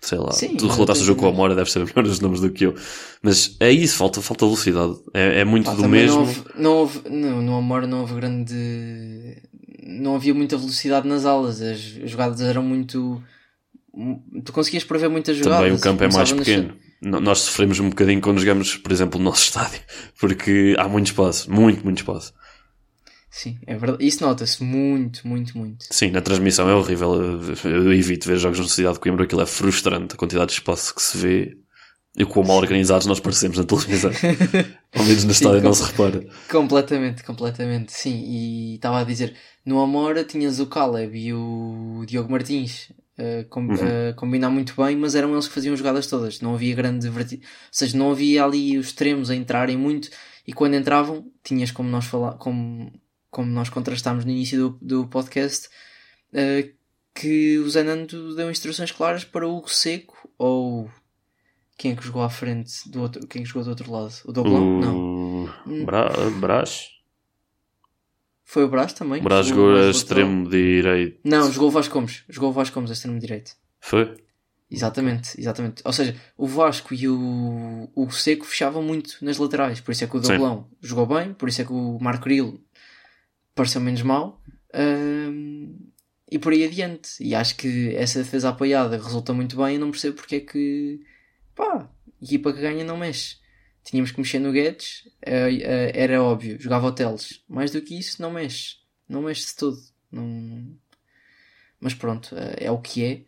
sei 0.00 0.18
lá, 0.18 0.30
Sim, 0.32 0.56
tu 0.56 0.66
não 0.66 0.74
relataste 0.74 1.02
o 1.04 1.06
jogo 1.06 1.20
com 1.20 1.26
a 1.26 1.28
mais. 1.30 1.38
Amora, 1.38 1.54
deves 1.54 1.72
saber 1.72 1.90
melhor 1.96 2.10
os 2.10 2.20
nomes 2.20 2.40
do 2.40 2.50
que 2.50 2.66
eu. 2.66 2.74
Mas 3.22 3.56
é 3.60 3.70
isso, 3.72 3.96
falta, 3.96 4.20
falta 4.20 4.44
velocidade. 4.44 4.94
É, 5.14 5.40
é 5.40 5.44
muito 5.44 5.66
Pá, 5.66 5.74
do 5.74 5.88
mesmo. 5.88 6.16
Não 6.16 6.20
houve, 6.20 6.44
não 6.56 6.72
houve, 6.74 7.00
no, 7.08 7.42
no 7.42 7.56
Amor 7.56 7.86
não 7.86 8.00
houve 8.02 8.14
grande. 8.14 8.54
Não 9.84 10.14
havia 10.14 10.32
muita 10.34 10.56
velocidade 10.56 11.08
nas 11.08 11.24
alas, 11.24 11.60
as, 11.60 11.78
as 12.04 12.10
jogadas 12.10 12.40
eram 12.40 12.62
muito. 12.62 13.22
Tu 14.44 14.52
conseguias 14.52 14.84
prever 14.84 15.08
muitas 15.08 15.36
jogadas. 15.36 15.58
Também 15.58 15.72
o 15.76 15.80
campo 15.80 16.04
é 16.04 16.08
mais 16.08 16.30
nas- 16.32 16.38
pequeno. 16.46 16.76
No- 17.00 17.20
Nós 17.20 17.40
sofremos 17.40 17.80
um 17.80 17.90
bocadinho 17.90 18.20
quando 18.20 18.38
jogamos, 18.38 18.76
por 18.76 18.92
exemplo, 18.92 19.18
no 19.18 19.24
nosso 19.24 19.42
estádio, 19.50 19.80
porque 20.20 20.74
há 20.78 20.88
muito 20.88 21.06
espaço, 21.06 21.50
muito, 21.50 21.82
muito 21.84 21.98
espaço. 21.98 22.32
Sim, 23.28 23.58
é 23.66 23.76
verdade. 23.76 24.06
Isso 24.06 24.22
nota-se 24.22 24.62
muito, 24.62 25.26
muito, 25.26 25.56
muito. 25.58 25.84
Sim, 25.90 26.10
na 26.10 26.20
transmissão 26.20 26.68
é 26.68 26.74
horrível. 26.74 27.14
Eu- 27.14 27.70
Eu 27.70 27.92
evito 27.92 28.28
ver 28.28 28.36
jogos 28.38 28.58
na 28.60 28.68
cidade 28.68 28.94
de 28.94 29.00
Coimbra, 29.00 29.24
aquilo 29.24 29.40
é 29.42 29.46
frustrante, 29.46 30.14
a 30.14 30.16
quantidade 30.18 30.48
de 30.48 30.52
espaço 30.52 30.94
que 30.94 31.02
se 31.02 31.16
vê 31.18 31.56
e 32.16 32.24
quão 32.24 32.44
mal 32.44 32.58
organizados 32.58 33.06
nós 33.06 33.20
parecemos 33.20 33.56
na 33.58 33.64
televisão. 33.64 34.10
Ao 34.94 35.02
menos 35.04 35.24
no 35.24 35.32
Sim, 35.32 35.44
estádio 35.44 35.62
não 35.62 35.72
se 35.72 35.82
repara. 35.84 36.26
Completamente, 36.50 37.22
completamente, 37.24 37.92
sim. 37.92 38.22
E 38.26 38.74
estava 38.74 39.00
a 39.00 39.04
dizer, 39.04 39.34
no 39.64 39.80
Amora 39.80 40.22
tinhas 40.24 40.60
o 40.60 40.66
Caleb 40.66 41.16
e 41.18 41.32
o 41.32 42.04
Diogo 42.06 42.30
Martins 42.30 42.92
a 43.18 43.44
com- 43.48 43.62
Uhum. 43.66 44.10
a 44.10 44.12
combinar 44.14 44.50
muito 44.50 44.74
bem, 44.76 44.96
mas 44.96 45.14
eram 45.14 45.32
eles 45.32 45.48
que 45.48 45.54
faziam 45.54 45.72
as 45.72 45.78
jogadas 45.78 46.06
todas. 46.06 46.40
Não 46.40 46.54
havia 46.54 46.74
grande 46.74 47.08
verti... 47.08 47.36
Ou 47.36 47.40
seja, 47.70 47.96
não 47.96 48.10
havia 48.10 48.44
ali 48.44 48.76
os 48.76 48.88
extremos 48.88 49.30
a 49.30 49.34
entrarem 49.34 49.76
muito 49.78 50.10
e 50.46 50.52
quando 50.52 50.74
entravam, 50.74 51.24
tinhas 51.42 51.70
como 51.70 51.88
nós 51.88 52.04
falar, 52.04 52.32
como, 52.34 52.92
como 53.30 53.50
nós 53.50 53.68
contrastámos 53.70 54.24
no 54.24 54.30
início 54.30 54.58
do, 54.58 54.78
do 54.82 55.06
podcast, 55.06 55.68
eh, 56.34 56.70
que 57.14 57.58
o 57.58 57.68
Zenando 57.70 58.34
deu 58.34 58.50
instruções 58.50 58.90
claras 58.90 59.24
para 59.24 59.46
o 59.46 59.56
Hugo 59.56 59.70
Seco 59.70 60.28
ou 60.38 60.90
quem 61.82 61.90
é 61.90 61.96
que 61.96 62.04
jogou 62.04 62.22
à 62.22 62.30
frente 62.30 62.88
do 62.88 63.02
outro, 63.02 63.26
quem 63.26 63.40
é 63.40 63.44
que 63.44 63.48
jogou 63.48 63.64
do 63.64 63.70
outro 63.70 63.90
lado? 63.90 64.14
O 64.24 64.30
Doblão? 64.30 64.80
Não. 64.80 65.44
O 65.66 65.84
Bra 65.84 66.08
Brás? 66.38 66.90
Foi 68.44 68.62
o 68.62 68.68
Brás 68.68 68.92
também? 68.92 69.18
que 69.18 69.24
Brás 69.24 69.48
jogou 69.48 69.72
jogou 69.72 69.88
a 69.88 69.90
extremo 69.90 70.48
direito. 70.48 71.18
Não, 71.24 71.50
jogou 71.50 71.70
o 71.70 71.72
Vasco 71.72 71.92
Gomes. 71.92 72.22
Jogou 72.28 72.50
o 72.50 72.52
Vasco 72.52 72.72
Gomes 72.72 72.88
a 72.88 72.92
extremo 72.92 73.18
direito. 73.18 73.56
Foi? 73.80 74.14
Exatamente, 74.70 75.40
exatamente. 75.40 75.82
Ou 75.84 75.92
seja, 75.92 76.14
o 76.36 76.46
Vasco 76.46 76.94
e 76.94 77.08
o, 77.08 77.90
o 77.96 78.10
Seco 78.12 78.46
fechavam 78.46 78.80
muito 78.80 79.16
nas 79.20 79.38
laterais, 79.38 79.80
por 79.80 79.90
isso 79.90 80.04
é 80.04 80.06
que 80.06 80.16
o 80.16 80.22
Sim. 80.22 80.34
Doblão 80.34 80.70
jogou 80.80 81.06
bem, 81.06 81.34
por 81.34 81.48
isso 81.48 81.62
é 81.62 81.64
que 81.64 81.72
o 81.72 81.98
Marco 82.00 82.22
Grilo 82.22 82.60
pareceu 83.56 83.80
menos 83.80 84.02
mal 84.02 84.40
hum, 84.72 85.76
e 86.30 86.38
por 86.38 86.52
aí 86.52 86.62
adiante. 86.62 87.10
E 87.20 87.34
acho 87.34 87.56
que 87.56 87.92
essa 87.96 88.20
defesa 88.20 88.50
apoiada 88.50 88.96
resulta 88.96 89.32
muito 89.34 89.56
bem. 89.56 89.74
Eu 89.74 89.80
não 89.80 89.90
percebo 89.90 90.14
porque 90.14 90.36
é 90.36 90.40
que 90.40 91.00
pá, 91.54 91.88
equipa 92.20 92.52
que 92.52 92.60
ganha 92.60 92.84
não 92.84 92.96
mexe. 92.96 93.36
Tínhamos 93.84 94.12
que 94.12 94.20
mexer 94.20 94.38
no 94.38 94.52
Guedes, 94.52 95.08
eh, 95.22 95.58
eh, 95.60 95.92
era 95.94 96.22
óbvio, 96.22 96.56
jogava 96.60 96.86
hoteles. 96.86 97.42
Mais 97.48 97.70
do 97.72 97.80
que 97.82 97.98
isso, 97.98 98.22
não 98.22 98.30
mexe, 98.32 98.76
não 99.08 99.22
mexe 99.22 99.46
de 99.46 99.56
todo. 99.56 99.76
Não... 100.10 100.76
Mas 101.80 101.92
pronto, 101.94 102.34
eh, 102.36 102.66
é 102.66 102.70
o 102.70 102.78
que 102.78 103.04
é. 103.04 103.24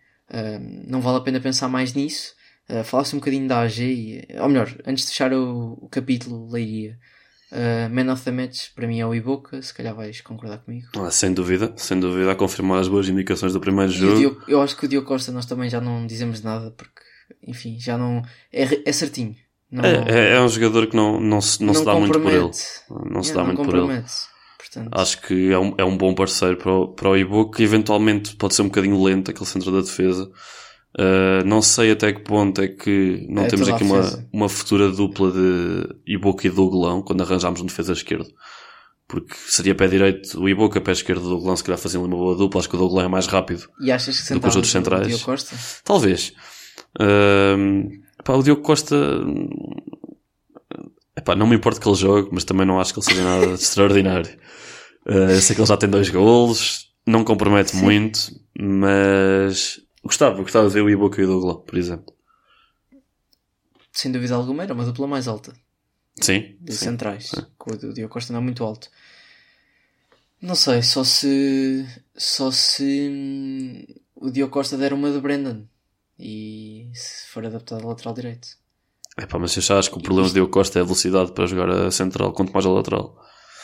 Não 0.86 1.00
vale 1.00 1.18
a 1.18 1.20
pena 1.20 1.40
pensar 1.40 1.68
mais 1.68 1.92
nisso. 1.92 2.34
Falasse 2.84 3.14
um 3.14 3.18
bocadinho 3.18 3.46
da 3.46 3.60
AG, 3.60 3.82
e, 4.30 4.38
ou 4.40 4.48
melhor, 4.48 4.74
antes 4.86 5.04
de 5.04 5.10
fechar 5.10 5.32
o, 5.34 5.86
capítulo, 5.90 6.50
Leiria. 6.50 6.98
Uh, 7.52 7.88
Man 7.94 8.10
of 8.12 8.24
the 8.24 8.32
Match 8.32 8.70
para 8.74 8.86
mim 8.86 8.98
é 8.98 9.06
o 9.06 9.14
Iboca, 9.14 9.60
se 9.62 9.72
calhar 9.72 9.94
vais 9.94 10.20
concordar 10.22 10.58
comigo. 10.58 10.88
Ah, 10.96 11.10
sem 11.10 11.32
dúvida, 11.32 11.72
sem 11.76 12.00
dúvida, 12.00 12.32
a 12.32 12.34
confirmar 12.34 12.80
as 12.80 12.88
boas 12.88 13.08
indicações 13.08 13.52
do 13.52 13.60
primeiro 13.60 13.92
E 13.92 13.94
jogo. 13.94 14.16
Diogo- 14.18 14.42
eu 14.48 14.60
acho 14.62 14.76
que 14.76 14.86
o 14.86 14.88
Diogo 14.88 15.06
Costa 15.06 15.30
nós 15.30 15.46
também 15.46 15.68
já 15.70 15.80
não 15.80 16.04
dizemos 16.06 16.42
nada 16.42 16.72
porque, 16.72 16.93
enfim, 17.46 17.78
já 17.78 17.96
não. 17.98 18.22
É, 18.52 18.88
é 18.88 18.92
certinho. 18.92 19.36
Não, 19.70 19.84
É, 19.84 20.04
é, 20.06 20.36
é 20.36 20.40
um 20.40 20.48
jogador 20.48 20.86
que 20.86 20.94
não, 20.96 21.20
não, 21.20 21.40
se, 21.40 21.62
não 21.62 21.74
se 21.74 21.84
dá 21.84 21.94
muito 21.94 22.20
por 22.20 22.32
ele. 22.32 22.40
Não 22.40 22.50
se 22.50 23.30
Yeah, 23.30 23.34
dá 23.34 23.40
não 23.40 23.46
muito 23.46 23.64
por 23.64 23.76
ele. 23.76 24.04
Portanto, 24.58 24.88
Acho 24.92 25.20
que 25.20 25.50
é 25.52 25.58
um, 25.58 25.74
é 25.76 25.84
um 25.84 25.96
bom 25.96 26.14
parceiro 26.14 26.56
para 26.56 26.72
o, 26.72 26.88
para 26.88 27.10
o 27.10 27.16
Ibook, 27.16 27.56
que 27.56 27.62
eventualmente 27.62 28.36
pode 28.36 28.54
ser 28.54 28.62
um 28.62 28.66
bocadinho 28.66 29.02
lento, 29.02 29.30
aquele 29.30 29.46
centro 29.46 29.70
da 29.70 29.80
defesa. 29.80 30.30
Uh, 30.96 31.44
não 31.44 31.60
sei 31.60 31.90
até 31.90 32.12
que 32.12 32.20
ponto 32.20 32.62
é 32.62 32.68
que 32.68 33.26
não 33.28 33.44
É 33.44 33.48
temos 33.48 33.68
aqui 33.68 33.82
uma, 33.82 34.26
uma 34.32 34.48
futura 34.48 34.88
dupla 34.90 35.32
de 35.32 35.88
Ibook 36.06 36.46
e 36.46 36.50
Douglão 36.50 37.02
quando 37.02 37.22
arranjarmos 37.22 37.60
um 37.60 37.66
defesa 37.66 37.92
esquerdo. 37.92 38.28
Porque 39.08 39.34
seria 39.48 39.74
pé 39.74 39.88
direito 39.88 40.40
o 40.40 40.48
Ibook, 40.48 40.78
a 40.78 40.80
pé 40.80 40.92
esquerdo 40.92 41.22
do 41.22 41.30
Douglão, 41.30 41.56
se 41.56 41.64
calhar 41.64 41.78
faziam 41.78 42.04
uma 42.04 42.16
boa 42.16 42.36
dupla. 42.36 42.60
Acho 42.60 42.68
que 42.68 42.76
o 42.76 42.78
Douglão 42.78 43.04
é 43.04 43.08
mais 43.08 43.26
rápido. 43.26 43.68
e 43.80 43.90
achas 43.90 44.20
que 44.20 44.34
do 44.34 44.40
que 44.40 44.48
os 44.48 44.56
outros 44.56 44.72
centrais. 44.72 45.24
Talvez. 45.84 46.32
Pá, 48.24 48.34
o 48.34 48.42
Diogo 48.42 48.62
Costa. 48.62 48.96
Epá, 51.16 51.34
não 51.36 51.46
me 51.46 51.56
importa 51.56 51.80
que 51.80 51.88
ele 51.88 51.96
jogue, 51.96 52.28
mas 52.32 52.44
também 52.44 52.66
não 52.66 52.80
acho 52.80 52.92
que 52.92 52.98
ele 52.98 53.06
seja 53.06 53.24
nada 53.24 53.46
de 53.46 53.54
extraordinário. 53.62 54.38
Eu 55.06 55.40
sei 55.40 55.54
que 55.54 55.60
ele 55.60 55.68
já 55.68 55.76
tem 55.76 55.88
dois 55.88 56.08
golos, 56.08 56.90
não 57.06 57.24
compromete 57.24 57.76
muito, 57.76 58.18
mas 58.58 59.80
gostava, 60.02 60.40
gostava 60.40 60.66
de 60.66 60.72
ver 60.74 60.80
o 60.82 60.88
Iboca 60.88 61.20
e 61.20 61.24
o 61.24 61.26
Douglas, 61.26 61.58
por 61.66 61.76
exemplo. 61.78 62.14
Sem 63.92 64.12
dúvida 64.12 64.34
alguma, 64.34 64.62
era 64.62 64.74
uma 64.74 64.84
dupla 64.84 65.06
mais 65.06 65.26
alta. 65.26 65.52
Sim, 66.20 66.56
de 66.60 66.72
sim. 66.72 66.84
centrais. 66.86 67.30
Que 67.58 67.86
o 67.86 67.92
Diogo 67.94 68.12
Costa 68.12 68.32
não 68.32 68.40
é 68.40 68.42
muito 68.42 68.64
alto. 68.64 68.88
Não 70.40 70.54
sei, 70.54 70.82
só 70.82 71.02
se. 71.04 71.86
Só 72.16 72.50
se. 72.50 73.08
hum, 73.10 73.84
O 74.14 74.30
Diogo 74.30 74.52
Costa 74.52 74.76
der 74.76 74.92
uma 74.92 75.10
de 75.10 75.20
Brendan. 75.20 75.66
E 76.18 76.90
se 76.94 77.26
for 77.28 77.44
adaptado 77.44 77.82
ao 77.82 77.88
lateral 77.90 78.14
direito. 78.14 78.48
Epá, 79.18 79.38
mas 79.38 79.54
eu 79.56 79.62
já 79.62 79.78
acho 79.78 79.90
que 79.90 79.98
o 79.98 80.02
problema 80.02 80.28
do 80.28 80.34
Diogo 80.34 80.50
Costa 80.52 80.78
é 80.78 80.82
a 80.82 80.84
velocidade 80.84 81.32
para 81.32 81.46
jogar 81.46 81.68
a 81.70 81.90
central, 81.90 82.32
quanto 82.32 82.52
mais 82.52 82.66
a 82.66 82.70
lateral. 82.70 83.16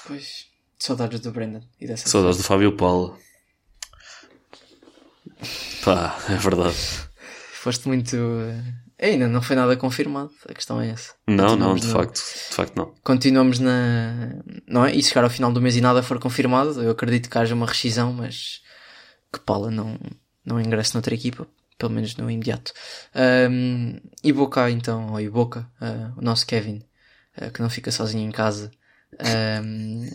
Pois. 0.07 0.47
Saudades 0.79 1.21
do 1.21 1.31
Brendan. 1.33 1.61
E 1.81 1.87
dessa 1.87 2.09
Saudades 2.09 2.39
do 2.39 2.43
Fábio 2.45 2.77
Paulo. 2.77 3.19
Pá, 5.85 6.19
é 6.29 6.35
verdade. 6.37 6.77
Foste 7.53 7.89
muito. 7.89 8.17
eh, 8.17 9.07
Ainda 9.13 9.29
não 9.29 9.41
foi 9.41 9.57
nada 9.57 9.77
confirmado. 9.77 10.31
A 10.49 10.53
questão 10.53 10.81
é 10.81 10.91
essa. 10.91 11.15
Não, 11.27 11.57
não, 11.57 11.75
de 11.75 11.87
no- 11.87 11.93
facto, 11.93 12.17
de 12.17 12.55
facto 12.55 12.77
não. 12.77 12.95
Continuamos 13.03 13.59
na. 13.59 14.43
Não 14.67 14.85
é? 14.85 14.95
E 14.95 15.03
se 15.03 15.09
chegar 15.11 15.25
ao 15.25 15.31
final 15.31 15.51
do 15.53 15.61
mês 15.61 15.75
e 15.77 15.81
nada 15.81 16.03
for 16.03 16.19
confirmado, 16.19 16.83
eu 16.83 16.91
acredito 16.91 17.31
que 17.31 17.39
haja 17.39 17.55
uma 17.55 17.67
rescisão, 17.67 18.13
mas 18.13 18.61
que 19.33 19.41
Paula 19.41 19.71
não, 19.71 19.99
não 20.45 20.61
ingresse 20.61 20.95
noutra 20.95 21.15
equipa, 21.15 21.47
pelo 21.81 21.93
menos 21.93 22.15
no 22.17 22.31
imediato. 22.31 22.73
Um, 23.51 23.99
e 24.23 24.33
Boca, 24.33 24.71
então, 24.71 25.13
ou 25.13 25.21
Iboca, 25.21 25.67
uh, 25.81 26.19
o 26.19 26.23
nosso 26.23 26.47
Kevin, 26.47 26.85
uh, 27.41 27.51
que 27.51 27.63
não 27.63 27.71
fica 27.71 27.91
sozinho 27.91 28.29
em 28.29 28.31
casa, 28.31 28.71
um, 29.65 30.07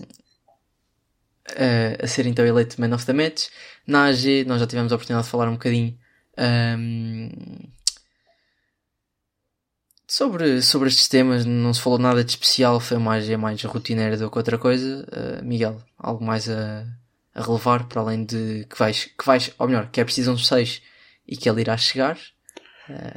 uh, 1.50 2.04
a 2.04 2.08
ser 2.08 2.28
então 2.28 2.46
eleito 2.46 2.80
Man 2.80 2.94
of 2.94 3.06
the 3.06 3.14
Match. 3.14 3.48
Na 3.86 4.06
AG, 4.06 4.46
nós 4.46 4.60
já 4.60 4.68
tivemos 4.68 4.92
a 4.92 4.96
oportunidade 4.96 5.26
de 5.26 5.32
falar 5.32 5.50
um 5.50 5.54
bocadinho. 5.54 5.98
um, 6.38 7.30
Sobre, 10.08 10.62
sobre 10.62 10.88
estes 10.88 11.08
temas 11.08 11.46
não 11.46 11.74
se 11.74 11.82
falou 11.82 11.98
nada 11.98 12.24
de 12.24 12.30
especial, 12.30 12.80
foi 12.80 13.00
mais, 13.00 13.28
é 13.28 13.36
mais 13.36 13.62
rotineiro 13.64 14.16
do 14.16 14.30
que 14.30 14.38
outra 14.38 14.56
coisa. 14.56 15.04
Miguel, 15.44 15.82
algo 15.98 16.24
mais 16.24 16.48
a, 16.48 16.86
a 17.34 17.42
relevar 17.42 17.88
para 17.88 18.02
além 18.02 18.24
de 18.24 18.66
que 18.70 18.78
vais, 18.78 19.06
que 19.06 19.26
vais, 19.26 19.52
ou 19.58 19.68
melhor, 19.68 19.90
que 19.90 20.00
é 20.00 20.06
preciso 20.06 20.32
uns 20.32 20.48
6 20.48 20.80
e 21.28 21.36
que 21.38 21.50
ele 21.50 21.62
irá 21.62 21.76
chegar. 21.78 22.18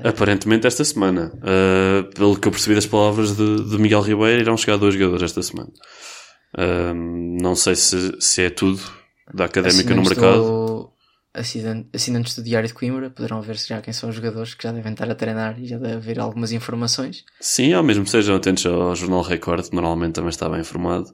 Aparentemente 0.03 0.67
esta 0.67 0.83
semana. 0.85 1.31
Uh, 1.37 2.09
pelo 2.15 2.39
que 2.39 2.49
eu 2.49 2.53
percebi 2.53 2.75
das 2.75 2.87
palavras 2.87 3.37
de, 3.37 3.65
de 3.69 3.79
Miguel 3.79 4.01
Ribeiro, 4.01 4.41
irão 4.41 4.57
chegar 4.57 4.77
dois 4.79 4.95
jogadores 4.95 5.23
esta 5.25 5.43
semana. 5.43 5.71
Um, 6.59 7.37
não 7.41 7.55
sei 7.55 7.75
se, 7.77 8.17
se 8.21 8.43
é 8.43 8.51
tudo 8.51 8.81
da 9.35 9.45
académica 9.45 9.95
no 9.95 10.03
mercado. 10.03 10.43
do- 10.43 10.91
assinantes, 11.35 11.91
assinantes 11.95 12.35
do 12.35 12.43
Diário 12.43 12.67
de 12.67 12.73
Coimbra 12.75 13.11
poderão 13.11 13.43
ver 13.43 13.57
já 13.59 13.83
quem 13.83 13.93
são 13.93 14.09
os 14.09 14.17
jogadores 14.17 14.55
que 14.55 14.65
já 14.65 14.73
devem 14.73 14.93
estar 14.93 15.09
a 15.11 15.15
treinar 15.15 15.61
e 15.61 15.67
já 15.67 15.77
deve 15.77 15.97
haver 15.97 16.19
algumas 16.19 16.51
informações. 16.53 17.23
Sim, 17.39 17.75
ao 17.75 17.83
mesmo 17.83 18.07
sejam 18.07 18.37
atentos 18.37 18.65
ao 18.65 18.97
Jornal 18.97 19.21
Record, 19.23 19.67
normalmente 19.73 20.15
também 20.15 20.31
está 20.31 20.49
bem 20.49 20.61
informado. 20.61 21.11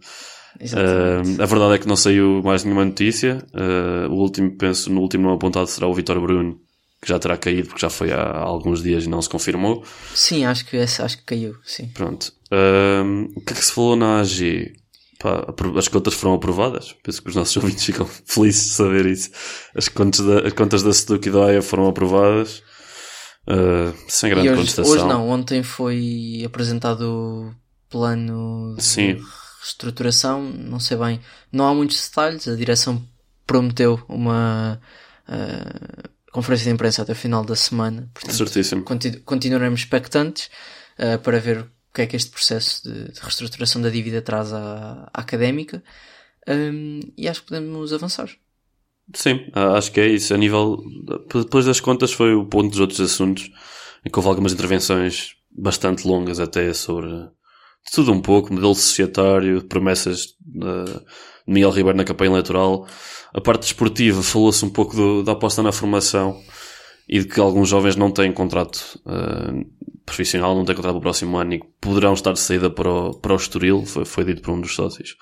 Uh, 0.61 1.43
a 1.43 1.47
verdade 1.47 1.75
é 1.75 1.79
que 1.79 1.89
não 1.89 1.97
saiu 1.97 2.41
mais 2.45 2.63
nenhuma 2.63 2.85
notícia. 2.85 3.45
Uh, 3.53 4.09
o 4.09 4.15
último, 4.15 4.57
penso, 4.57 4.93
no 4.93 5.01
último 5.01 5.25
não 5.25 5.35
apontado 5.35 5.67
será 5.67 5.89
o 5.89 5.95
Vitor 5.95 6.21
Bruno, 6.21 6.57
que 7.05 7.09
já 7.11 7.19
terá 7.19 7.37
caído 7.37 7.69
porque 7.69 7.81
já 7.83 7.91
foi 7.91 8.11
há 8.13 8.39
alguns 8.39 8.83
dias 8.83 9.05
e 9.05 9.09
não 9.09 9.21
se 9.23 9.29
confirmou. 9.29 9.85
Sim, 10.15 10.45
acho 10.47 10.65
que, 10.67 10.77
acho 10.79 11.19
que 11.19 11.25
caiu, 11.25 11.57
sim. 11.65 11.89
Pronto. 11.89 12.33
Um, 12.51 13.29
o 13.37 13.41
que 13.41 13.53
é 13.53 13.57
que 13.57 13.65
se 13.65 13.73
falou 13.73 13.95
na 13.97 14.21
AG? 14.21 14.73
Pá, 15.19 15.45
as 15.79 15.89
contas 15.89 16.15
foram 16.15 16.35
aprovadas. 16.35 16.95
Penso 17.03 17.23
que 17.23 17.29
os 17.29 17.37
nossos 17.37 17.57
ouvintes 17.63 17.85
ficam 17.85 18.07
felizes 18.07 18.65
de 18.65 18.71
saber 18.71 19.07
isso. 19.07 19.31
As 19.75 19.89
contas 19.89 20.21
da, 20.25 20.47
as 20.47 20.53
contas 20.53 20.83
da 20.83 20.93
Seduc 20.93 21.29
e 21.29 21.31
da 21.33 21.45
AIA 21.47 21.63
foram 21.63 21.87
aprovadas. 21.89 22.63
uh, 23.49 23.95
sem 24.09 24.31
grande 24.31 24.49
E 24.49 24.51
hoje, 24.51 24.59
contestação. 24.61 24.93
hoje 24.93 25.05
não, 25.07 25.29
ontem 25.29 25.63
foi 25.63 26.43
apresentado 26.47 27.03
o 27.03 27.55
plano 27.91 28.77
de 28.77 28.83
Sim. 28.83 29.17
reestruturação, 29.61 30.43
não 30.43 30.81
sei 30.81 30.97
bem, 30.97 31.21
não 31.53 31.67
há 31.69 31.75
muitos 31.75 32.09
detalhes, 32.09 32.49
a 32.49 32.57
direção 32.57 33.03
prometeu 33.47 34.03
uma 34.09 34.81
ah, 35.29 36.09
conferência 36.35 36.65
de 36.65 36.71
imprensa 36.75 37.03
até 37.03 37.13
o 37.13 37.17
final 37.17 37.45
da 37.45 37.57
semana, 37.57 38.11
portanto, 38.13 38.37
Certíssimo. 38.37 38.83
continu- 38.85 39.21
continuaremos 39.25 39.81
expectantes 39.81 40.51
ah, 40.99 41.19
para 41.19 41.39
ver 41.39 41.59
o 41.61 41.67
que 41.95 42.03
é 42.03 42.07
que 42.07 42.17
este 42.17 42.31
processo 42.31 42.83
de, 42.83 43.13
de 43.13 43.21
reestruturação 43.21 43.81
da 43.81 43.89
dívida 43.89 44.21
traz 44.21 44.53
à, 44.53 45.09
à 45.15 45.21
académica 45.21 45.83
Hum, 46.47 47.01
e 47.17 47.27
acho 47.27 47.41
que 47.41 47.47
podemos 47.49 47.91
avançar. 47.91 48.29
Sim, 49.15 49.47
ah, 49.55 49.79
acho 49.79 49.91
que 49.91 49.99
é 49.99 50.07
isso. 50.09 50.35
A 50.35 50.37
nível. 50.37 50.77
Depois 51.35 51.65
das 51.65 51.81
contas 51.81 52.13
foi 52.13 52.35
o 52.35 52.45
ponto 52.45 52.69
dos 52.71 52.81
outros 52.81 53.01
assuntos, 53.01 53.51
em 54.05 54.11
que 54.11 54.19
houve 54.19 54.29
algumas 54.29 54.53
intervenções 54.53 55.37
bastante 55.51 56.07
longas 56.07 56.39
até 56.41 56.75
sobre 56.75 57.09
tudo 57.95 58.13
um 58.13 58.21
pouco, 58.21 58.53
modelo 58.53 58.75
societário, 58.75 59.65
promessas 59.65 60.35
de 60.39 61.01
Miguel 61.47 61.71
Ribeiro 61.71 61.97
na 61.97 62.05
campanha 62.05 62.31
eleitoral. 62.31 62.87
A 63.33 63.41
parte 63.41 63.63
desportiva 63.63 64.23
falou-se 64.23 64.65
um 64.65 64.71
pouco 64.71 64.95
do- 64.97 65.23
da 65.23 65.33
aposta 65.33 65.63
na 65.63 65.73
formação 65.73 66.41
e 67.09 67.19
de 67.21 67.27
que 67.27 67.41
alguns 67.41 67.69
jovens 67.69 67.97
não 67.97 68.11
têm 68.11 68.33
contrato 68.33 68.99
ah, 69.07 69.53
profissional, 70.07 70.55
não 70.55 70.65
têm 70.65 70.75
contrato 70.75 70.93
para 70.95 70.99
o 70.99 71.03
próximo 71.03 71.37
ano 71.37 71.55
e 71.55 71.61
que 71.61 71.67
poderão 71.81 72.15
estar 72.15 72.33
de 72.33 72.41
saída 72.41 72.71
para 72.71 72.91
o, 72.91 73.15
para 73.19 73.33
o 73.33 73.37
Estoril, 73.37 73.85
foi, 73.85 74.05
foi 74.05 74.25
dito 74.25 74.43
por 74.43 74.53
um 74.53 74.61
dos 74.61 74.75
sócios. 74.75 75.17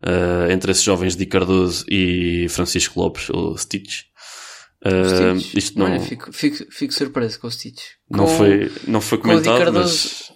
Uh, 0.00 0.48
entre 0.52 0.70
esses 0.70 0.84
jovens 0.84 1.16
Di 1.16 1.26
Cardoso 1.26 1.84
e 1.88 2.46
Francisco 2.50 3.00
Lopes, 3.00 3.28
o 3.30 3.56
Stitch. 3.56 4.02
Uh, 4.86 5.40
Stitch. 5.40 5.54
isto 5.56 5.76
não, 5.78 5.86
Olha, 5.86 5.98
fico, 6.00 6.32
fico, 6.32 6.64
fico 6.70 6.94
surpreso 6.94 7.40
com 7.40 7.48
o 7.48 7.50
Stitch. 7.50 7.82
não, 8.08 8.24
Com- 8.26 8.36
foi, 8.36 8.72
não 8.86 9.00
foi 9.00 9.18
com 9.18 9.24
o 9.28 9.30
Di 9.40 9.48
comentado, 9.48 9.58
Cardoso. 9.58 10.08
mas 10.08 10.32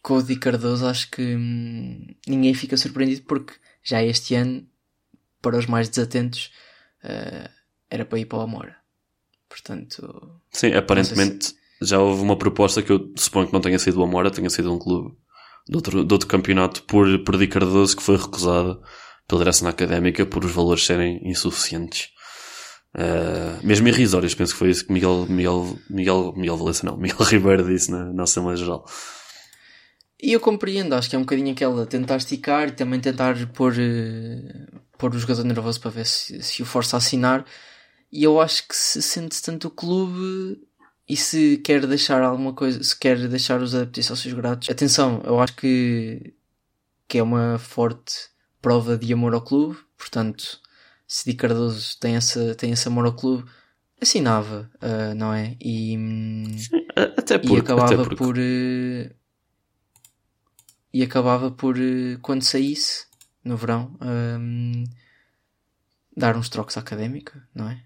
com 0.00 0.14
o 0.18 0.22
Di 0.22 0.36
Cardoso 0.36 0.86
acho 0.86 1.10
que 1.10 1.22
hum, 1.34 2.06
ninguém 2.28 2.54
fica 2.54 2.76
surpreendido 2.76 3.22
porque 3.26 3.54
já 3.84 4.00
este 4.04 4.36
ano, 4.36 4.62
para 5.40 5.56
os 5.56 5.66
mais 5.66 5.88
desatentos, 5.88 6.50
eh, 7.02 7.50
era 7.88 8.04
para 8.04 8.18
ir 8.18 8.26
para 8.26 8.38
o 8.38 8.42
Amora. 8.42 8.76
Portanto, 9.48 10.40
sim, 10.52 10.72
aparentemente 10.72 11.54
já 11.82 11.98
houve 11.98 12.22
uma 12.22 12.36
proposta 12.36 12.82
que 12.82 12.92
eu 12.92 13.12
suponho 13.16 13.46
que 13.46 13.52
não 13.52 13.60
tenha 13.60 13.78
sido 13.78 14.00
o 14.00 14.02
Amora, 14.02 14.30
tenha 14.30 14.50
sido 14.50 14.72
um 14.72 14.78
clube 14.78 15.16
de 15.68 15.76
outro, 15.76 16.04
de 16.04 16.12
outro 16.12 16.28
campeonato 16.28 16.82
por, 16.84 17.06
por 17.24 17.36
Di 17.38 17.48
Cardoso 17.48 17.96
que 17.96 18.02
foi 18.02 18.16
recusada 18.16 18.78
pela 19.26 19.40
direção 19.40 19.68
académica 19.68 20.26
por 20.26 20.44
os 20.44 20.52
valores 20.52 20.84
serem 20.84 21.20
insuficientes. 21.24 22.08
Uh, 22.94 23.64
mesmo 23.64 23.86
irrisórios, 23.86 24.34
penso 24.34 24.52
que 24.52 24.58
foi 24.58 24.70
isso 24.70 24.84
que 24.84 24.92
Miguel, 24.92 25.26
Miguel, 25.28 25.78
Miguel, 25.88 26.34
Miguel 26.36 26.56
Valença 26.56 26.84
não, 26.84 26.96
Miguel 26.98 27.24
Ribeiro 27.24 27.64
disse 27.64 27.90
na, 27.90 28.12
na 28.12 28.24
Assembleia 28.24 28.56
Geral. 28.56 28.84
E 30.22 30.32
eu 30.32 30.40
compreendo, 30.40 30.94
acho 30.94 31.08
que 31.08 31.16
é 31.16 31.18
um 31.18 31.22
bocadinho 31.22 31.52
aquela 31.52 31.86
tentar 31.86 32.16
esticar 32.16 32.68
e 32.68 32.72
também 32.72 33.00
tentar 33.00 33.34
pôr, 33.54 33.72
uh, 33.72 34.80
pôr 34.98 35.14
o 35.14 35.18
jogador 35.18 35.44
nervoso 35.44 35.80
para 35.80 35.90
ver 35.90 36.06
se, 36.06 36.42
se 36.42 36.62
o 36.62 36.66
força 36.66 36.96
a 36.96 36.98
assinar. 36.98 37.44
E 38.12 38.22
eu 38.24 38.40
acho 38.40 38.68
que 38.68 38.76
se 38.76 39.00
sente 39.00 39.40
tanto 39.42 39.68
o 39.68 39.70
clube 39.70 40.60
e 41.08 41.16
se 41.16 41.58
quer 41.58 41.86
deixar 41.86 42.22
alguma 42.22 42.52
coisa, 42.52 42.82
se 42.82 42.96
quer 42.98 43.16
deixar 43.28 43.62
os 43.62 43.74
adeptos 43.74 44.06
sócios 44.06 44.34
gratos, 44.34 44.68
atenção, 44.68 45.22
eu 45.24 45.40
acho 45.40 45.56
que, 45.56 46.34
que 47.08 47.18
é 47.18 47.22
uma 47.22 47.58
forte 47.58 48.28
prova 48.60 48.96
de 48.96 49.12
amor 49.12 49.34
ao 49.34 49.40
clube, 49.40 49.76
portanto, 49.96 50.60
se 51.06 51.24
Di 51.24 51.34
Cardoso 51.34 51.98
tem, 51.98 52.14
essa, 52.14 52.54
tem 52.54 52.70
esse 52.70 52.86
amor 52.86 53.06
ao 53.06 53.12
clube, 53.12 53.44
assinava, 54.00 54.70
uh, 54.76 55.14
não 55.16 55.32
é? 55.32 55.56
E, 55.60 55.96
Sim, 56.58 56.86
até 56.94 57.38
porque, 57.38 57.56
e 57.56 57.58
acabava 57.58 57.94
até 57.94 57.96
porque. 57.96 58.16
por. 58.16 58.38
Uh, 58.38 59.19
e 60.92 61.02
acabava 61.02 61.50
por, 61.50 61.76
uh, 61.76 62.18
quando 62.22 62.42
saísse, 62.42 63.06
no 63.44 63.56
verão, 63.56 63.96
um, 64.00 64.84
dar 66.16 66.36
uns 66.36 66.48
trocos 66.48 66.76
à 66.76 66.80
académica, 66.80 67.42
não 67.54 67.68
é? 67.68 67.82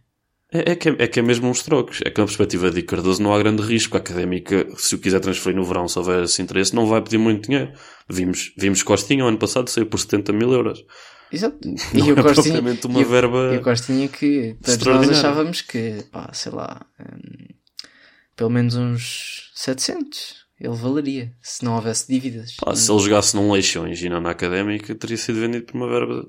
É, 0.53 0.73
é, 0.73 0.77
que 0.77 0.88
é, 0.88 0.97
é 1.01 1.09
que 1.09 1.19
é 1.19 1.23
mesmo 1.23 1.49
uns 1.49 1.62
trocos. 1.62 2.01
É 2.05 2.11
que 2.11 2.21
na 2.21 2.27
perspectiva 2.27 2.71
de 2.71 2.83
Cardoso 2.83 3.21
não 3.21 3.35
há 3.35 3.38
grande 3.38 3.62
risco. 3.62 3.97
A 3.97 4.01
académica, 4.01 4.67
se 4.77 4.95
o 4.95 4.99
quiser 4.99 5.19
transferir 5.19 5.57
no 5.57 5.64
verão, 5.64 5.88
se 5.88 5.99
houver 5.99 6.23
esse 6.23 6.40
interesse, 6.40 6.75
não 6.75 6.87
vai 6.87 7.03
pedir 7.03 7.19
muito 7.19 7.49
dinheiro. 7.49 7.73
Vimos, 8.09 8.53
vimos 8.57 8.83
Costinha, 8.85 9.25
o 9.25 9.29
ano 9.29 9.38
passado, 9.38 9.69
saiu 9.69 9.87
por 9.87 9.99
70 9.99 10.33
mil 10.33 10.53
euros. 10.53 10.85
Exato. 11.33 11.59
Não 11.93 12.07
e 12.07 12.12
o 12.12 12.19
é 12.19 12.23
Costinha, 12.23 12.35
propriamente 12.55 12.87
uma 12.87 13.01
e 13.01 13.05
o- 13.05 13.09
verba 13.09 13.55
e 13.55 13.57
o 13.57 13.62
Costinha 13.62 14.07
que 14.07 14.57
todos 14.62 14.87
nós 14.87 15.11
achávamos 15.11 15.61
que, 15.61 16.05
pá, 16.12 16.31
sei 16.33 16.53
lá, 16.53 16.87
hum, 17.01 17.49
pelo 18.37 18.51
menos 18.51 18.77
uns 18.77 19.51
700 19.57 20.43
ele 20.61 20.75
valeria, 20.77 21.33
se 21.43 21.64
não 21.64 21.75
houvesse 21.77 22.07
dívidas. 22.09 22.57
Pá, 22.57 22.75
se 22.75 22.90
ele 22.90 23.01
jogasse 23.01 23.35
num 23.37 23.53
Leixões 23.53 24.01
e 24.03 24.09
não 24.09 24.21
na 24.21 24.31
académica, 24.31 24.95
teria 24.95 25.17
sido 25.17 25.40
vendido 25.40 25.67
por 25.67 25.77
uma 25.77 25.88
verba 25.88 26.29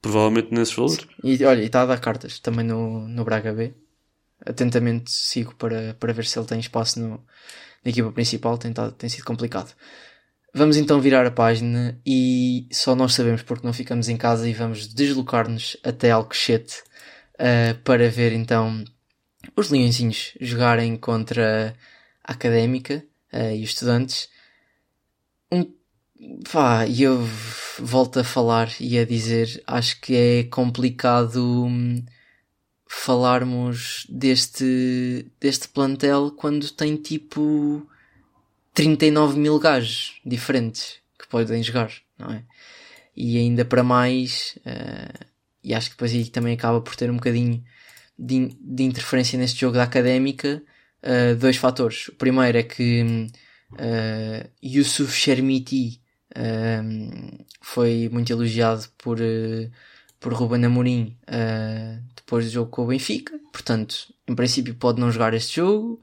provavelmente 0.00 0.52
nesses 0.54 0.74
valores. 0.74 1.06
E 1.24 1.44
olha, 1.44 1.62
e 1.62 1.66
está 1.66 1.82
a 1.82 1.86
dar 1.86 2.00
cartas 2.00 2.38
também 2.38 2.64
no, 2.64 3.08
no 3.08 3.24
Braga 3.24 3.52
B. 3.52 3.74
Atentamente 4.46 5.10
sigo 5.10 5.54
para, 5.56 5.94
para 5.94 6.12
ver 6.12 6.24
se 6.24 6.38
ele 6.38 6.46
tem 6.46 6.60
espaço 6.60 7.00
no, 7.00 7.08
na 7.84 7.90
equipa 7.90 8.12
principal, 8.12 8.56
tem, 8.56 8.72
tado- 8.72 8.92
tem 8.92 9.10
sido 9.10 9.24
complicado. 9.24 9.74
Vamos 10.54 10.76
então 10.76 11.00
virar 11.00 11.26
a 11.26 11.30
página 11.30 12.00
e 12.06 12.66
só 12.72 12.94
nós 12.94 13.14
sabemos 13.14 13.42
porque 13.42 13.66
não 13.66 13.72
ficamos 13.72 14.08
em 14.08 14.16
casa 14.16 14.48
e 14.48 14.54
vamos 14.54 14.86
deslocar-nos 14.94 15.76
até 15.84 16.10
Alcochete 16.10 16.76
eh, 17.38 17.74
para 17.84 18.08
ver 18.08 18.32
então 18.32 18.82
os 19.56 19.68
leõezinhos 19.68 20.32
jogarem 20.40 20.96
contra 20.96 21.76
a 22.24 22.32
Académica 22.32 23.04
eh, 23.32 23.56
e 23.56 23.62
os 23.64 23.70
estudantes. 23.70 24.28
Um, 25.52 25.72
pá, 26.50 26.86
e 26.86 27.02
eu 27.02 27.18
volto 27.78 28.20
a 28.20 28.24
falar 28.24 28.70
e 28.80 28.98
a 28.98 29.04
dizer, 29.04 29.62
acho 29.66 30.00
que 30.00 30.14
é 30.16 30.44
complicado 30.44 31.66
hum, 31.66 32.04
falarmos 32.86 34.06
deste, 34.08 35.26
deste 35.40 35.68
plantel 35.68 36.30
quando 36.32 36.70
tem 36.70 36.96
tipo 36.96 37.86
39 38.74 39.38
mil 39.38 39.58
gajos 39.58 40.20
diferentes 40.24 40.96
que 41.18 41.28
podem 41.28 41.62
jogar, 41.62 41.92
não 42.18 42.32
é? 42.32 42.42
E 43.16 43.36
ainda 43.36 43.64
para 43.64 43.82
mais, 43.82 44.56
eh, 44.64 45.26
e 45.62 45.74
acho 45.74 45.90
que 45.90 45.96
depois 45.96 46.12
aí 46.12 46.24
também 46.26 46.54
acaba 46.54 46.80
por 46.80 46.94
ter 46.94 47.10
um 47.10 47.16
bocadinho 47.16 47.64
de, 48.18 48.56
de 48.60 48.82
interferência 48.84 49.38
neste 49.38 49.60
jogo 49.60 49.76
da 49.76 49.82
académica, 49.82 50.62
eh, 51.02 51.34
dois 51.34 51.56
fatores. 51.56 52.08
O 52.08 52.14
primeiro 52.14 52.58
é 52.58 52.62
que 52.62 53.26
eh, 53.78 54.46
Yusuf 54.62 55.12
Shermiti 55.12 56.00
hum, 56.36 57.30
foi 57.60 58.08
muito 58.12 58.32
elogiado 58.32 58.84
por, 58.98 59.18
eh, 59.20 59.70
por 60.20 60.32
Ruben 60.32 60.64
Amorim 60.64 61.16
eh, 61.26 61.98
depois 62.16 62.44
do 62.46 62.50
jogo 62.50 62.70
com 62.70 62.84
o 62.84 62.86
Benfica, 62.88 63.38
portanto, 63.52 63.96
em 64.26 64.34
princípio 64.34 64.74
pode 64.74 65.00
não 65.00 65.10
jogar 65.10 65.34
este 65.34 65.56
jogo. 65.56 66.00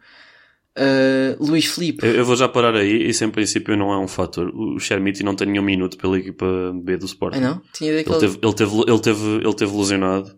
Eh, 0.78 1.38
Luís 1.40 1.66
Filipe, 1.68 2.06
Eu, 2.06 2.16
eu 2.16 2.26
vou 2.26 2.36
já 2.36 2.50
parar 2.50 2.76
aí, 2.76 3.08
isso 3.10 3.24
em 3.24 3.30
princípio 3.30 3.78
não 3.78 3.94
é 3.94 3.98
um 3.98 4.08
fator. 4.10 4.50
O 4.54 4.78
Chermiti 4.80 5.24
não 5.24 5.34
tem 5.36 5.48
nenhum 5.48 5.64
minuto 5.64 5.98
pela 5.98 6.18
equipa 6.20 6.46
B 6.84 6.98
do 6.98 7.06
Sporting. 7.06 7.38
ah 7.38 7.42
não? 7.42 7.62
Tinha 7.72 7.92
ideia 7.92 8.04
que 8.04 8.10
Ele 8.12 8.18
ele- 8.18 8.28
teve, 8.28 8.40
ele, 8.46 8.54
teve, 8.54 8.76
ele, 8.92 9.00
teve, 9.00 9.36
ele 9.38 9.54
teve 9.56 9.78
lesionado. 9.78 10.36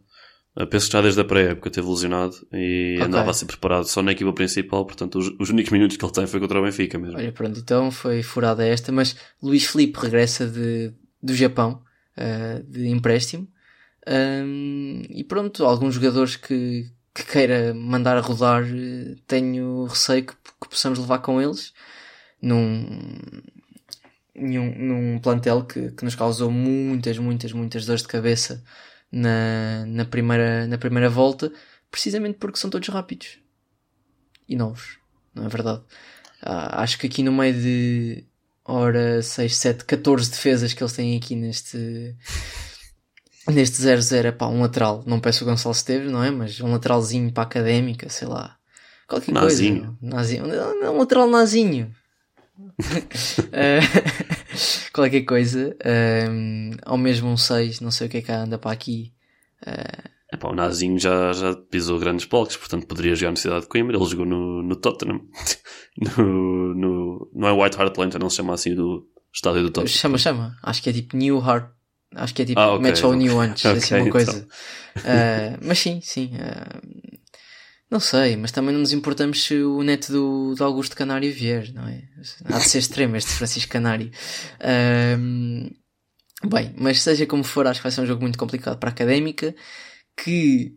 Uh, 0.59 0.65
Penso 0.65 0.87
que 0.87 0.93
já 0.93 1.01
desde 1.01 1.21
a 1.21 1.23
pré-época 1.23 1.69
teve 1.69 1.87
lesionado 1.87 2.35
e 2.51 2.95
Ok. 2.97 3.05
andava 3.05 3.29
a 3.29 3.33
ser 3.33 3.45
preparado 3.45 3.85
só 3.85 4.01
na 4.01 4.11
equipa 4.11 4.33
principal, 4.33 4.85
portanto 4.85 5.19
os, 5.19 5.31
os 5.39 5.49
únicos 5.51 5.71
minutos 5.71 5.97
que 5.97 6.03
ele 6.03 6.11
tem 6.11 6.25
foi 6.25 6.39
contra 6.39 6.59
o 6.59 6.63
Benfica 6.63 6.97
mesmo. 6.97 7.17
Olha, 7.17 7.31
pronto, 7.31 7.59
então 7.59 7.91
foi 7.91 8.23
furada 8.23 8.65
esta, 8.65 8.91
mas 8.91 9.15
Luís 9.41 9.65
Filipe 9.65 9.99
regressa 9.99 10.47
de, 10.47 10.91
do 11.21 11.35
Japão, 11.35 11.83
eh, 12.15 12.63
de 12.67 12.87
empréstimo. 12.87 13.47
Ahm, 14.07 15.03
e 15.09 15.23
pronto, 15.23 15.63
alguns 15.63 15.93
jogadores 15.93 16.35
que, 16.37 16.89
que 17.13 17.23
queira 17.23 17.73
mandar 17.75 18.17
a 18.17 18.21
rodar, 18.21 18.63
eh, 18.63 19.15
tenho 19.27 19.85
receio 19.85 20.25
que, 20.25 20.33
que 20.33 20.69
possamos 20.69 20.97
levar 20.97 21.19
com 21.19 21.39
eles 21.39 21.71
num, 22.41 23.19
num, 24.35 24.75
num 24.75 25.19
plantel 25.19 25.65
que, 25.65 25.91
que 25.91 26.03
nos 26.03 26.15
causou 26.15 26.49
muitas, 26.49 27.19
muitas, 27.19 27.51
muitas 27.51 27.85
dores 27.85 28.01
de 28.01 28.07
cabeça 28.07 28.63
na, 29.11 29.85
na, 29.85 30.05
primeira, 30.05 30.67
na 30.67 30.77
primeira 30.77 31.09
volta, 31.09 31.51
precisamente 31.89 32.37
porque 32.37 32.59
são 32.59 32.69
todos 32.69 32.87
rápidos 32.89 33.39
e 34.47 34.55
novos, 34.55 34.97
não 35.33 35.45
é 35.45 35.49
verdade? 35.49 35.81
Ah, 36.41 36.81
acho 36.83 36.97
que 36.97 37.07
aqui 37.07 37.23
no 37.23 37.31
meio 37.31 37.53
de 37.53 38.23
hora 38.63 39.21
6, 39.21 39.55
7, 39.55 39.85
14 39.85 40.29
defesas 40.29 40.73
que 40.73 40.83
eles 40.83 40.93
têm 40.93 41.17
aqui 41.17 41.35
neste 41.35 42.15
neste 43.49 43.77
0-0 43.81 44.25
é 44.25 44.31
pá, 44.31 44.47
um 44.47 44.61
lateral, 44.61 45.03
não 45.07 45.19
peço 45.19 45.43
o 45.43 45.47
Gonçalo 45.47 45.73
Esteves, 45.73 46.11
não 46.11 46.23
é? 46.23 46.29
Mas 46.29 46.59
um 46.59 46.71
lateralzinho 46.71 47.31
para 47.31 47.43
a 47.43 47.45
académica, 47.45 48.09
sei 48.09 48.27
lá. 48.27 48.57
Qualquer 49.07 49.31
Nazinho. 49.31 49.81
coisa. 49.83 49.97
Nazinho. 50.01 50.45
Um, 50.45 50.97
lateral 50.97 51.29
nazinho. 51.29 51.95
Eh, 53.51 53.79
qualquer 54.93 55.21
coisa. 55.21 55.75
Um, 56.29 56.71
ou 56.85 56.97
mesmo 56.97 57.29
um 57.29 57.37
6, 57.37 57.79
não 57.81 57.91
sei 57.91 58.07
o 58.07 58.09
que 58.09 58.17
é 58.17 58.21
que 58.21 58.31
anda 58.31 58.57
para 58.57 58.71
aqui. 58.71 59.13
Epá, 60.31 60.49
o 60.49 60.55
Nazinho 60.55 60.99
já, 60.99 61.31
já 61.31 61.55
pisou 61.55 61.97
grandes 61.99 62.25
palcos, 62.25 62.57
portanto 62.57 62.85
poderia 62.85 63.15
jogar 63.15 63.31
na 63.31 63.37
cidade 63.37 63.61
de 63.61 63.67
Coimbra. 63.67 63.95
Ele 63.95 64.05
jogou 64.05 64.25
no, 64.25 64.61
no 64.61 64.75
Tottenham. 64.75 65.21
no, 66.17 66.73
no, 66.75 67.31
não 67.33 67.47
é 67.47 67.63
White 67.63 67.77
Hart 67.79 67.97
Lane, 67.97 68.11
não 68.19 68.29
se 68.29 68.37
chama 68.37 68.53
assim 68.53 68.75
do 68.75 69.07
estádio 69.33 69.63
do 69.63 69.71
Tottenham. 69.71 69.87
Chama, 69.95 70.17
chama. 70.17 70.57
Acho 70.61 70.83
que 70.83 70.89
é 70.89 70.93
tipo 70.93 71.15
New 71.15 71.39
Heart. 71.39 71.71
Acho 72.15 72.33
que 72.33 72.41
é 72.41 72.45
tipo, 72.45 72.59
Ah, 72.59 72.73
ok. 72.73 72.81
mete 72.81 72.99
só 72.99 73.09
o 73.09 73.13
New 73.13 73.39
antes, 73.39 73.63
Ok, 73.65 73.77
assim 73.77 73.93
uma 73.95 74.01
então. 74.01 74.11
coisa. 74.11 74.47
Ah, 74.97 75.57
mas 75.61 75.79
sim, 75.79 76.01
sim. 76.01 76.31
ah, 76.39 76.81
não 77.89 78.00
sei, 78.00 78.36
mas 78.36 78.52
também 78.52 78.73
não 78.73 78.82
nos 78.82 78.91
importamos 78.91 79.43
se 79.43 79.56
o 79.62 79.82
neto 79.82 80.12
do, 80.12 80.56
do 80.56 80.63
Augusto 80.63 80.95
Canário 80.95 81.34
vier, 81.34 81.71
não 81.73 81.88
é? 81.88 82.04
Há 82.45 82.58
de 82.58 82.67
ser 82.67 82.80
extremo 82.80 83.15
este 83.15 83.32
Francisco 83.32 83.71
Canário. 83.71 84.12
Ahm, 84.60 85.69
bem, 86.43 86.73
mas 86.78 87.02
seja 87.02 87.26
como 87.26 87.43
for, 87.43 87.65
acho 87.65 87.80
que 87.80 87.84
vai 87.84 87.91
ser 87.91 88.02
um 88.02 88.06
jogo 88.06 88.21
muito 88.21 88.38
complicado 88.38 88.78
para 88.78 88.89
a 88.89 88.91
Académica, 88.91 89.56
que 90.15 90.76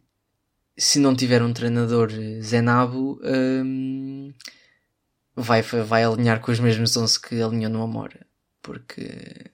se 0.79 1.01
não 1.01 1.15
tiver 1.17 1.43
um 1.43 1.53
treinador 1.53 2.11
eh, 2.13 2.41
Zenabo, 2.43 3.21
ahm, 3.25 4.33
vai, 5.35 5.63
vai 5.63 6.05
alinhar 6.05 6.41
com 6.41 6.53
os 6.53 6.61
mesmos 6.61 6.97
11 6.97 7.21
que 7.21 7.43
alinhou 7.43 7.71
no 7.71 7.83
Amora. 7.83 8.25
Porque 8.63 9.51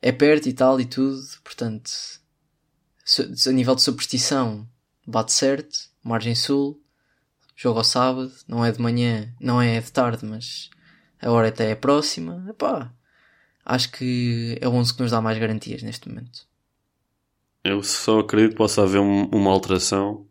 é 0.00 0.12
perto 0.12 0.48
e 0.48 0.52
tal 0.52 0.80
e 0.80 0.84
tudo, 0.84 1.20
portanto, 1.42 1.90
a 3.46 3.50
nível 3.50 3.74
de 3.74 3.82
superstição, 3.82 4.68
bate 5.06 5.32
certo, 5.32 5.76
margem 6.06 6.34
sul, 6.34 6.80
jogo 7.54 7.78
ao 7.78 7.84
sábado, 7.84 8.30
não 8.48 8.64
é 8.64 8.70
de 8.72 8.80
manhã, 8.80 9.32
não 9.40 9.60
é 9.60 9.80
de 9.80 9.90
tarde, 9.92 10.24
mas 10.26 10.70
a 11.20 11.30
hora 11.30 11.48
até 11.48 11.70
é 11.70 11.74
próxima, 11.74 12.44
epá, 12.48 12.92
acho 13.64 13.90
que 13.92 14.58
é 14.60 14.68
o 14.68 14.72
11 14.72 14.94
que 14.94 15.02
nos 15.02 15.10
dá 15.10 15.20
mais 15.20 15.38
garantias 15.38 15.82
neste 15.82 16.08
momento. 16.08 16.46
Eu 17.64 17.82
só 17.82 18.20
acredito 18.20 18.52
que 18.52 18.56
possa 18.58 18.82
haver 18.82 19.00
um- 19.00 19.24
uma 19.32 19.50
alteração 19.50 20.24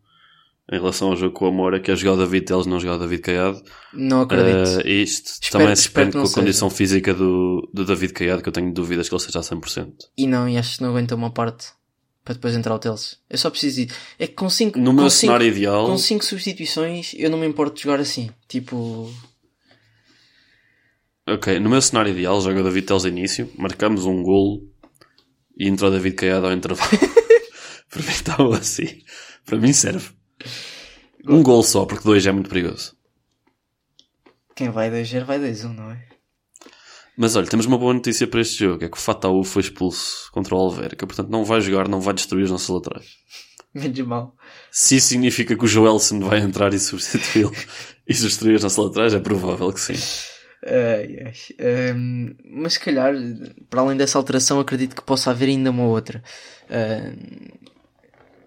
em 0.72 0.76
relação 0.78 1.08
ao 1.10 1.16
jogo 1.16 1.32
com 1.34 1.44
o 1.44 1.48
Amora, 1.48 1.78
que 1.78 1.90
é 1.90 1.96
jogar 1.96 2.14
o 2.14 2.16
David 2.16 2.44
Teles, 2.46 2.66
não 2.66 2.80
jogar 2.80 2.94
o 2.96 2.98
David 2.98 3.22
Caiado. 3.22 3.62
Não 3.92 4.22
acredito. 4.22 4.78
Uh, 4.84 4.88
isto 4.88 5.26
Espero- 5.42 5.62
também 5.64 5.76
se 5.76 5.88
depende 5.88 6.12
com 6.12 6.18
a 6.22 6.26
seja. 6.26 6.40
condição 6.40 6.70
física 6.70 7.14
do, 7.14 7.68
do 7.72 7.84
David 7.84 8.12
Caiado, 8.14 8.42
que 8.42 8.48
eu 8.48 8.52
tenho 8.52 8.72
dúvidas 8.72 9.08
que 9.08 9.14
ele 9.14 9.22
seja 9.22 9.38
a 9.38 9.42
100%. 9.42 9.92
E 10.16 10.26
não, 10.26 10.48
e 10.48 10.56
acho 10.56 10.76
que 10.78 10.82
não 10.82 10.90
aguenta 10.90 11.14
uma 11.14 11.30
parte 11.30 11.66
para 12.26 12.34
depois 12.34 12.56
entrar 12.56 12.74
o 12.74 12.78
Teles. 12.80 13.20
Eu 13.30 13.38
só 13.38 13.48
preciso 13.48 13.86
de. 13.86 13.94
É 14.18 14.26
que 14.26 14.34
com 14.34 14.50
5 14.50 14.80
No 14.80 14.92
meu 14.92 15.08
cenário 15.08 15.46
ideal. 15.46 15.86
com 15.86 15.96
cinco 15.96 16.24
substituições 16.24 17.14
eu 17.14 17.30
não 17.30 17.38
me 17.38 17.46
importo 17.46 17.76
de 17.76 17.84
jogar 17.84 18.00
assim. 18.00 18.30
Tipo. 18.48 19.08
Ok, 21.24 21.60
no 21.60 21.70
meu 21.70 21.80
cenário 21.80 22.10
ideal, 22.10 22.40
joga 22.40 22.60
o 22.60 22.64
David 22.64 22.84
Teles 22.84 23.02
de 23.04 23.08
início, 23.10 23.48
marcamos 23.56 24.04
um 24.06 24.24
golo 24.24 24.68
e 25.56 25.68
entra 25.68 25.86
o 25.86 25.90
David 25.90 26.16
Caiado 26.16 26.46
ao 26.46 26.52
intervalo. 26.52 26.90
Para 27.88 28.02
mim 28.02 28.08
está 28.08 28.36
bom 28.36 28.52
assim. 28.54 29.02
Para 29.44 29.58
mim 29.58 29.72
serve. 29.72 30.10
Um 31.28 31.44
golo 31.44 31.62
só, 31.62 31.84
porque 31.86 32.02
dois 32.04 32.26
é 32.26 32.32
muito 32.32 32.50
perigoso. 32.50 32.96
Quem 34.56 34.70
vai 34.70 34.90
2-0 34.90 35.24
vai 35.24 35.38
2-1, 35.38 35.74
não 35.74 35.92
é? 35.92 36.08
Mas 37.16 37.34
olha, 37.34 37.46
temos 37.46 37.64
uma 37.64 37.78
boa 37.78 37.94
notícia 37.94 38.26
para 38.26 38.40
este 38.40 38.58
jogo: 38.58 38.84
é 38.84 38.88
que 38.88 38.96
o 38.96 39.00
Fataú 39.00 39.42
foi 39.42 39.62
expulso 39.62 40.30
contra 40.32 40.54
o 40.54 40.58
Alverca, 40.58 41.06
portanto 41.06 41.30
não 41.30 41.44
vai 41.44 41.60
jogar, 41.60 41.88
não 41.88 42.00
vai 42.00 42.12
destruir 42.12 42.44
os 42.44 42.50
nossos 42.50 42.68
laterais. 42.68 43.06
Menos 43.74 43.98
mal. 44.00 44.36
Se 44.70 44.96
isso 44.96 45.08
significa 45.08 45.56
que 45.56 45.64
o 45.64 45.68
Joelson 45.68 46.20
vai 46.20 46.40
entrar 46.40 46.72
e 46.72 46.78
substituí-lo 46.78 47.52
e 48.06 48.12
destruir 48.12 48.56
os 48.56 48.62
nossos 48.62 48.78
laterais, 48.78 49.14
é 49.14 49.20
provável 49.20 49.72
que 49.72 49.80
sim. 49.80 49.94
Ahm, 51.58 52.34
mas 52.44 52.74
se 52.74 52.80
calhar, 52.80 53.14
para 53.70 53.82
além 53.82 53.96
dessa 53.96 54.18
alteração, 54.18 54.58
acredito 54.58 54.96
que 54.96 55.02
possa 55.02 55.30
haver 55.30 55.48
ainda 55.48 55.70
uma 55.70 55.84
outra. 55.84 56.22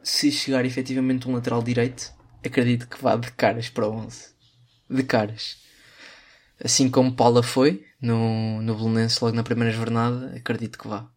Se 0.02 0.32
chegar 0.32 0.66
efetivamente 0.66 1.30
um 1.30 1.34
lateral 1.34 1.62
direito, 1.62 2.12
acredito 2.44 2.88
que 2.88 3.02
vá 3.02 3.16
de 3.16 3.32
caras 3.32 3.70
para 3.70 3.88
o 3.88 3.92
11. 3.92 4.30
De 4.90 5.04
caras. 5.04 5.58
Assim 6.62 6.90
como 6.90 7.16
Paula 7.16 7.44
foi 7.44 7.86
no, 8.02 8.62
no 8.62 8.76
Belenenses 8.76 9.20
logo 9.20 9.36
na 9.36 9.44
primeira 9.44 9.72
jornada, 9.74 10.34
acredito 10.36 10.78
que 10.78 10.88
vá. 10.88 11.08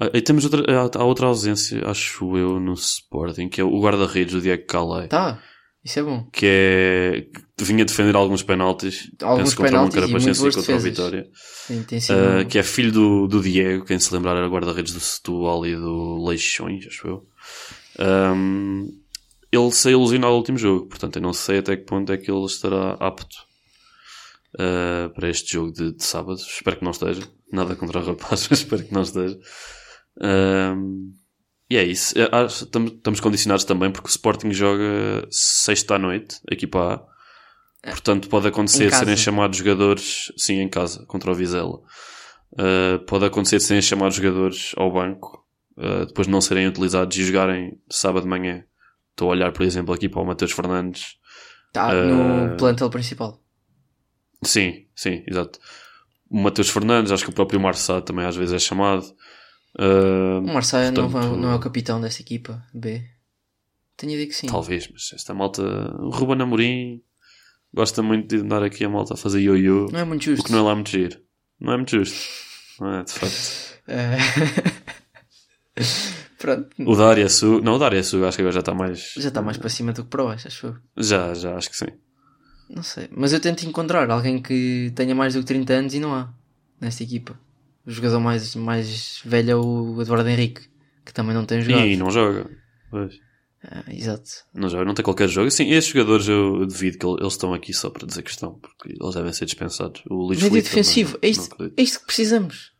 Ah, 0.00 0.10
E 0.12 0.20
temos 0.20 0.44
outra, 0.44 0.62
há- 0.98 1.04
outra 1.04 1.26
ausência, 1.26 1.82
acho 1.88 2.36
eu, 2.36 2.60
no 2.60 2.74
Sporting, 2.74 3.48
que 3.48 3.60
é 3.60 3.64
o 3.64 3.80
guarda-redes, 3.80 4.34
o 4.34 4.40
Diego 4.40 4.66
Calais, 4.66 5.08
Tá, 5.08 5.42
isso 5.82 5.98
é 5.98 6.02
bom. 6.02 6.28
que 6.32 6.46
é 6.46 7.26
vinha 7.64 7.84
defender 7.84 8.14
alguns 8.14 8.42
penaltis, 8.42 9.10
Alguns 9.22 9.44
penso 9.44 9.56
contra 9.56 9.70
um 9.70 9.88
penaltis 9.88 9.96
e 9.96 10.00
Carapacense 10.00 10.40
e 10.40 10.44
contra 10.44 10.60
defesas. 10.60 10.82
Vitória. 10.84 11.30
Sim, 11.32 11.82
tem 11.84 12.00
sido. 12.00 12.18
Uh, 12.18 12.46
que 12.46 12.58
é 12.58 12.62
filho 12.62 12.92
do, 12.92 13.26
do 13.26 13.40
Diego, 13.40 13.84
quem 13.86 13.98
se 13.98 14.12
lembrar 14.12 14.36
era 14.36 14.48
guarda-redes 14.48 14.92
do 14.92 15.00
Setúbal 15.00 15.64
e 15.66 15.74
do 15.74 16.22
Leixões, 16.26 16.86
acho 16.86 17.08
eu. 17.08 17.26
Um, 17.98 18.86
ele 19.50 19.70
saiu 19.70 19.98
ilusionado 20.00 20.32
no 20.32 20.36
último 20.38 20.58
jogo, 20.58 20.86
portanto 20.86 21.16
eu 21.16 21.22
não 21.22 21.32
sei 21.32 21.58
até 21.60 21.74
que 21.74 21.84
ponto 21.84 22.12
é 22.12 22.18
que 22.18 22.30
ele 22.30 22.44
estará 22.44 22.92
apto 23.00 23.45
uh, 24.56 25.10
para 25.14 25.28
este 25.28 25.52
jogo 25.52 25.72
de, 25.72 25.92
de 25.92 26.04
sábado. 26.04 26.36
Espero 26.36 26.76
que 26.78 26.84
não 26.84 26.90
esteja. 26.90 27.22
Nada 27.52 27.76
contra 27.76 28.00
o 28.00 28.04
rapaz, 28.04 28.46
mas 28.50 28.60
espero 28.60 28.84
que 28.84 28.92
não 28.92 29.02
esteja. 29.02 29.38
Um, 30.20 31.12
e 31.70 31.76
é 31.76 31.84
isso. 31.84 32.18
É, 32.18 32.28
acho- 32.32 32.64
Estamos 32.64 33.20
condicionados 33.20 33.64
também 33.64 33.90
porque 33.90 34.08
o 34.08 34.10
Sporting 34.10 34.52
joga 34.52 35.26
sexta 35.30 35.94
à 35.96 35.98
noite, 35.98 36.40
a 36.50 36.54
equipa 36.54 36.94
A. 37.84 37.90
Portanto, 37.90 38.28
pode 38.28 38.48
acontecer 38.48 38.90
serem 38.98 39.16
chamados 39.16 39.58
jogadores, 39.58 40.32
sim, 40.36 40.60
em 40.60 40.68
casa, 40.68 41.04
contra 41.06 41.30
o 41.30 41.34
Vizela. 41.34 41.78
Uh, 42.52 42.98
pode 43.06 43.24
acontecer 43.26 43.60
serem 43.60 43.82
chamados 43.82 44.16
jogadores 44.16 44.72
ao 44.76 44.92
banco, 44.92 45.44
uh, 45.76 46.06
depois 46.06 46.26
não 46.26 46.40
serem 46.40 46.66
utilizados 46.66 47.16
e 47.16 47.24
jogarem 47.24 47.78
sábado 47.88 48.24
de 48.24 48.28
manhã. 48.28 48.64
Estou 49.10 49.28
a 49.28 49.32
olhar, 49.32 49.52
por 49.52 49.62
exemplo, 49.62 49.94
aqui 49.94 50.08
para 50.08 50.20
o 50.20 50.26
Mateus 50.26 50.52
Fernandes. 50.52 51.16
Tá 51.72 51.88
uh, 51.92 52.06
no 52.50 52.56
plantel 52.56 52.90
principal. 52.90 53.40
Sim, 54.42 54.86
sim, 54.94 55.22
exato. 55.26 55.58
O 56.28 56.38
Mateus 56.40 56.68
Fernandes, 56.70 57.12
acho 57.12 57.24
que 57.24 57.30
o 57.30 57.34
próprio 57.34 57.60
Marçá 57.60 58.00
também 58.00 58.24
às 58.26 58.36
vezes 58.36 58.54
é 58.54 58.58
chamado. 58.58 59.04
Uh, 59.78 60.38
O 60.38 60.42
não, 60.42 60.52
vai- 60.52 60.62
portanto, 60.62 61.36
não 61.36 61.50
é 61.50 61.54
o 61.54 61.60
capitão 61.60 62.00
dessa 62.00 62.22
equipa, 62.22 62.64
B. 62.74 63.02
Tenho 63.96 64.12
a 64.12 64.14
ideia 64.14 64.28
que 64.28 64.34
sim. 64.34 64.46
Talvez, 64.46 64.88
mas 64.92 65.10
esta 65.14 65.32
malta. 65.34 65.62
O 65.62 66.10
Ruben 66.10 66.40
Amorim 66.42 67.02
gosta 67.72 68.02
muito 68.02 68.28
de 68.36 68.42
andar 68.42 68.62
aqui 68.62 68.84
a 68.84 68.88
malta 68.88 69.14
a 69.14 69.16
fazer 69.16 69.40
ioiô, 69.40 69.88
Não 69.92 70.00
é 70.00 70.04
muito 70.04 70.24
justo. 70.24 70.44
que 70.44 70.52
não 70.52 70.58
é 70.60 70.62
lá 70.62 70.74
muito 70.74 70.90
giro. 70.90 71.20
Não 71.60 71.72
é 71.72 71.76
muito 71.76 71.90
justo. 71.90 72.18
Não 72.80 72.94
é, 72.94 73.02
de 73.04 73.12
facto. 73.12 73.80
Eh, 73.88 74.16
Pronto, 76.38 76.68
O 76.86 76.94
Dária 76.96 77.28
Su. 77.28 77.60
Não, 77.62 77.74
o 77.74 77.78
Dária 77.78 78.02
Su 78.02 78.24
acho 78.24 78.36
que 78.36 78.42
agora 78.42 78.52
já 78.54 78.60
está 78.60 78.74
mais. 78.74 79.14
já 79.16 79.28
está 79.28 79.42
mais 79.42 79.56
para 79.56 79.68
cima 79.70 79.92
do 79.92 80.04
que 80.04 80.10
para 80.10 80.24
baixo, 80.24 80.46
acho 80.48 80.66
eu. 80.66 80.76
Já, 81.02 81.32
já, 81.34 81.56
acho 81.56 81.70
que 81.70 81.76
sim. 81.76 81.86
Não 82.68 82.82
sei. 82.82 83.08
Mas 83.10 83.32
eu 83.32 83.40
tento 83.40 83.64
encontrar 83.64 84.10
alguém 84.10 84.40
que 84.40 84.92
tenha 84.94 85.14
mais 85.14 85.34
do 85.34 85.40
que 85.40 85.46
30 85.46 85.72
anos 85.72 85.94
e 85.94 86.00
não 86.00 86.14
há 86.14 86.32
nesta 86.80 87.02
equipa. 87.02 87.38
O 87.86 87.90
jogador 87.90 88.20
mais, 88.20 88.54
mais 88.56 89.20
velho 89.24 89.50
é 89.50 89.56
o 89.56 90.02
Eduardo 90.02 90.28
Henrique, 90.28 90.68
que 91.04 91.14
também 91.14 91.34
não 91.34 91.46
tem 91.46 91.60
jogado. 91.60 91.86
E 91.86 91.96
não 91.96 92.10
joga. 92.10 92.50
Pois. 92.90 93.18
Ah, 93.62 93.84
exato. 93.88 94.30
Não 94.52 94.68
joga, 94.68 94.84
não 94.84 94.94
tem 94.94 95.04
qualquer 95.04 95.28
jogo. 95.28 95.50
Sim, 95.50 95.70
estes 95.70 95.92
jogadores 95.92 96.28
eu 96.28 96.66
devido 96.66 96.98
que 96.98 97.06
eles 97.06 97.32
estão 97.32 97.54
aqui 97.54 97.72
só 97.72 97.90
para 97.90 98.06
dizer 98.06 98.22
que 98.22 98.30
estão, 98.30 98.54
porque 98.54 98.94
eles 99.00 99.14
devem 99.14 99.32
ser 99.32 99.44
dispensados. 99.44 100.02
O 100.08 100.28
Médio 100.28 100.50
defensivo, 100.50 101.18
é 101.22 101.28
isto, 101.28 101.72
é 101.76 101.82
isto 101.82 102.00
que 102.00 102.06
precisamos. 102.06 102.72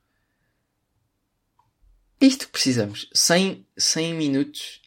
É 2.21 2.27
isto 2.27 2.47
que 2.47 2.53
precisamos. 2.53 3.11
100, 3.13 3.67
100 3.77 4.15
minutos, 4.15 4.81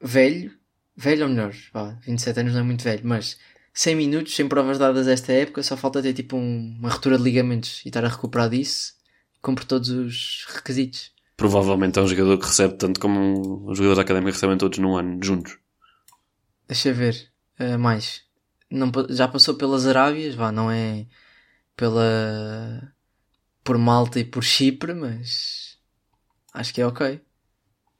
velho, 0.00 0.52
velho 0.96 1.24
ou 1.24 1.28
melhor, 1.28 1.54
vá, 1.72 1.98
27 2.04 2.40
anos 2.40 2.52
não 2.52 2.60
é 2.60 2.64
muito 2.64 2.82
velho, 2.84 3.02
mas 3.04 3.38
100 3.72 3.94
minutos, 3.96 4.34
sem 4.34 4.48
provas 4.48 4.78
dadas 4.78 5.06
esta 5.06 5.32
época, 5.32 5.62
só 5.62 5.76
falta 5.76 6.02
ter 6.02 6.12
tipo 6.12 6.36
um- 6.36 6.76
uma 6.78 6.90
ruptura 6.90 7.16
de 7.16 7.22
ligamentos 7.22 7.82
e 7.84 7.88
estar 7.88 8.04
a 8.04 8.08
recuperar 8.08 8.50
disso, 8.50 8.94
cumpre 9.40 9.64
todos 9.64 9.88
os 9.90 10.46
requisitos. 10.48 11.12
Provavelmente 11.36 11.98
é 11.98 12.02
um 12.02 12.08
jogador 12.08 12.36
que 12.38 12.46
recebe 12.46 12.74
tanto 12.74 12.98
como 12.98 13.68
os 13.70 13.76
jogadores 13.78 13.96
da 13.96 14.02
académica 14.02 14.32
recebem 14.32 14.58
todos 14.58 14.78
num 14.78 14.96
ano, 14.96 15.20
juntos. 15.22 15.56
Deixa 16.66 16.92
ver, 16.92 17.30
ah, 17.58 17.78
mais. 17.78 18.22
Não, 18.70 18.90
já 19.08 19.26
passou 19.28 19.54
pelas 19.54 19.86
Arábias, 19.86 20.34
vá, 20.34 20.50
não 20.52 20.70
é 20.70 21.06
pela. 21.76 22.92
por 23.62 23.78
Malta 23.78 24.18
e 24.18 24.24
por 24.24 24.42
Chipre, 24.42 24.92
mas. 24.94 25.78
acho 26.52 26.74
que 26.74 26.80
é 26.80 26.86
ok. 26.86 27.20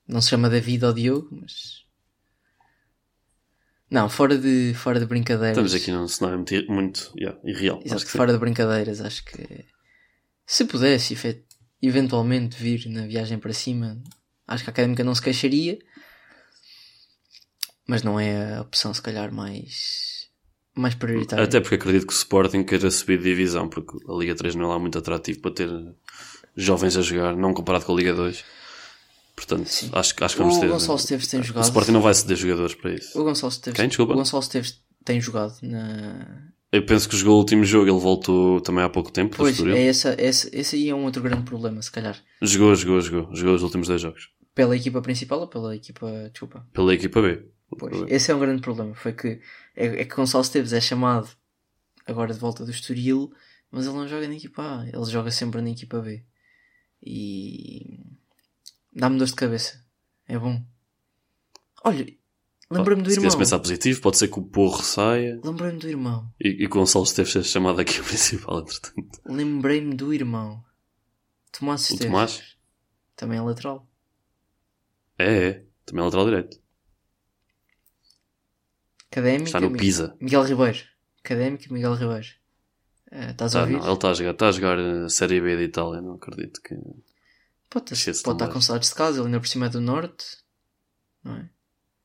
Não 0.07 0.21
se 0.21 0.31
chama 0.31 0.51
David 0.51 0.85
ou 0.85 0.93
Diogo, 0.93 1.29
mas. 1.31 1.85
Não, 3.91 4.09
fora 4.09 4.37
de, 4.37 4.75
fora 4.75 5.01
de 5.01 5.07
brincadeiras. 5.07 5.57
Estamos 5.57 5.75
aqui 5.75 5.91
num 5.91 6.07
cenário 6.07 6.39
muito, 6.39 6.73
muito 6.73 7.13
yeah, 7.17 7.39
irreal. 7.43 7.79
Exato, 7.79 7.95
Acho 7.95 8.05
que 8.05 8.13
sim. 8.13 8.19
fora 8.19 8.33
de 8.33 8.39
brincadeiras, 8.39 9.01
acho 9.01 9.25
que. 9.25 9.65
Se 10.47 10.65
pudesse, 10.67 11.17
eventualmente, 11.81 12.57
vir 12.63 12.87
na 12.89 13.07
viagem 13.07 13.39
para 13.39 13.53
cima, 13.53 14.03
acho 14.47 14.65
que 14.65 14.71
a 14.71 14.73
académica 14.73 15.05
não 15.05 15.15
se 15.15 15.23
queixaria. 15.23 15.79
Mas 17.87 18.03
não 18.03 18.21
é 18.21 18.57
a 18.57 18.61
opção, 18.61 18.93
se 18.93 19.01
calhar, 19.01 19.33
mais. 19.33 20.29
mais 20.77 20.95
prioritária. 20.95 21.45
Até 21.45 21.59
porque 21.59 21.77
acredito 21.77 22.07
que 22.07 22.13
o 22.13 22.17
Sporting 22.17 22.65
queira 22.65 22.91
subir 22.91 23.17
de 23.17 23.25
divisão, 23.25 23.71
porque 23.71 23.97
a 24.07 24.15
Liga 24.15 24.35
3 24.35 24.55
não 24.55 24.67
é 24.67 24.69
lá 24.69 24.79
muito 24.79 24.99
atrativo 24.99 25.41
para 25.41 25.55
ter 25.55 25.71
jovens 26.55 26.95
a 26.99 27.01
jogar, 27.01 27.35
não 27.35 27.55
comparado 27.55 27.87
com 27.87 27.93
a 27.93 27.97
Liga 27.97 28.13
2. 28.13 28.45
Portanto, 29.39 29.69
acho, 29.93 30.15
que- 30.17 30.25
acho 30.25 30.35
que 30.35 30.43
vamos 30.43 30.57
O 30.57 30.61
ter. 30.61 30.69
Gonçalo 30.69 30.99
Esteves 30.99 31.29
tem 31.29 31.41
O 31.41 31.43
jogado. 31.45 31.65
Sporting 31.65 31.93
não 31.93 32.01
vai 32.03 32.13
ceder 32.13 32.37
jogadores 32.37 32.75
para 32.75 32.93
isso. 32.95 33.19
O 33.21 33.23
Gonçalo 33.25 33.53
Esteves, 33.53 33.77
Quem? 33.79 33.89
Desculpa? 33.89 34.13
O 34.13 34.17
Gonçalo 34.17 34.43
Esteves 34.43 34.81
tem 35.05 35.21
jogado 35.21 35.55
na. 35.63 36.49
Eu 36.73 36.85
penso 36.85 37.09
que 37.09 37.17
jogou 37.17 37.37
o 37.37 37.39
último 37.39 37.65
jogo, 37.65 37.89
ele 37.91 37.99
voltou 37.99 38.61
também 38.61 38.85
há 38.85 38.89
pouco 38.91 39.11
tempo. 39.11 39.37
Pois, 39.37 39.59
é 39.65 39.87
essa, 39.87 40.15
esse, 40.19 40.51
esse 40.53 40.77
aí 40.77 40.89
é 40.91 40.95
um 40.95 41.05
outro 41.05 41.23
grande 41.23 41.45
problema, 41.45 41.81
se 41.81 41.91
calhar. 41.91 42.19
Jogou, 42.43 42.75
jogou, 42.75 43.01
jogou. 43.01 43.35
Jogou 43.35 43.55
os 43.55 43.63
últimos 43.63 43.89
dois 43.89 44.03
jogos. 44.03 44.29
Pela 44.55 44.77
equipa 44.77 45.01
principal 45.01 45.41
ou 45.41 45.47
pela 45.49 45.75
equipa. 45.75 46.29
Desculpa. 46.31 46.67
Pela 46.73 46.93
equipa 46.93 47.23
B. 47.23 47.43
Pois, 47.79 48.05
esse 48.09 48.31
é 48.31 48.35
um 48.35 48.39
grande 48.41 48.61
problema. 48.61 48.95
Foi 48.95 49.13
que 49.13 49.41
é, 49.77 49.87
é 50.03 50.05
que 50.05 50.15
Gonçalo 50.15 50.43
Esteves 50.43 50.73
é 50.73 50.81
chamado 50.81 51.29
agora 52.07 52.35
de 52.35 52.41
volta 52.41 52.65
do 52.65 52.71
Estoril, 52.71 53.33
mas 53.71 53.87
ele 53.87 53.95
não 53.97 54.09
joga 54.09 54.27
na 54.29 54.35
equipa 54.35 54.63
A, 54.81 54.87
ele 54.89 55.05
joga 55.05 55.31
sempre 55.31 55.61
na 55.63 55.71
equipa 55.71 56.01
B. 56.01 56.23
E 57.03 58.01
dá-me 58.93 59.19
dor 59.19 59.27
de 59.27 59.35
cabeça. 59.35 59.85
É 60.27 60.39
bom. 60.39 60.63
Olha, 61.85 62.07
lembrei-me 62.71 63.03
do 63.03 63.09
Se 63.11 63.17
irmão. 63.17 63.23
queres 63.23 63.35
pensar 63.37 63.59
positivo, 63.61 64.01
pode 64.01 64.19
ser 64.19 64.29
que 64.29 64.39
o 64.39 64.43
Porro 64.43 64.83
saia 64.83 65.41
Lembrei-me 65.45 65.79
do 65.79 65.89
irmão. 65.89 66.33
e, 66.41 66.49
e 66.49 66.57
que 66.59 66.67
o 66.67 66.71
Gonçalo 66.81 67.05
Esteves 67.05 67.33
seja 67.33 67.49
chamado 67.49 67.81
aqui 67.81 68.01
o 68.01 68.05
principal, 68.05 68.61
entretanto. 68.61 69.21
Lembrei-me 69.27 69.95
do 69.95 70.13
irmão. 70.13 70.63
Tomás 71.53 71.83
O 71.91 71.95
Esteves. 71.95 72.07
Tomás? 72.07 72.57
Também 73.17 73.39
é 73.39 73.43
lateral. 73.43 73.89
É, 75.19 75.49
é. 75.49 75.65
Também 75.87 76.03
é 76.03 76.05
lateral 76.05 76.25
direito. 76.27 76.61
Académico. 79.11 79.47
Está 79.47 79.61
no 79.61 79.73
Pisa. 79.73 80.17
Miguel 80.21 80.43
Ribeiro. 80.45 80.79
Académico 81.25 81.73
Miguel 81.73 81.95
Ribeiro. 81.95 82.27
Eh, 83.11 83.31
estás 83.31 83.57
a 83.57 83.61
Ah, 83.61 83.63
ouvir? 83.63 83.73
não, 83.79 83.85
ele 83.85 83.93
está 83.95 84.11
a 84.11 84.15
jogar, 84.15 84.31
está 84.33 84.49
a 84.49 84.53
jogar 84.53 84.79
a 84.79 85.09
Série 85.09 85.41
B 85.41 85.57
de 85.57 85.63
Itália, 85.65 86.01
não 86.03 86.15
acredito 86.15 86.61
que. 86.63 86.75
Pode, 87.71 87.93
Esquece 87.93 88.23
pode 88.23 88.37
estar 88.37 88.47
com 88.49 88.55
baixo. 88.55 88.67
saudades 88.67 88.89
de 88.91 88.95
casa, 88.95 89.19
ele 89.19 89.27
ainda 89.27 89.41
por 89.41 89.49
cima 89.49 89.67
é 89.67 89.69
do 89.69 89.81
norte. 89.81 90.25
Não 91.23 91.37
é? 91.37 91.49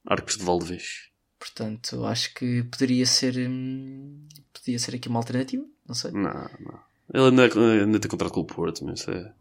Arcos 0.06 0.38
de 0.38 0.44
Valdevez. 0.44 1.10
Portanto, 1.40 2.06
acho 2.06 2.34
que 2.34 2.64
poderia 2.64 3.06
ser. 3.06 3.36
hum, 3.38 4.28
poderia 4.54 4.80
ser 4.80 4.96
aqui 4.96 5.08
uma 5.10 5.20
alternativa. 5.20 5.64
Não 5.88 5.96
sei. 5.96 6.12
Não, 6.12 6.22
não. 6.32 6.80
Ele 7.14 7.24
ainda, 7.42 7.44
ainda 7.84 8.00
tem 8.00 8.10
contrato 8.10 8.34
com 8.34 8.42
o 8.42 8.46
Porto, 8.46 8.84
mas 8.86 9.08
é. 9.08 9.32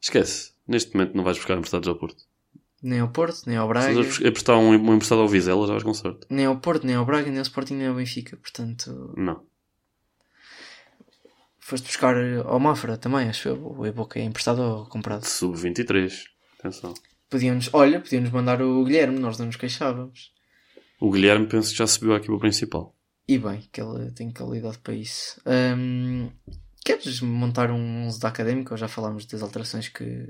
Esquece. 0.00 0.52
Neste 0.66 0.94
momento 0.94 1.14
não 1.16 1.24
vais 1.24 1.36
buscar 1.38 1.54
emprestados 1.56 1.88
ao 1.88 1.96
Porto. 1.96 2.22
Nem 2.82 3.00
ao 3.00 3.08
Porto, 3.10 3.42
nem 3.46 3.56
ao 3.56 3.66
Se 3.66 3.72
Braga, 3.72 3.94
vais 3.94 4.20
emprestar 4.20 4.56
um, 4.56 4.68
um 4.70 4.94
emprestado 4.94 5.20
ao 5.20 5.28
Vizela, 5.28 5.66
já 5.66 5.72
vais 5.72 5.82
com 5.82 5.92
sorte. 5.94 6.26
nem 6.30 6.46
ao 6.46 6.58
Porto, 6.60 6.86
nem 6.86 6.94
ao 6.94 7.04
Braga, 7.04 7.28
nem 7.28 7.38
ao 7.38 7.42
Sporting, 7.42 7.74
nem 7.74 7.88
ao 7.88 7.94
Benfica. 7.94 8.36
Portanto, 8.36 9.12
Não. 9.16 9.42
Foste 11.68 11.84
buscar 11.86 12.14
ao 12.44 12.58
Mafra 12.58 12.96
também, 12.96 13.28
acho 13.28 13.48
eu. 13.48 13.76
O 13.78 13.86
Eboca 13.86 14.18
é 14.18 14.22
emprestado 14.22 14.60
ou 14.62 14.86
comprado. 14.86 15.24
Sub-23. 15.24 16.24
Atenção. 16.58 16.94
Podíamos, 17.30 17.68
olha, 17.72 18.00
podíamos 18.00 18.30
mandar 18.30 18.60
o 18.62 18.84
Guilherme, 18.84 19.18
nós 19.18 19.38
não 19.38 19.46
nos 19.46 19.56
queixávamos. 19.56 20.32
O 21.00 21.10
Guilherme 21.10 21.46
penso 21.46 21.70
que 21.72 21.78
já 21.78 21.86
subiu 21.86 22.14
à 22.14 22.16
equipa 22.16 22.38
principal. 22.38 22.94
E 23.28 23.38
bem, 23.38 23.68
que 23.70 23.80
ele 23.80 24.10
tem 24.12 24.32
qualidade 24.32 24.78
para 24.78 24.94
isso. 24.94 25.40
Hum, 25.46 26.30
queres 26.84 27.20
montar 27.20 27.70
um 27.70 28.06
11 28.06 28.18
da 28.18 28.28
académica 28.28 28.72
ou 28.72 28.78
já 28.78 28.88
falámos 28.88 29.26
das 29.26 29.42
alterações 29.42 29.88
que. 29.88 30.26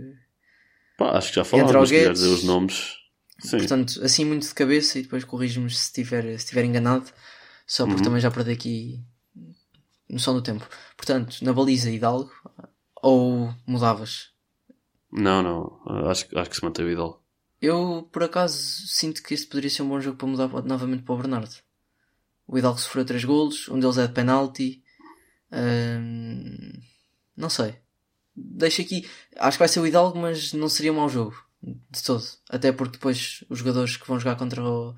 Pá, 0.99 1.17
acho 1.17 1.29
que 1.29 1.37
já 1.37 1.45
falámos, 1.45 1.73
o 1.73 1.79
mas 1.79 1.91
Guedes. 1.91 2.19
dizer 2.21 2.35
os 2.35 2.43
nomes. 2.43 2.97
Sim. 3.41 3.59
Portanto, 3.59 4.01
assim 4.03 4.25
muito 4.25 4.49
de 4.49 4.53
cabeça 4.55 4.99
e 4.99 5.03
depois 5.03 5.23
corriges-me 5.25 5.71
se 5.71 5.77
estiver, 5.85 6.25
se 6.25 6.35
estiver 6.45 6.65
enganado, 6.65 7.07
só 7.65 7.85
porque 7.87 7.99
Uhum. 8.01 8.05
também 8.05 8.21
já 8.21 8.33
perdi 8.33 8.51
aqui 8.51 9.01
noção 10.09 10.35
do 10.35 10.43
tempo. 10.43 10.67
Portanto, 10.97 11.37
na 11.43 11.53
baliza 11.53 11.91
Hidalgo 11.91 12.31
ou 13.03 13.53
mudavas? 13.67 14.31
Não, 15.11 15.43
não. 15.43 16.09
Acho, 16.11 16.29
que- 16.29 16.39
acho 16.39 16.51
que 16.51 16.57
se 16.57 16.65
manteve 16.65 16.89
o 16.91 16.93
Hidalgo. 16.93 17.23
Eu, 17.61 18.09
por 18.13 18.23
acaso, 18.23 18.57
sinto 18.87 19.23
que 19.23 19.35
este 19.35 19.47
poderia 19.49 19.71
ser 19.71 19.83
um 19.83 19.89
bom 19.89 20.01
jogo 20.01 20.17
para 20.17 20.29
mudar 20.29 20.49
novamente 20.65 21.03
para 21.03 21.15
o 21.15 21.19
Bernardo. 21.19 21.55
O 22.47 22.57
Hidalgo 22.57 22.79
sofreu 22.79 23.05
3 23.05 23.25
golos, 23.25 23.69
um 23.69 23.79
deles 23.81 23.99
é 23.99 24.07
de 24.07 24.13
penalti. 24.13 24.83
Hum, 25.53 26.73
não 27.37 27.51
sei. 27.51 27.77
Deixa 28.37 28.83
aqui. 28.83 29.09
Acho 29.37 29.57
que 29.57 29.61
vai 29.61 29.69
ser 29.69 29.81
o 29.81 29.87
Hidalgo, 29.87 30.19
mas 30.19 30.53
não 30.53 30.69
seria 30.69 30.93
um 30.93 30.97
mau 30.97 31.09
jogo. 31.09 31.35
De 31.63 32.03
todo. 32.03 32.25
Até 32.49 32.71
porque 32.71 32.93
depois 32.93 33.45
os 33.49 33.59
jogadores 33.59 33.97
que 33.97 34.07
vão 34.07 34.19
jogar 34.21 34.37
contra 34.37 34.63
o. 34.63 34.95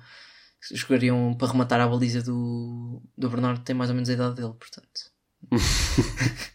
jogariam 0.71 1.33
para 1.37 1.51
rematar 1.51 1.79
a 1.81 1.87
baliza 1.87 2.21
do, 2.21 3.01
do 3.17 3.29
Bernardo 3.29 3.63
têm 3.63 3.75
mais 3.75 3.89
ou 3.89 3.95
menos 3.95 4.09
a 4.09 4.13
idade 4.13 4.35
dele, 4.35 4.53
portanto. 4.53 5.11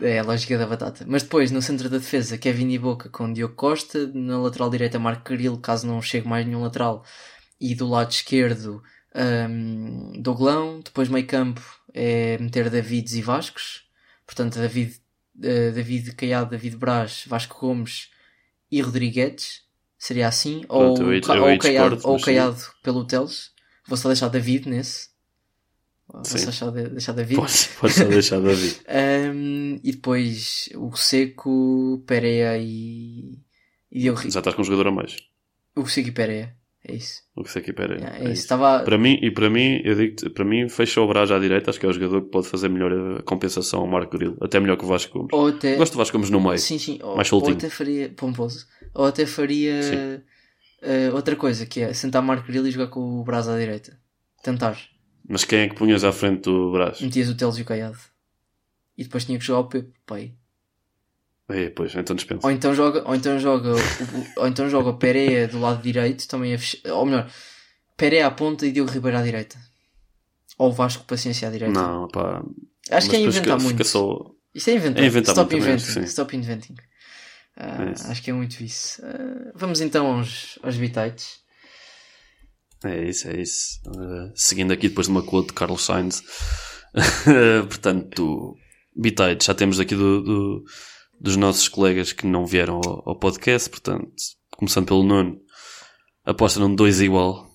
É 0.00 0.20
a 0.20 0.22
lógica 0.22 0.56
da 0.56 0.66
batata. 0.66 1.04
Mas 1.08 1.24
depois, 1.24 1.50
no 1.50 1.60
centro 1.60 1.88
da 1.88 1.98
defesa, 1.98 2.38
Kevin 2.38 2.70
e 2.70 2.78
Boca 2.78 3.08
com 3.08 3.32
Diogo 3.32 3.54
Costa. 3.54 4.06
Na 4.14 4.38
lateral 4.38 4.70
direita, 4.70 4.98
Marco 4.98 5.24
Caril, 5.24 5.58
caso 5.58 5.86
não 5.86 6.00
chegue 6.00 6.28
mais 6.28 6.46
nenhum 6.46 6.62
lateral. 6.62 7.04
E 7.60 7.74
do 7.74 7.88
lado 7.88 8.12
esquerdo, 8.12 8.82
hum, 9.50 10.12
Douglão. 10.20 10.80
Depois, 10.80 11.08
meio 11.08 11.26
campo, 11.26 11.60
é 11.92 12.38
meter 12.38 12.70
Davids 12.70 13.14
e 13.14 13.22
Vascos. 13.22 13.88
Portanto, 14.24 14.58
David, 14.60 15.00
eh, 15.42 15.72
David 15.72 16.14
Caiado, 16.14 16.50
David 16.50 16.76
Braz, 16.76 17.24
Vasco 17.26 17.58
Gomes 17.58 18.10
e 18.70 18.80
Rodrigues. 18.80 19.62
Seria 19.98 20.28
assim. 20.28 20.60
Pronto, 20.66 21.02
ou 21.02 21.12
eu 21.12 21.20
eu 21.20 21.42
ou 21.44 21.58
Caiado, 21.58 21.96
discordo, 21.96 22.08
ou 22.08 22.18
sim. 22.18 22.24
Caiado 22.24 22.64
pelo 22.82 23.04
Teles. 23.04 23.50
Vou 23.86 23.96
só 23.96 24.08
deixar 24.08 24.28
David 24.28 24.68
nesse. 24.68 25.08
Vou 26.10 26.24
Sim. 26.24 26.38
só 26.38 26.44
deixar, 26.44 26.70
deixar 26.70 27.12
David. 27.12 27.36
Podes 27.36 27.96
só 27.96 28.04
deixar 28.04 28.40
Davi. 28.40 28.76
Um, 28.88 29.78
e 29.84 29.92
depois 29.92 30.70
o 30.74 30.96
Seco, 30.96 32.02
Pereira 32.06 32.56
e. 32.56 33.38
e 33.92 34.00
Diogo 34.00 34.22
Já 34.30 34.40
estás 34.40 34.56
com 34.56 34.62
um 34.62 34.64
jogador 34.64 34.88
a 34.88 34.92
mais. 34.92 35.16
O 35.76 35.86
Seco 35.86 36.08
e 36.08 36.12
Pereira. 36.12 36.56
É 36.84 36.94
isso. 36.94 37.22
O 37.34 37.42
que 37.42 37.50
sei 37.50 37.60
que 37.60 37.72
pera. 37.72 37.96
Yeah, 37.96 38.18
é 38.18 38.20
é 38.28 38.32
isso. 38.32 38.42
Estava. 38.42 38.80
Para 38.84 38.96
mim, 38.96 39.18
e 39.20 39.30
para 39.30 39.50
mim, 39.50 39.80
eu 39.84 39.94
digo 39.94 40.30
para 40.30 40.44
mim, 40.44 40.68
fecha 40.68 41.00
o 41.00 41.08
Braz 41.08 41.30
à 41.30 41.38
direita, 41.38 41.70
acho 41.70 41.78
que 41.80 41.84
é 41.86 41.88
o 41.88 41.92
jogador 41.92 42.22
que 42.22 42.30
pode 42.30 42.46
fazer 42.48 42.68
melhor 42.68 43.18
a 43.18 43.22
compensação 43.22 43.80
ao 43.80 43.86
Marco 43.86 44.16
Grilo. 44.16 44.36
Até 44.40 44.60
melhor 44.60 44.76
que 44.76 44.84
o 44.84 44.88
Vasco 44.88 45.12
Gomes. 45.12 45.30
Ou 45.32 45.48
até. 45.48 45.76
Gosto 45.76 45.92
do 45.92 45.98
Vasco 45.98 46.16
Gomes 46.16 46.30
no 46.30 46.40
meio. 46.40 46.58
Sim, 46.58 46.78
sim. 46.78 46.98
Ou, 47.02 47.16
Mais 47.16 47.30
ou 47.32 47.40
soltinho. 47.40 47.56
até 47.58 47.68
faria. 47.68 48.08
Pomposo. 48.10 48.66
Ou 48.94 49.06
até 49.06 49.26
faria. 49.26 50.24
Eh, 50.80 51.10
outra 51.12 51.34
coisa, 51.34 51.66
que 51.66 51.80
é 51.80 51.92
sentar 51.92 52.22
Marco 52.22 52.46
Grillo 52.46 52.68
e 52.68 52.70
jogar 52.70 52.86
com 52.86 53.00
o 53.20 53.24
Brás 53.24 53.48
à 53.48 53.58
direita. 53.58 53.98
Tentar. 54.42 54.78
Mas 55.28 55.44
quem 55.44 55.60
é 55.60 55.68
que 55.68 55.74
punhas 55.74 56.04
à 56.04 56.12
frente 56.12 56.42
do 56.42 56.70
Braz? 56.70 57.00
Metias 57.00 57.28
o 57.28 57.36
Teles 57.36 57.58
e 57.58 57.62
o 57.62 57.64
Caiado. 57.64 57.98
E 58.96 59.02
depois 59.02 59.24
tinha 59.24 59.38
que 59.38 59.44
jogar 59.44 59.60
o 59.60 59.68
Pepe. 59.68 59.92
Pai. 60.06 60.32
É, 61.50 61.70
pois, 61.70 61.94
então 61.94 62.14
dispensa. 62.14 62.46
Ou 62.46 62.50
então 62.52 62.74
joga, 62.74 63.02
ou 63.08 63.14
então 63.14 63.38
joga, 63.38 63.72
ou 64.36 64.46
então 64.46 64.68
joga 64.68 64.92
Pereira 64.92 65.48
do 65.48 65.58
lado 65.58 65.82
direito, 65.82 66.28
também 66.28 66.54
a 66.54 66.58
fech- 66.58 66.82
ou 66.86 67.06
melhor, 67.06 67.30
Pereira 67.96 68.26
à 68.26 68.30
ponta 68.30 68.66
e 68.66 68.72
Diogo 68.72 68.90
Ribeiro 68.90 69.16
à 69.16 69.22
direita. 69.22 69.56
Ou 70.58 70.70
Vasco 70.72 71.04
Paciência 71.04 71.48
à 71.48 71.50
direita. 71.50 71.72
Não, 71.80 72.06
pá. 72.08 72.42
Acho 72.90 73.08
que 73.08 73.16
é 73.16 73.20
inventar 73.20 73.58
muito. 73.60 73.82
Só... 73.84 74.30
Isto 74.54 74.70
é 74.70 74.74
inventar. 74.74 75.02
É 75.02 75.06
inventar 75.06 75.32
Stop 75.34 75.50
muito 75.52 75.62
também, 75.62 75.74
inventing. 75.76 75.90
acho 75.90 76.00
que 76.00 76.06
sim. 76.06 76.10
Stop 76.10 76.36
inventing. 76.36 76.74
Ah, 77.56 77.84
É 77.84 78.10
acho 78.10 78.22
que 78.22 78.30
é 78.30 78.32
muito 78.34 78.62
isso. 78.62 79.00
Ah, 79.04 79.52
vamos 79.54 79.80
então 79.80 80.06
aos, 80.18 80.58
aos 80.62 80.76
bitites. 80.76 81.38
É 82.84 83.08
isso, 83.08 83.28
é 83.28 83.40
isso. 83.40 83.80
Uh, 83.86 84.30
seguindo 84.34 84.72
aqui 84.72 84.88
depois 84.88 85.06
de 85.06 85.10
uma 85.12 85.22
quote 85.22 85.48
de 85.48 85.54
Carlos 85.54 85.84
Sainz. 85.84 86.22
Portanto, 87.68 88.56
Bitites, 88.96 89.46
já 89.46 89.54
temos 89.54 89.78
aqui 89.80 89.94
do, 89.94 90.22
do- 90.22 90.64
dos 91.20 91.36
nossos 91.36 91.68
colegas 91.68 92.12
que 92.12 92.26
não 92.26 92.46
vieram 92.46 92.80
ao, 92.84 93.10
ao 93.10 93.18
podcast. 93.18 93.68
Portanto, 93.68 94.12
começando 94.50 94.86
pelo 94.86 95.02
Nuno, 95.02 95.40
aposta 96.24 96.60
num 96.60 96.74
2 96.74 97.00
igual. 97.00 97.48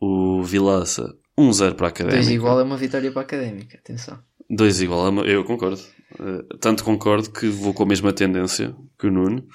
O 0.00 0.42
Vilaça, 0.42 1.14
1-0 1.38 1.74
para 1.74 1.86
a 1.86 1.90
Académica. 1.90 2.22
2 2.22 2.30
igual 2.30 2.60
é 2.60 2.62
uma 2.62 2.76
vitória 2.76 3.10
para 3.10 3.22
a 3.22 3.24
académica. 3.24 3.78
Atenção. 3.78 4.18
2 4.50 4.82
igual, 4.82 5.24
é 5.24 5.34
eu 5.34 5.44
concordo. 5.44 5.80
Uh, 6.14 6.58
tanto 6.58 6.84
concordo 6.84 7.30
que 7.30 7.48
vou 7.48 7.72
com 7.72 7.82
a 7.82 7.86
mesma 7.86 8.12
tendência 8.12 8.74
que 8.98 9.06
o 9.06 9.10
Nuno, 9.10 9.46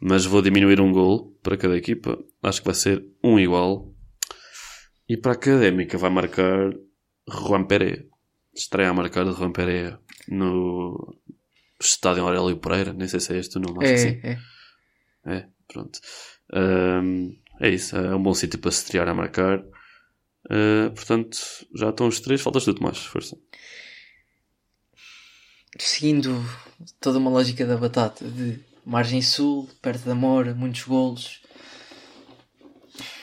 mas 0.00 0.24
vou 0.24 0.42
diminuir 0.42 0.80
um 0.80 0.90
gol 0.90 1.38
para 1.42 1.56
cada 1.56 1.76
equipa. 1.76 2.18
Acho 2.42 2.60
que 2.60 2.66
vai 2.66 2.74
ser 2.74 3.04
um 3.22 3.38
igual. 3.38 3.92
E 5.08 5.16
para 5.16 5.32
a 5.32 5.34
Académica 5.34 5.98
vai 5.98 6.10
marcar 6.10 6.72
Juan 7.28 7.64
Pereira. 7.64 8.04
Estreia 8.54 8.90
a 8.90 8.94
marcar 8.94 9.24
de 9.24 9.32
Juan 9.32 9.52
Pereira 9.52 10.00
no 10.28 11.16
Estádio 11.84 12.24
Aurélio 12.24 12.56
Pereira. 12.56 12.92
Nem 12.92 13.08
sei 13.08 13.20
se 13.20 13.34
é 13.34 13.38
este 13.38 13.58
o 13.58 13.60
nome, 13.60 13.84
acho 13.84 13.94
que 13.94 13.98
sim. 13.98 14.20
É, 14.22 14.38
é. 15.24 15.34
É, 15.36 15.46
pronto. 15.68 16.00
Ahm, 16.52 17.36
é 17.60 17.68
isso, 17.70 17.96
é 17.96 18.14
um 18.14 18.22
bom 18.22 18.34
sítio 18.34 18.58
para 18.58 18.70
se 18.70 18.82
estrear 18.82 19.08
a 19.08 19.14
marcar. 19.14 19.62
Ah, 20.50 20.90
portanto, 20.94 21.38
já 21.74 21.90
estão 21.90 22.08
os 22.08 22.20
três, 22.20 22.40
faltas 22.40 22.64
tu, 22.64 22.74
Tomás, 22.74 22.98
força. 22.98 23.36
Seguindo 25.78 26.44
toda 27.00 27.18
uma 27.18 27.30
lógica 27.30 27.64
da 27.64 27.76
batata 27.76 28.24
de 28.24 28.60
margem 28.84 29.22
sul, 29.22 29.68
perto 29.80 30.04
da 30.04 30.14
Mora, 30.14 30.54
muitos 30.54 30.82
golos. 30.82 31.40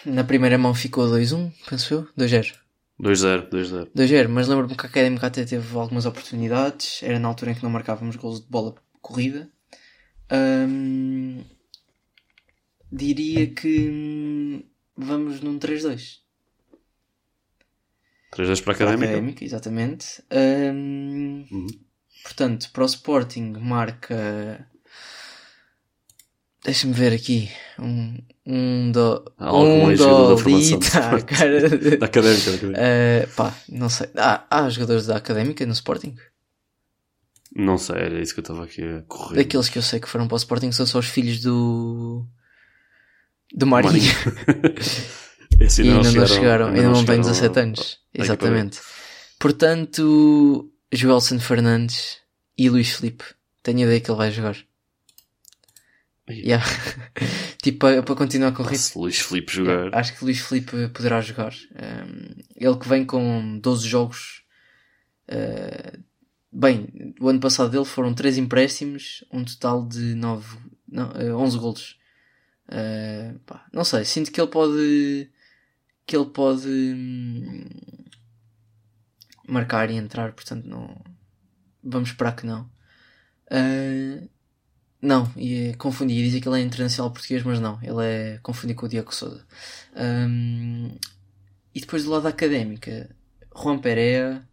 Na 0.06 0.24
primeira 0.24 0.58
mão 0.58 0.74
ficou 0.74 1.06
2-1, 1.06 1.52
penso 1.70 1.94
eu. 1.94 2.08
2-0. 2.18 2.56
2-0, 3.00 3.50
2-0. 3.50 3.92
2-0, 3.96 4.28
mas 4.28 4.48
lembro-me 4.48 4.76
que 4.76 4.86
a 4.86 4.90
Académica 4.90 5.28
até 5.28 5.46
teve 5.46 5.78
algumas 5.78 6.06
oportunidades. 6.06 7.02
Era 7.02 7.18
na 7.20 7.28
altura 7.30 7.52
em 7.52 7.56
que 7.56 7.64
não 7.64 7.70
marcávamos 7.70 8.16
golos 8.16 8.42
de 8.42 8.48
bola 8.48 8.76
corrida. 9.02 9.50
Ahm, 10.30 11.42
diria 12.92 13.48
que 13.54 13.90
hum, 13.90 14.64
vamos 14.98 15.42
num 15.42 15.58
3-2. 15.58 16.20
3-2 18.32 18.62
para 18.64 18.74
a 18.74 18.76
Académica. 18.76 19.12
Académica, 19.12 19.46
exatamente. 19.46 20.24
Ahm, 20.30 21.46
Uhum. 21.52 21.68
Portanto, 22.24 22.70
para 22.72 22.84
o 22.84 22.86
Sporting 22.86 23.54
marca. 23.60 24.68
Deixa-me 26.64 26.94
ver 26.94 27.14
aqui. 27.14 27.50
Um, 27.80 28.18
um 28.46 28.92
do. 28.92 29.24
Há 29.38 29.56
um 29.56 29.90
ex-jogador 29.92 30.36
da 30.36 30.44
formação 30.44 30.80
do 30.80 31.26
cara. 31.26 31.70
de- 31.78 31.98
Da 31.98 32.06
Académica, 32.06 32.50
da 32.52 32.56
Académica. 32.58 32.80
Eh, 32.82 33.28
pá, 33.36 33.56
não 33.70 33.88
sei. 33.90 34.10
Há, 34.18 34.44
há 34.50 34.70
jogadores 34.70 35.06
da 35.06 35.16
Académica 35.16 35.66
no 35.66 35.72
Sporting? 35.74 36.16
Não 37.56 37.78
sei, 37.78 37.96
era 37.96 38.22
isso 38.22 38.34
que 38.34 38.40
eu 38.40 38.44
estava 38.44 38.64
aqui 38.66 38.84
a 38.84 39.02
correr. 39.08 39.38
Daqueles 39.38 39.70
que 39.70 39.78
eu 39.78 39.82
sei 39.82 40.00
que 40.00 40.08
foram 40.10 40.28
para 40.28 40.36
o 40.36 40.38
Sporting 40.38 40.72
são 40.72 40.86
só 40.86 41.00
os 41.00 41.08
filhos 41.08 41.40
do. 41.42 42.26
do 43.54 43.66
Marinho. 43.66 44.04
Esse 45.60 45.82
e 45.84 45.90
ainda 45.90 46.12
não 46.12 46.28
chegaram, 46.28 46.68
ainda 46.68 46.84
não 46.84 46.94
têm 46.94 47.02
chegaram 47.02 47.22
17 47.22 47.58
ao- 47.60 47.64
anos. 47.66 47.80
equipa 48.14 48.24
Exatamente. 48.26 48.80
Portanto, 49.40 50.72
Joelson 50.92 51.40
Fernandes 51.40 52.18
e 52.58 52.70
Luís 52.70 52.92
Filipe. 52.92 53.24
Tenho 53.64 53.80
a 53.80 53.84
ideia 53.84 54.00
que 54.00 54.10
ele 54.12 54.18
vai 54.18 54.32
jogar. 54.32 54.56
Yeah. 56.30 56.64
tipo, 57.62 57.80
para, 57.80 58.04
para 58.04 58.16
continuar 58.16 58.52
com 58.52 58.64
o 58.64 58.66
ritmo. 58.66 58.84
Se 58.84 58.98
Luís 58.98 59.20
Filipe 59.20 59.52
jogar. 59.52 59.96
Acho 59.96 60.18
que 60.18 60.24
Luís 60.24 60.40
Filipe 60.40 60.88
poderá 60.90 61.22
jogar. 61.22 61.54
Um, 61.54 62.42
ele 62.56 62.78
que 62.78 62.88
vem 62.88 63.06
com 63.06 63.60
12 63.60 63.88
jogos. 63.88 64.44
uh, 65.28 66.00
bem, 66.52 67.16
o 67.20 67.30
ano 67.30 67.40
passado 67.40 67.72
dele 67.72 67.86
foram 67.86 68.14
3 68.14 68.38
empréstimos, 68.38 69.24
um 69.32 69.44
total 69.44 69.88
de 69.88 70.16
9, 70.16 70.58
não, 70.88 71.10
uh, 71.10 71.38
11 71.38 71.58
golos. 71.58 72.00
Uh, 72.68 73.40
pá, 73.40 73.66
não 73.74 73.84
sei, 73.84 74.06
sinto 74.06 74.32
que 74.32 74.40
ele 74.40 74.50
pode. 74.50 75.30
que 76.06 76.16
ele 76.16 76.28
pode. 76.28 76.68
hum, 76.68 77.66
marcar 79.48 79.90
e 79.90 79.96
entrar, 79.96 80.34
portanto 80.34 80.66
não. 80.66 80.96
Vamos 81.84 82.10
esperar 82.10 82.36
que 82.36 82.46
não. 82.46 82.70
Uh, 83.52 84.30
Não, 85.02 85.32
e 85.38 85.74
confundi. 85.78 86.14
Ia 86.14 86.24
dizer 86.24 86.42
que 86.42 86.50
ele 86.50 86.60
é 86.62 86.64
internacional 86.64 87.12
português, 87.12 87.42
mas 87.44 87.60
não. 87.60 87.80
Ele 87.82 88.04
é. 88.06 88.40
Confundi 88.44 88.74
com 88.74 88.86
o 88.86 88.90
Diego 88.90 89.14
Souza. 89.16 89.46
Um, 89.96 90.94
e 91.74 91.80
depois 91.80 92.04
do 92.04 92.10
lado 92.12 92.24
da 92.24 92.30
académica, 92.30 93.16
Juan 93.56 93.80
Pereira. 93.80 94.46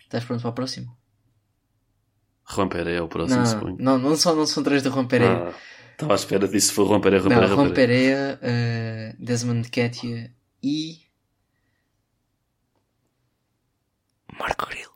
Estás 0.00 0.24
pronto 0.24 0.40
para 0.40 0.50
o 0.50 0.54
próximo? 0.54 0.96
Juan 2.48 2.68
Pereira 2.68 3.00
é 3.00 3.02
o 3.02 3.08
próximo, 3.08 3.40
Não, 3.40 3.46
suponho. 3.46 3.76
não, 3.78 3.98
não, 3.98 4.16
são, 4.16 4.36
não 4.36 4.46
são 4.46 4.62
três 4.62 4.82
de 4.82 4.88
Juan 4.88 5.06
Pereira. 5.06 5.50
Ah, 5.50 5.54
Estava 5.92 6.12
à 6.12 6.16
espera 6.16 6.46
disso, 6.46 6.72
foi 6.72 6.86
Juan 6.86 7.00
Pereira, 7.00 7.24
Juan 7.24 7.30
não, 7.34 7.40
Pereira, 7.40 7.56
Juan. 7.62 7.74
Pereira, 7.74 8.40
uh, 9.18 9.24
Desmond 9.24 9.68
Ketia 9.68 10.32
e. 10.62 11.00
Marco 14.38 14.66
Grilo. 14.66 14.92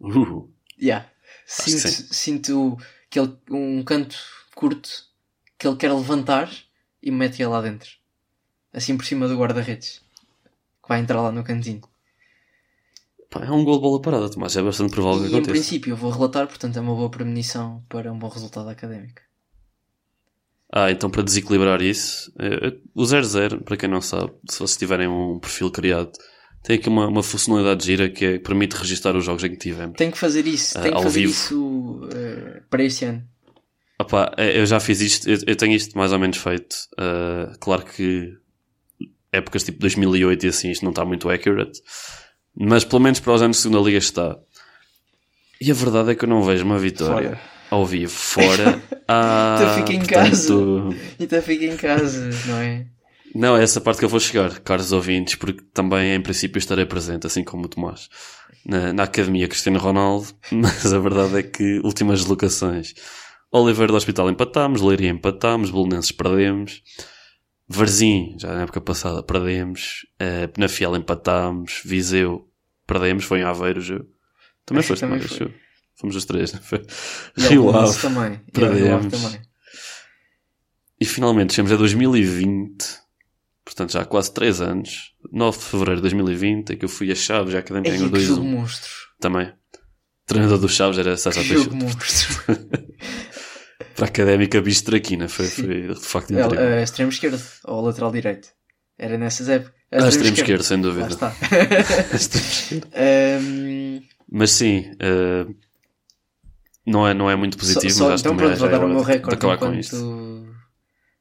Uh, 0.00 0.52
Yeah. 0.80 1.10
Acho 1.56 1.64
que 1.64 1.70
Sinto, 1.70 2.14
sinto 2.14 2.78
que 3.10 3.18
ele, 3.18 3.36
um 3.50 3.82
canto 3.82 4.16
curto 4.54 4.88
que 5.58 5.66
ele 5.66 5.76
quer 5.76 5.92
levantar 5.92 6.50
e 7.02 7.10
mete 7.10 7.44
lá 7.44 7.60
dentro. 7.62 7.90
Assim 8.72 8.96
por 8.96 9.04
cima 9.06 9.26
do 9.28 9.36
guarda-redes. 9.38 10.02
Que 10.82 10.88
vai 10.88 11.00
entrar 11.00 11.20
lá 11.22 11.32
no 11.32 11.42
cantinho. 11.44 11.82
pá, 13.30 13.44
é 13.44 13.50
um 13.50 13.64
gol 13.64 13.76
de 13.76 13.82
bola 13.82 14.02
parada, 14.02 14.30
Tomás. 14.30 14.56
É 14.56 14.62
bastante 14.62 14.92
provável 14.92 15.20
que 15.22 15.28
E 15.28 15.36
em 15.36 15.40
aconteça. 15.40 15.50
princípio 15.52 15.92
eu 15.92 15.96
vou 15.96 16.10
relatar, 16.10 16.46
portanto 16.46 16.76
é 16.76 16.80
uma 16.80 16.94
boa 16.94 17.10
premonição 17.10 17.84
para 17.88 18.12
um 18.12 18.18
bom 18.18 18.28
resultado 18.28 18.68
académico. 18.68 19.20
Ah, 20.72 20.90
então 20.90 21.10
para 21.10 21.22
desequilibrar 21.22 21.80
isso, 21.80 22.30
eh, 22.38 22.76
o 22.94 23.04
00, 23.06 23.62
para 23.64 23.76
quem 23.76 23.88
não 23.88 24.02
sabe, 24.02 24.32
se 24.50 24.58
vocês 24.58 24.76
tiverem 24.76 25.08
um 25.08 25.38
perfil 25.38 25.70
criado, 25.70 26.12
tem 26.62 26.76
aqui 26.76 26.88
uma, 26.88 27.06
uma 27.08 27.22
funcionalidade 27.22 27.84
gira 27.84 28.08
que 28.10 28.24
é, 28.24 28.38
permite 28.38 28.74
registar 28.76 29.16
os 29.16 29.24
jogos 29.24 29.42
em 29.44 29.50
que 29.50 29.56
tivemos. 29.56 29.96
Tenho 29.96 30.12
que 30.12 30.18
fazer 30.18 30.46
isso, 30.46 30.76
Ah, 30.78 30.82
tenho 30.82 30.96
que 30.96 31.02
fazer 31.02 31.20
vivo. 31.20 31.32
isso 31.32 32.08
eh, 32.12 32.62
para 32.68 32.82
este 32.84 33.04
ano. 33.06 33.22
Opá, 34.00 34.32
eh, 34.36 34.60
eu 34.60 34.66
já 34.66 34.78
fiz 34.78 35.00
isto, 35.00 35.28
eu, 35.28 35.38
eu 35.46 35.56
tenho 35.56 35.74
isto 35.74 35.96
mais 35.96 36.12
ou 36.12 36.18
menos 36.18 36.36
feito. 36.36 36.74
Uh, 36.98 37.56
claro 37.58 37.84
que 37.84 38.32
épocas 39.32 39.64
tipo 39.64 39.78
2008 39.80 40.46
e 40.46 40.48
assim 40.48 40.70
isto 40.70 40.82
não 40.84 40.90
está 40.90 41.04
muito 41.04 41.28
accurate, 41.28 41.80
mas 42.54 42.84
pelo 42.84 43.00
menos 43.02 43.20
para 43.20 43.32
os 43.32 43.42
anos 43.42 43.56
de 43.56 43.62
segunda 43.64 43.82
liga 43.84 43.98
está. 43.98 44.36
E 45.60 45.70
a 45.70 45.74
verdade 45.74 46.10
é 46.12 46.14
que 46.14 46.24
eu 46.24 46.28
não 46.28 46.42
vejo 46.42 46.64
uma 46.64 46.78
vitória 46.78 47.30
Fora. 47.30 47.40
ao 47.70 47.84
vivo 47.86 48.12
fora. 48.12 48.80
Ah, 49.10 49.56
Então 49.58 49.74
fica 49.74 49.92
em 49.94 49.98
portanto, 50.00 50.94
Então 51.18 51.40
fica 51.42 51.64
em 51.64 51.76
casa, 51.78 52.28
não 52.46 52.58
é? 52.58 52.86
Não, 53.38 53.56
é 53.56 53.62
essa 53.62 53.80
parte 53.80 54.00
que 54.00 54.04
eu 54.04 54.08
vou 54.08 54.18
chegar, 54.18 54.58
caros 54.60 54.90
ouvintes, 54.90 55.36
porque 55.36 55.62
também 55.72 56.14
em 56.14 56.20
princípio 56.20 56.58
estarei 56.58 56.84
presente, 56.84 57.24
assim 57.24 57.44
como 57.44 57.66
o 57.66 57.68
Tomás, 57.68 58.08
na, 58.66 58.92
na 58.92 59.04
Academia 59.04 59.46
Cristiano 59.46 59.78
Ronaldo, 59.78 60.26
mas 60.50 60.92
a 60.92 60.98
verdade 60.98 61.38
é 61.38 61.42
que 61.44 61.78
últimas 61.84 62.18
deslocações. 62.18 62.94
Oliveira 63.52 63.92
do 63.92 63.96
Hospital 63.96 64.28
empatámos, 64.28 64.82
Leiria 64.82 65.08
empatámos, 65.08 65.70
Bolonenses 65.70 66.10
perdemos, 66.10 66.82
Varzim, 67.68 68.34
já 68.40 68.52
na 68.52 68.62
época 68.62 68.80
passada, 68.80 69.22
perdemos, 69.22 70.04
uh, 70.20 70.48
Penafiel 70.48 70.96
empatámos, 70.96 71.80
Viseu 71.84 72.48
perdemos, 72.88 73.22
foi 73.22 73.38
em 73.40 73.44
Aveiro, 73.44 73.80
Ju. 73.80 74.04
Também 74.66 74.80
Acho 74.80 74.88
foste, 74.88 75.00
também 75.02 75.20
foi. 75.20 75.54
Fomos 75.94 76.16
os 76.16 76.24
três, 76.24 76.52
não 76.52 76.60
foi? 76.60 76.84
E 77.36 77.42
Rio 77.42 77.70
Ave. 77.70 78.00
Também. 78.00 78.40
E 78.48 78.50
perdemos. 78.50 79.22
também. 79.22 79.40
E 81.00 81.04
finalmente 81.04 81.52
chegamos 81.52 81.70
a 81.70 81.76
2020, 81.76 83.07
portanto 83.68 83.92
já 83.92 84.00
há 84.00 84.04
quase 84.06 84.32
3 84.32 84.60
anos, 84.62 85.12
9 85.30 85.58
de 85.58 85.64
fevereiro 85.64 85.96
de 85.96 86.02
2020, 86.02 86.70
em 86.72 86.76
que 86.78 86.84
eu 86.84 86.88
fui 86.88 87.12
a 87.12 87.14
Chaves, 87.14 87.54
a 87.54 87.58
Académica 87.58 87.92
que 87.92 87.98
jogo 87.98 88.42
2-1 88.42 88.42
monstro. 88.42 88.90
também. 89.20 89.52
Treinador 90.26 90.58
do 90.58 90.68
Chaves 90.68 90.98
era 90.98 91.16
César 91.16 91.42
jogo 91.42 91.70
Peixoto. 91.70 91.76
monstro. 91.76 92.44
Para 93.94 94.06
a 94.06 94.08
Académica 94.08 94.60
Bistraquina, 94.60 95.28
foi, 95.28 95.46
foi 95.48 95.88
de 95.88 95.94
facto 96.00 96.30
É, 96.34 96.40
incrível. 96.42 96.64
é, 96.66 96.82
extremo 96.82 97.10
esquerdo 97.10 97.42
ou 97.64 97.80
lateral 97.82 98.10
direito. 98.12 98.48
Era 98.96 99.16
nessas 99.18 99.48
épocas. 99.48 99.74
Ah, 99.90 100.08
extremo 100.08 100.34
esquerdo, 100.36 100.62
sem 100.62 100.80
dúvida. 100.80 101.08
está. 101.08 101.34
Extremo 102.14 102.46
esquerdo. 102.46 102.88
Ahm, 102.94 104.00
Mas 104.30 104.50
sim, 104.52 104.90
eh, 105.00 105.46
não, 106.86 107.06
é, 107.08 107.14
não 107.14 107.30
é 107.30 107.36
muito 107.36 107.56
positivo, 107.56 107.90
só, 107.92 107.98
só, 107.98 108.04
mas 108.10 108.14
acho 108.14 108.22
então 108.22 108.36
que 108.36 108.42
também 108.42 108.56
pronto, 108.56 108.58
vou 108.58 108.68
é 108.68 108.70
dar 108.70 108.84
o 108.84 108.88
meu 108.88 108.98
de- 108.98 109.04
de 109.06 109.12
recorde 109.12 109.46
enquanto, 109.46 110.54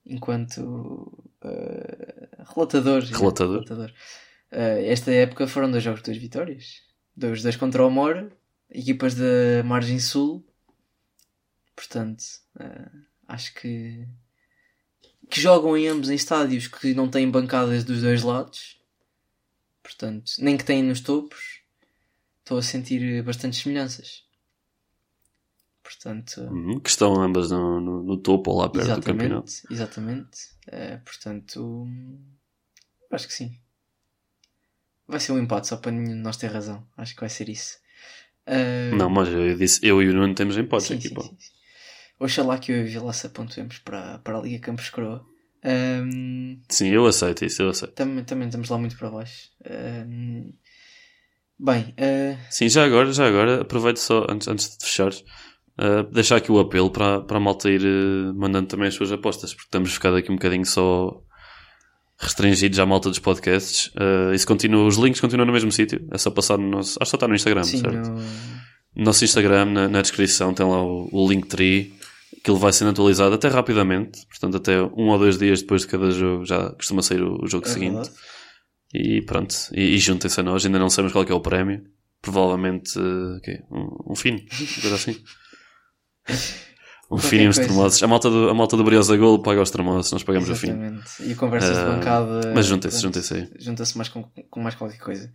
enquanto 0.05 1.23
eh, 1.43 2.16
relatador. 2.53 3.03
Relatador. 3.03 3.63
relatador. 3.63 3.93
Eh, 4.51 4.91
esta 4.91 5.11
época 5.11 5.47
foram 5.47 5.71
dois 5.71 5.83
jogos, 5.83 6.01
duas 6.01 6.17
vitórias. 6.17 6.81
Dois, 7.15 7.41
dois 7.41 7.55
contra 7.55 7.85
o 7.85 7.89
Mora, 7.89 8.31
equipas 8.69 9.15
da 9.15 9.63
Margem 9.65 9.99
Sul. 9.99 10.45
Portanto, 11.75 12.23
eh, 12.59 12.89
acho 13.27 13.53
que 13.55 14.07
que 15.29 15.41
jogam 15.41 15.77
em 15.77 15.87
ambos 15.87 16.09
em 16.09 16.15
estádios 16.15 16.67
que 16.67 16.93
não 16.93 17.09
têm 17.09 17.29
bancadas 17.29 17.83
dos 17.83 18.01
dois 18.01 18.23
lados. 18.23 18.79
Portanto, 19.83 20.31
nem 20.39 20.57
que 20.57 20.63
têm 20.63 20.83
nos 20.83 21.01
topos. 21.01 21.61
Estou 22.39 22.57
a 22.57 22.61
sentir 22.61 23.21
bastantes 23.23 23.59
semelhanças. 23.59 24.23
Portanto, 25.87 26.41
Uhum, 26.49 26.79
que 26.79 26.89
estão 26.89 27.21
ambas 27.21 27.49
no, 27.51 27.79
no, 27.79 28.03
no 28.03 28.17
topo 28.17 28.51
ou 28.51 28.57
lá 28.59 28.69
perto 28.69 28.95
do 28.95 29.01
campeonato. 29.01 29.51
exatamente, 29.51 29.63
exatamente. 29.69 30.39
Eh, 30.67 30.97
portanto, 31.05 31.61
hum, 31.83 32.19
acho 33.11 33.27
que 33.27 33.33
sim. 33.33 33.59
Vai 35.07 35.19
ser 35.19 35.31
um 35.31 35.39
empate, 35.39 35.67
só 35.67 35.77
para 35.77 35.91
nenhum 35.91 36.15
de 36.15 36.21
nós 36.21 36.37
ter 36.37 36.47
razão. 36.47 36.85
Acho 36.97 37.13
que 37.15 37.21
vai 37.21 37.29
ser 37.29 37.49
isso. 37.49 37.77
Eh, 38.47 38.91
Não, 38.91 39.09
mas 39.09 39.29
eu 39.29 39.55
disse, 39.57 39.79
eu 39.85 40.01
e 40.01 40.09
o 40.09 40.13
Nuno 40.13 40.33
temos 40.35 40.57
empate 40.57 40.87
sim, 40.87 40.93
aqui, 40.93 41.09
sim, 41.09 41.15
pá. 41.15 41.21
sim, 41.21 41.37
sim. 41.39 41.51
Oxalá 42.19 42.57
que 42.59 42.71
eu 42.71 42.77
e 42.79 42.83
o 42.85 42.87
Vilaça 42.87 43.29
pontuemos 43.29 43.79
para, 43.79 44.19
para 44.19 44.37
a 44.39 44.41
Liga 44.41 44.59
Campos 44.65 44.89
Coroa. 44.89 45.25
Hum, 45.65 46.61
Sim, 46.69 46.89
eu 46.89 47.05
aceito 47.05 47.43
isso, 47.45 47.61
eu 47.61 47.69
aceito. 47.69 47.95
também, 47.95 48.23
também 48.23 48.47
estamos 48.47 48.69
lá 48.69 48.77
muito 48.77 48.97
para 48.97 49.09
baixo. 49.09 49.49
Hum, 49.69 50.53
bem, 51.59 51.93
eh, 51.97 52.37
Sim, 52.49 52.69
já 52.69 52.85
agora, 52.85 53.11
já 53.11 53.27
agora, 53.27 53.61
aproveito 53.61 53.97
só, 53.97 54.25
antes, 54.29 54.47
antes 54.47 54.77
de 54.77 54.85
fechares, 54.85 55.23
uh, 55.79 56.03
deixar 56.11 56.37
aqui 56.37 56.51
o 56.51 56.59
apelo 56.59 56.89
para, 56.89 57.21
para 57.21 57.37
a 57.37 57.39
malta 57.39 57.69
ir 57.69 57.81
uh, 57.81 58.33
mandando 58.35 58.67
também 58.67 58.87
as 58.87 58.93
suas 58.93 59.11
apostas, 59.11 59.53
porque 59.53 59.67
estamos 59.67 59.93
ficado 59.93 60.15
aqui 60.15 60.31
um 60.31 60.35
bocadinho 60.35 60.65
só 60.65 61.21
restringidos 62.19 62.79
à 62.79 62.85
malta 62.85 63.09
dos 63.09 63.19
podcasts. 63.19 63.87
Uh, 63.95 64.33
isso 64.33 64.47
continua, 64.47 64.85
os 64.85 64.97
links 64.97 65.21
continuam 65.21 65.45
no 65.47 65.53
mesmo 65.53 65.71
sítio, 65.71 66.07
é 66.11 66.17
só 66.17 66.31
passar 66.31 66.57
no 66.57 66.67
nosso, 66.69 66.97
acho 67.01 67.05
que 67.05 67.11
só 67.11 67.17
está 67.17 67.27
no 67.27 67.35
Instagram, 67.35 67.63
sim, 67.63 67.77
certo? 67.79 68.09
no- 68.09 68.15
No 68.95 69.03
nosso 69.05 69.23
Instagram, 69.23 69.65
na, 69.65 69.87
na 69.87 70.01
descrição, 70.01 70.53
tem 70.53 70.65
lá 70.65 70.81
o, 70.83 71.07
o 71.11 71.29
Linktree, 71.29 71.93
que 72.43 72.49
ele 72.49 72.59
vai 72.59 72.73
sendo 72.73 72.89
atualizado 72.91 73.35
até 73.35 73.47
rapidamente, 73.47 74.25
portanto, 74.27 74.57
até 74.57 74.81
um 74.81 75.09
ou 75.09 75.19
dois 75.19 75.37
dias 75.37 75.61
depois 75.61 75.81
de 75.83 75.87
cada 75.87 76.09
jogo 76.11 76.45
já 76.45 76.71
costuma 76.71 77.01
sair 77.03 77.21
o, 77.21 77.43
o 77.43 77.47
jogo 77.47 77.65
é 77.67 77.69
seguinte. 77.69 77.93
verdade. 77.93 78.15
E 78.93 79.21
pronto, 79.21 79.53
e, 79.73 79.81
e 79.95 79.97
juntem-se 79.99 80.39
a 80.39 80.43
nós, 80.43 80.65
ainda 80.65 80.79
não 80.79 80.89
sabemos 80.89 81.11
qual 81.13 81.23
é, 81.25 81.29
é 81.31 81.33
o 81.35 81.39
prémio. 81.41 81.83
Provavelmente 82.21 82.97
eh, 82.97 83.39
quê? 83.43 83.59
um, 83.69 84.13
um 84.13 84.15
fino, 84.15 84.39
uma 84.39 84.81
coisa 84.81 84.95
assim. 84.95 85.15
Um 87.09 87.17
fino 87.17 87.43
e 87.43 87.45
coisa. 87.45 87.61
termosos. 87.61 88.03
A 88.03 88.07
malta 88.07 88.29
do, 88.29 88.49
a 88.49 88.53
malta 88.53 88.75
do 88.75 88.83
Briosa 88.83 89.15
Golo 89.15 89.41
paga 89.41 89.61
os 89.61 89.71
termosos, 89.71 90.11
nós 90.11 90.23
pagamos 90.23 90.49
o 90.49 90.55
fino. 90.55 90.73
Exatamente. 90.83 91.31
E 91.31 91.35
conversas 91.35 91.75
de 91.77 91.81
Ah, 91.83 91.85
bancada. 91.85 92.51
mas 92.53 92.65
juntem-se, 92.65 93.01
juntem-se 93.01 93.33
aí. 93.33 93.49
Junta-se 93.59 93.95
mais 93.97 94.09
com, 94.09 94.23
com 94.49 94.59
mais 94.61 94.75
qualquer 94.75 94.99
coisa. 94.99 95.31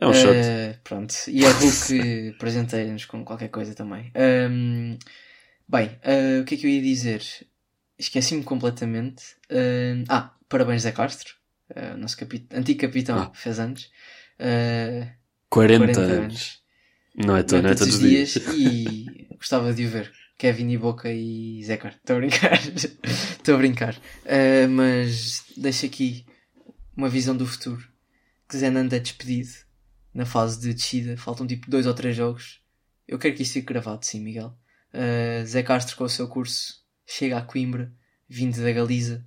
É 0.00 0.06
um 0.08 0.12
short. 0.12 0.34
Eh, 0.36 0.76
pronto. 0.82 1.14
E 1.28 1.46
a 1.46 1.50
Hulk 1.52 2.34
presenteia-nos 2.40 3.04
com 3.04 3.24
qualquer 3.24 3.48
coisa 3.48 3.72
também. 3.74 4.10
Ahm, 4.16 4.98
bem, 5.68 5.96
eh, 6.02 6.40
o 6.40 6.44
que 6.44 6.56
é 6.56 6.58
que 6.58 6.66
eu 6.66 6.70
ia 6.70 6.82
dizer? 6.82 7.22
Esqueci-me 7.96 8.42
completamente. 8.42 9.22
Ahm, 9.48 10.02
ah, 10.08 10.32
parabéns 10.48 10.82
Zé 10.82 10.90
Castro. 10.90 11.34
eh, 11.74 11.94
nosso 11.96 12.16
antigo 12.52 12.80
capitão 12.80 13.16
Ah. 13.18 13.30
fez 13.32 13.60
anos. 13.60 13.88
Eh, 14.40 15.06
40, 15.48 15.78
40 15.84 16.00
anos. 16.00 16.18
anos. 16.18 16.58
Não 17.16 17.36
é, 17.36 17.42
to- 17.44 17.54
Não 17.54 17.62
não 17.62 17.70
é 17.70 17.74
todos 17.76 17.94
os 17.94 18.02
os 18.02 18.08
dias 18.08 18.30
dias. 18.32 18.46
e 18.56 19.23
gostava 19.44 19.74
de 19.74 19.84
o 19.84 19.90
ver. 19.90 20.10
Kevin 20.38 20.70
e 20.70 20.78
Boca 20.78 21.12
e 21.12 21.62
Zé 21.62 21.76
Castro. 21.76 22.00
Estou 22.00 22.16
a 22.16 22.18
brincar. 22.18 22.58
Estou 23.04 23.54
a 23.54 23.58
brincar. 23.58 23.96
Eh, 24.24 24.66
mas 24.66 25.44
deixo 25.56 25.84
aqui 25.84 26.24
uma 26.96 27.10
visão 27.10 27.36
do 27.36 27.46
futuro. 27.46 27.86
Que 28.48 28.56
Zé 28.56 28.70
Nando 28.70 28.94
é 28.94 28.98
despedido 28.98 29.50
na 30.14 30.24
fase 30.24 30.60
de 30.60 30.72
descida. 30.72 31.16
Faltam 31.18 31.46
tipo 31.46 31.70
dois 31.70 31.86
ou 31.86 31.92
três 31.92 32.16
jogos. 32.16 32.62
Eu 33.06 33.18
quero 33.18 33.34
que 33.34 33.42
isto 33.42 33.52
fique 33.52 33.66
gravado, 33.66 34.04
sim, 34.04 34.20
Miguel. 34.20 34.56
Eh, 34.92 35.44
Zé 35.44 35.62
Castro 35.62 35.96
com 35.96 36.04
o 36.04 36.08
seu 36.08 36.26
curso 36.26 36.82
chega 37.06 37.36
a 37.36 37.42
Coimbra, 37.42 37.92
vindo 38.26 38.60
da 38.62 38.72
Galiza. 38.72 39.24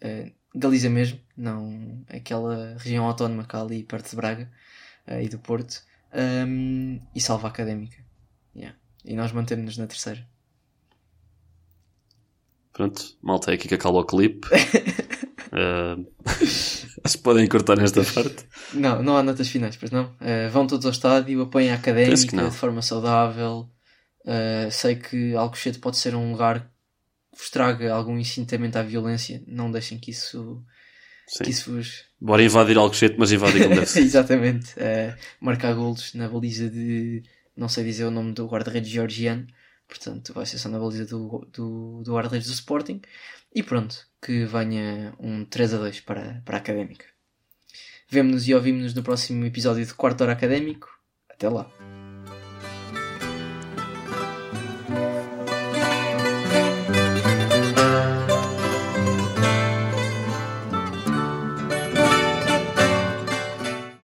Eh, 0.00 0.32
Galiza 0.54 0.88
mesmo, 0.88 1.20
não 1.36 2.04
aquela 2.08 2.76
região 2.78 3.04
autónoma 3.04 3.44
cá 3.44 3.62
ali 3.62 3.82
perto 3.82 4.10
de 4.10 4.16
Braga 4.16 4.50
eh, 5.06 5.24
e 5.24 5.28
do 5.28 5.38
Porto. 5.40 5.82
Um, 6.12 7.00
e 7.14 7.20
salva 7.20 7.48
a 7.48 7.50
académica. 7.50 8.02
Yeah. 8.54 8.76
E 9.04 9.14
nós 9.14 9.32
mantemos-nos 9.32 9.78
na 9.78 9.86
terceira. 9.86 10.26
Pronto, 12.72 13.16
malta, 13.22 13.50
é 13.50 13.54
aqui 13.54 13.68
que 13.68 13.74
acaba 13.74 13.98
o 13.98 14.04
clipe. 14.04 14.46
Acho 17.02 17.16
que 17.16 17.22
podem 17.22 17.46
cortar 17.48 17.76
nesta 17.76 18.04
parte. 18.04 18.46
Não, 18.72 19.02
não 19.02 19.16
há 19.16 19.22
notas 19.22 19.48
finais, 19.48 19.76
pois 19.76 19.90
não. 19.90 20.04
Uh, 20.04 20.50
vão 20.50 20.66
todos 20.66 20.86
ao 20.86 20.92
estádio, 20.92 21.42
apoiem 21.42 21.70
a 21.70 21.74
académica 21.74 22.48
de 22.48 22.56
forma 22.56 22.82
saudável. 22.82 23.68
Uh, 24.24 24.70
sei 24.70 24.96
que 24.96 25.34
Alcochete 25.34 25.78
pode 25.78 25.96
ser 25.96 26.14
um 26.14 26.30
lugar 26.30 26.60
que 27.32 27.38
vos 27.38 27.50
traga 27.50 27.92
algum 27.92 28.18
incitamento 28.18 28.76
à 28.76 28.82
violência. 28.82 29.42
Não 29.46 29.70
deixem 29.70 29.98
que 29.98 30.10
isso, 30.10 30.62
Sim. 31.26 31.44
que 31.44 31.50
isso 31.50 31.72
vos. 31.72 32.04
Bora 32.20 32.42
invadir 32.42 32.76
Alcochete, 32.76 33.16
mas 33.18 33.32
invadir 33.32 33.62
como 33.62 33.74
deve 33.74 33.86
ser. 33.86 34.00
Exatamente. 34.00 34.72
Uh, 34.74 35.16
marcar 35.40 35.74
golos 35.74 36.14
na 36.14 36.28
baliza 36.28 36.68
de. 36.68 37.22
Não 37.60 37.68
sei 37.68 37.84
dizer 37.84 38.06
o 38.06 38.10
nome 38.10 38.32
do 38.32 38.46
guarda-redes 38.46 38.88
georgiano. 38.88 39.46
Portanto, 39.86 40.32
vai 40.32 40.46
ser 40.46 40.56
só 40.56 40.66
na 40.70 40.78
baliza 40.78 41.04
do, 41.04 41.46
do, 41.52 42.02
do 42.02 42.14
guarda-redes 42.14 42.48
do 42.48 42.54
Sporting. 42.54 43.02
E 43.54 43.62
pronto, 43.62 44.06
que 44.22 44.46
venha 44.46 45.12
um 45.18 45.44
3 45.44 45.74
a 45.74 45.76
2 45.76 46.00
para, 46.00 46.40
para 46.42 46.56
a 46.56 46.60
Académica. 46.60 47.04
Vemo-nos 48.08 48.48
e 48.48 48.54
ouvimos-nos 48.54 48.94
no 48.94 49.02
próximo 49.02 49.44
episódio 49.44 49.84
de 49.84 49.92
Quarto 49.92 50.22
Hora 50.22 50.32
Académico. 50.32 50.88
Até 51.28 51.50
lá. 51.50 51.70